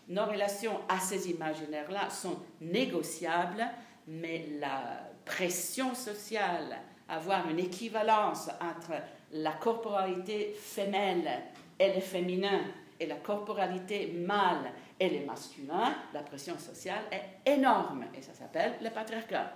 [0.09, 3.67] nos relations à ces imaginaires-là sont négociables,
[4.07, 6.79] mais la pression sociale,
[7.09, 9.03] avoir une équivalence entre
[9.33, 11.29] la corporalité femelle
[11.77, 12.61] et le féminin
[13.01, 18.75] et la corporalité mâle et le masculin, la pression sociale est énorme et ça s'appelle
[18.81, 19.53] le patriarcat.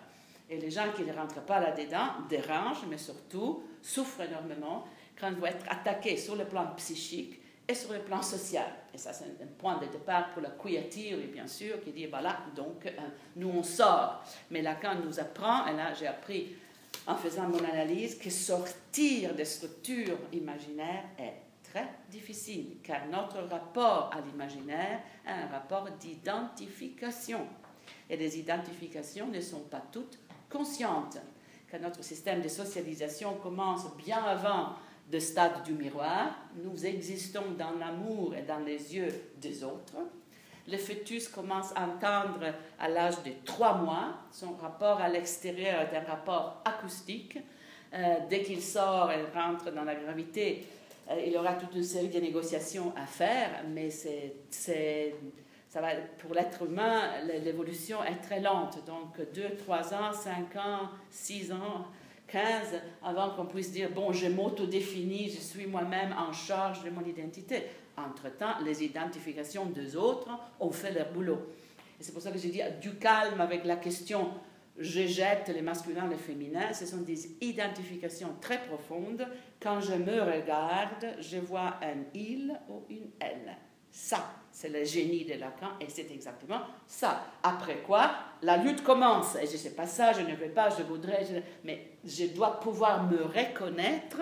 [0.50, 4.84] Et les gens qui ne rentrent pas là-dedans dérangent, mais surtout souffrent énormément
[5.18, 8.66] quand vont être attaqués sur le plan psychique et sur le plan social.
[8.92, 10.88] Et ça, c'est un point de départ pour la queer
[11.32, 12.90] bien sûr, qui dit, voilà, donc, euh,
[13.36, 14.24] nous, on sort.
[14.50, 16.56] Mais Lacan nous apprend, et là, j'ai appris
[17.06, 24.10] en faisant mon analyse, que sortir des structures imaginaires est très difficile, car notre rapport
[24.12, 27.46] à l'imaginaire est un rapport d'identification.
[28.08, 31.18] Et les identifications ne sont pas toutes conscientes,
[31.70, 34.74] car notre système de socialisation commence bien avant
[35.10, 36.34] de stade du miroir.
[36.62, 39.96] Nous existons dans l'amour et dans les yeux des autres.
[40.68, 44.14] Le fœtus commence à entendre à l'âge de trois mois.
[44.30, 47.38] Son rapport à l'extérieur est un rapport acoustique.
[47.92, 50.64] Euh, dès qu'il sort et rentre dans la gravité,
[51.10, 55.14] euh, il aura toute une série de négociations à faire, mais c'est,
[55.70, 58.84] ça va, pour l'être humain, l'évolution est très lente.
[58.84, 61.86] Donc, deux, trois ans, cinq ans, six ans,
[62.26, 62.42] 15
[63.04, 67.62] avant qu'on puisse dire, bon, je m'autodéfinis, je suis moi-même en charge de mon identité.
[67.96, 70.28] Entre-temps, les identifications des autres
[70.58, 71.38] ont fait leur boulot.
[71.98, 74.28] Et c'est pour ça que je dis du calme avec la question
[74.80, 79.26] je jette les masculins, les féminins, ce sont des identifications très profondes.
[79.60, 83.56] Quand je me regarde, je vois un il ou une elle.
[83.90, 87.24] Ça, c'est le génie de Lacan et c'est exactement ça.
[87.42, 88.10] Après quoi,
[88.42, 89.36] la lutte commence.
[89.36, 91.26] Et je ne sais pas ça, je ne veux pas, je voudrais,
[91.64, 94.20] mais je dois pouvoir me reconnaître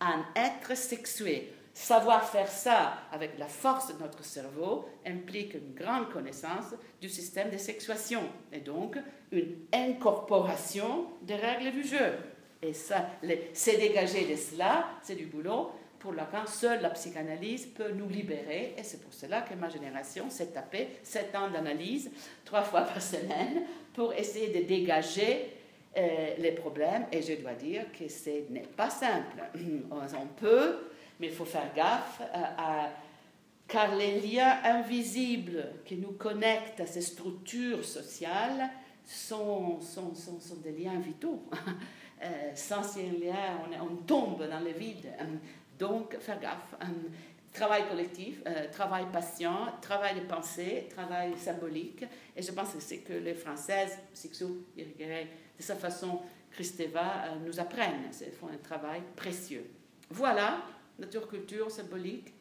[0.00, 1.52] un être sexué.
[1.72, 7.50] Savoir faire ça avec la force de notre cerveau implique une grande connaissance du système
[7.50, 8.98] de sexuation et donc
[9.30, 12.18] une incorporation des règles du jeu.
[12.62, 13.06] Et ça,
[13.52, 15.70] c'est dégager de cela, c'est du boulot.
[16.00, 18.74] Pour Lacan, seule la psychanalyse peut nous libérer.
[18.78, 22.10] Et c'est pour cela que ma génération s'est tapée sept ans d'analyse,
[22.44, 25.52] trois fois par semaine, pour essayer de dégager
[25.96, 27.04] euh, les problèmes.
[27.12, 29.42] Et je dois dire que ce n'est pas simple.
[29.90, 30.88] On peut,
[31.20, 32.86] mais il faut faire gaffe euh,
[33.68, 38.70] car les liens invisibles qui nous connectent à ces structures sociales
[39.04, 41.44] sont, sont, sont, sont des liens vitaux.
[42.22, 45.06] Euh, sans ces liens, on, on, tombe dans le vide.
[45.18, 45.24] Euh,
[45.78, 46.74] donc, faire gaffe.
[46.82, 46.84] Euh,
[47.50, 52.04] travail collectif, travail patient, travail de pensée, travail symbolique.
[52.36, 56.20] Et je pense que c'est que les Françaises, Sixou, de sa façon,
[56.50, 58.10] Christeva, nous apprennent.
[58.20, 59.64] Ils font un travail précieux.
[60.10, 60.62] Voilà,
[60.98, 62.34] nature, culture, symbolique,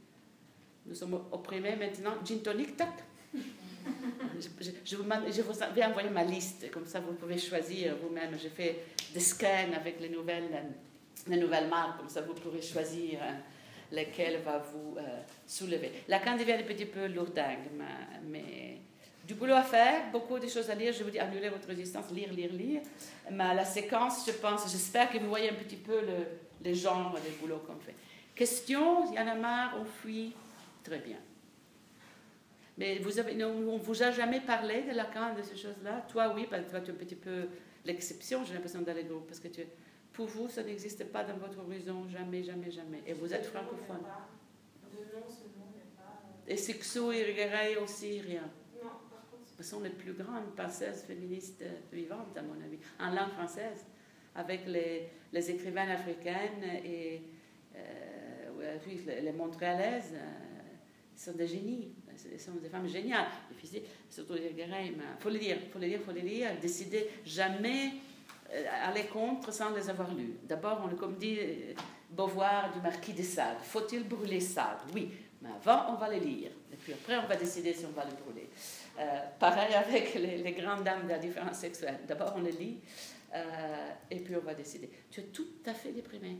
[0.85, 2.13] nous sommes opprimés maintenant.
[2.25, 2.89] Gin tonic, tac.
[4.39, 8.37] Je, vous, je, vais envoyer ma liste, comme ça vous pouvez choisir vous-même.
[8.41, 8.83] J'ai fait
[9.13, 10.63] des scans avec les nouvelles,
[11.27, 13.31] les nouvelles marques, comme ça vous pourrez choisir euh,
[13.91, 15.91] lesquelles va vous euh, soulever.
[16.07, 18.77] La canne devient un petit peu lourdingue, mais, mais,
[19.25, 20.93] du boulot à faire, beaucoup de choses à lire.
[20.93, 22.81] Je vous dis, annuler votre résistance, lire, lire, lire.
[23.29, 26.25] Mais la séquence, je pense, j'espère que vous voyez un petit peu le,
[26.63, 27.95] les genres des boulots qu'on fait.
[28.33, 30.33] Question, il y en a marre, on fuit,
[30.83, 31.17] Très bien.
[32.79, 36.05] Mais vous avez, on ne vous a jamais parlé de Lacan, de ces choses-là?
[36.07, 37.49] Toi, oui, parce que toi, tu es un petit peu
[37.83, 39.27] l'exception, j'ai l'impression, dans les groupes.
[39.27, 39.63] Parce que tu,
[40.13, 43.03] pour vous, ça n'existe pas dans votre horizon, jamais, jamais, jamais.
[43.05, 43.97] Et vous êtes francophone.
[43.97, 46.21] De nom, ce nom n'est pas.
[46.47, 48.49] Et Sixo et aussi, rien.
[48.81, 49.49] Non, par contre.
[49.57, 53.85] Ce sont les plus grandes penseuses féministes vivantes, à mon avis, en langue française,
[54.35, 57.23] avec les, les écrivaines africaines et
[57.75, 58.77] euh,
[59.21, 60.13] les montréalaises.
[60.13, 60.49] Euh,
[61.19, 61.93] sont des génies,
[62.37, 63.27] sont des femmes géniales.
[63.51, 66.11] Difficile, surtout les guerriers, mais il faut le dire, il faut le dire, il faut
[66.11, 67.93] le dire, décider jamais
[68.51, 70.33] euh, aller contre sans les avoir lus.
[70.43, 71.73] D'abord, on comme dit euh,
[72.09, 73.59] Beauvoir du marquis de Sade.
[73.61, 74.79] Faut-il brûler Sade?
[74.91, 76.49] Oui, mais avant, on va les lire.
[76.73, 78.49] Et puis après, on va décider si on va les brûler.
[78.99, 81.99] Euh, pareil avec les, grandes dames de la différence sexuelle.
[82.07, 82.79] D'abord, on les lit
[84.09, 84.89] et puis on va décider.
[85.11, 86.39] Tu es tout à fait déprimée.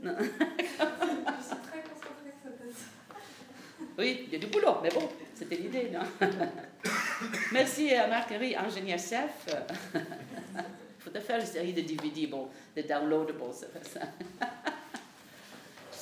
[0.00, 0.14] Non.
[0.20, 1.82] Je suis très
[3.98, 6.00] oui, il y a du boulot, mais bon, c'était l'idée, non
[7.52, 9.46] Merci à Marc-Henri, ingénieur chef.
[9.94, 13.66] Il faudrait faire une série de DVD, bon, de downloadables, ça.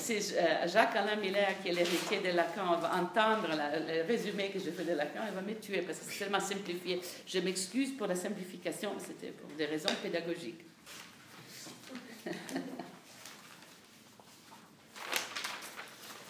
[0.07, 2.77] C'est euh, Jacques-Alain Miller qui est l'héritier de Lacan.
[2.77, 5.23] va entendre le résumé que je fais de Lacan.
[5.29, 7.01] Il va me tuer parce que c'est tellement simplifié.
[7.27, 10.65] Je m'excuse pour la simplification, c'était pour des raisons pédagogiques.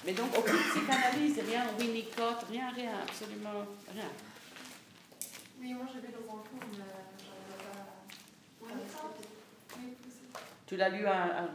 [0.06, 4.08] Mais donc, aucune psychanalyse, rien Winnicott, rien, rien, absolument rien.
[5.60, 6.92] Oui, moi j'avais un cours, mais j'avais
[8.70, 9.10] pas.
[10.64, 11.24] Tu l'as lu à.
[11.24, 11.48] à...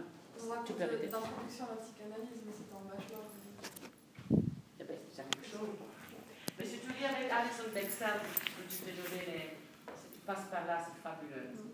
[0.65, 1.07] Tu peux arrêter.
[1.07, 3.23] D'introduction à la psychanalyse, mais c'était en bachelor.
[4.80, 5.69] Eh bien, c'est la même chose.
[6.60, 8.19] Mais si tu lis avec Alison Bexel,
[8.69, 9.56] tu te donner les.
[9.95, 11.72] Si tu passes par là, c'est fabuleux.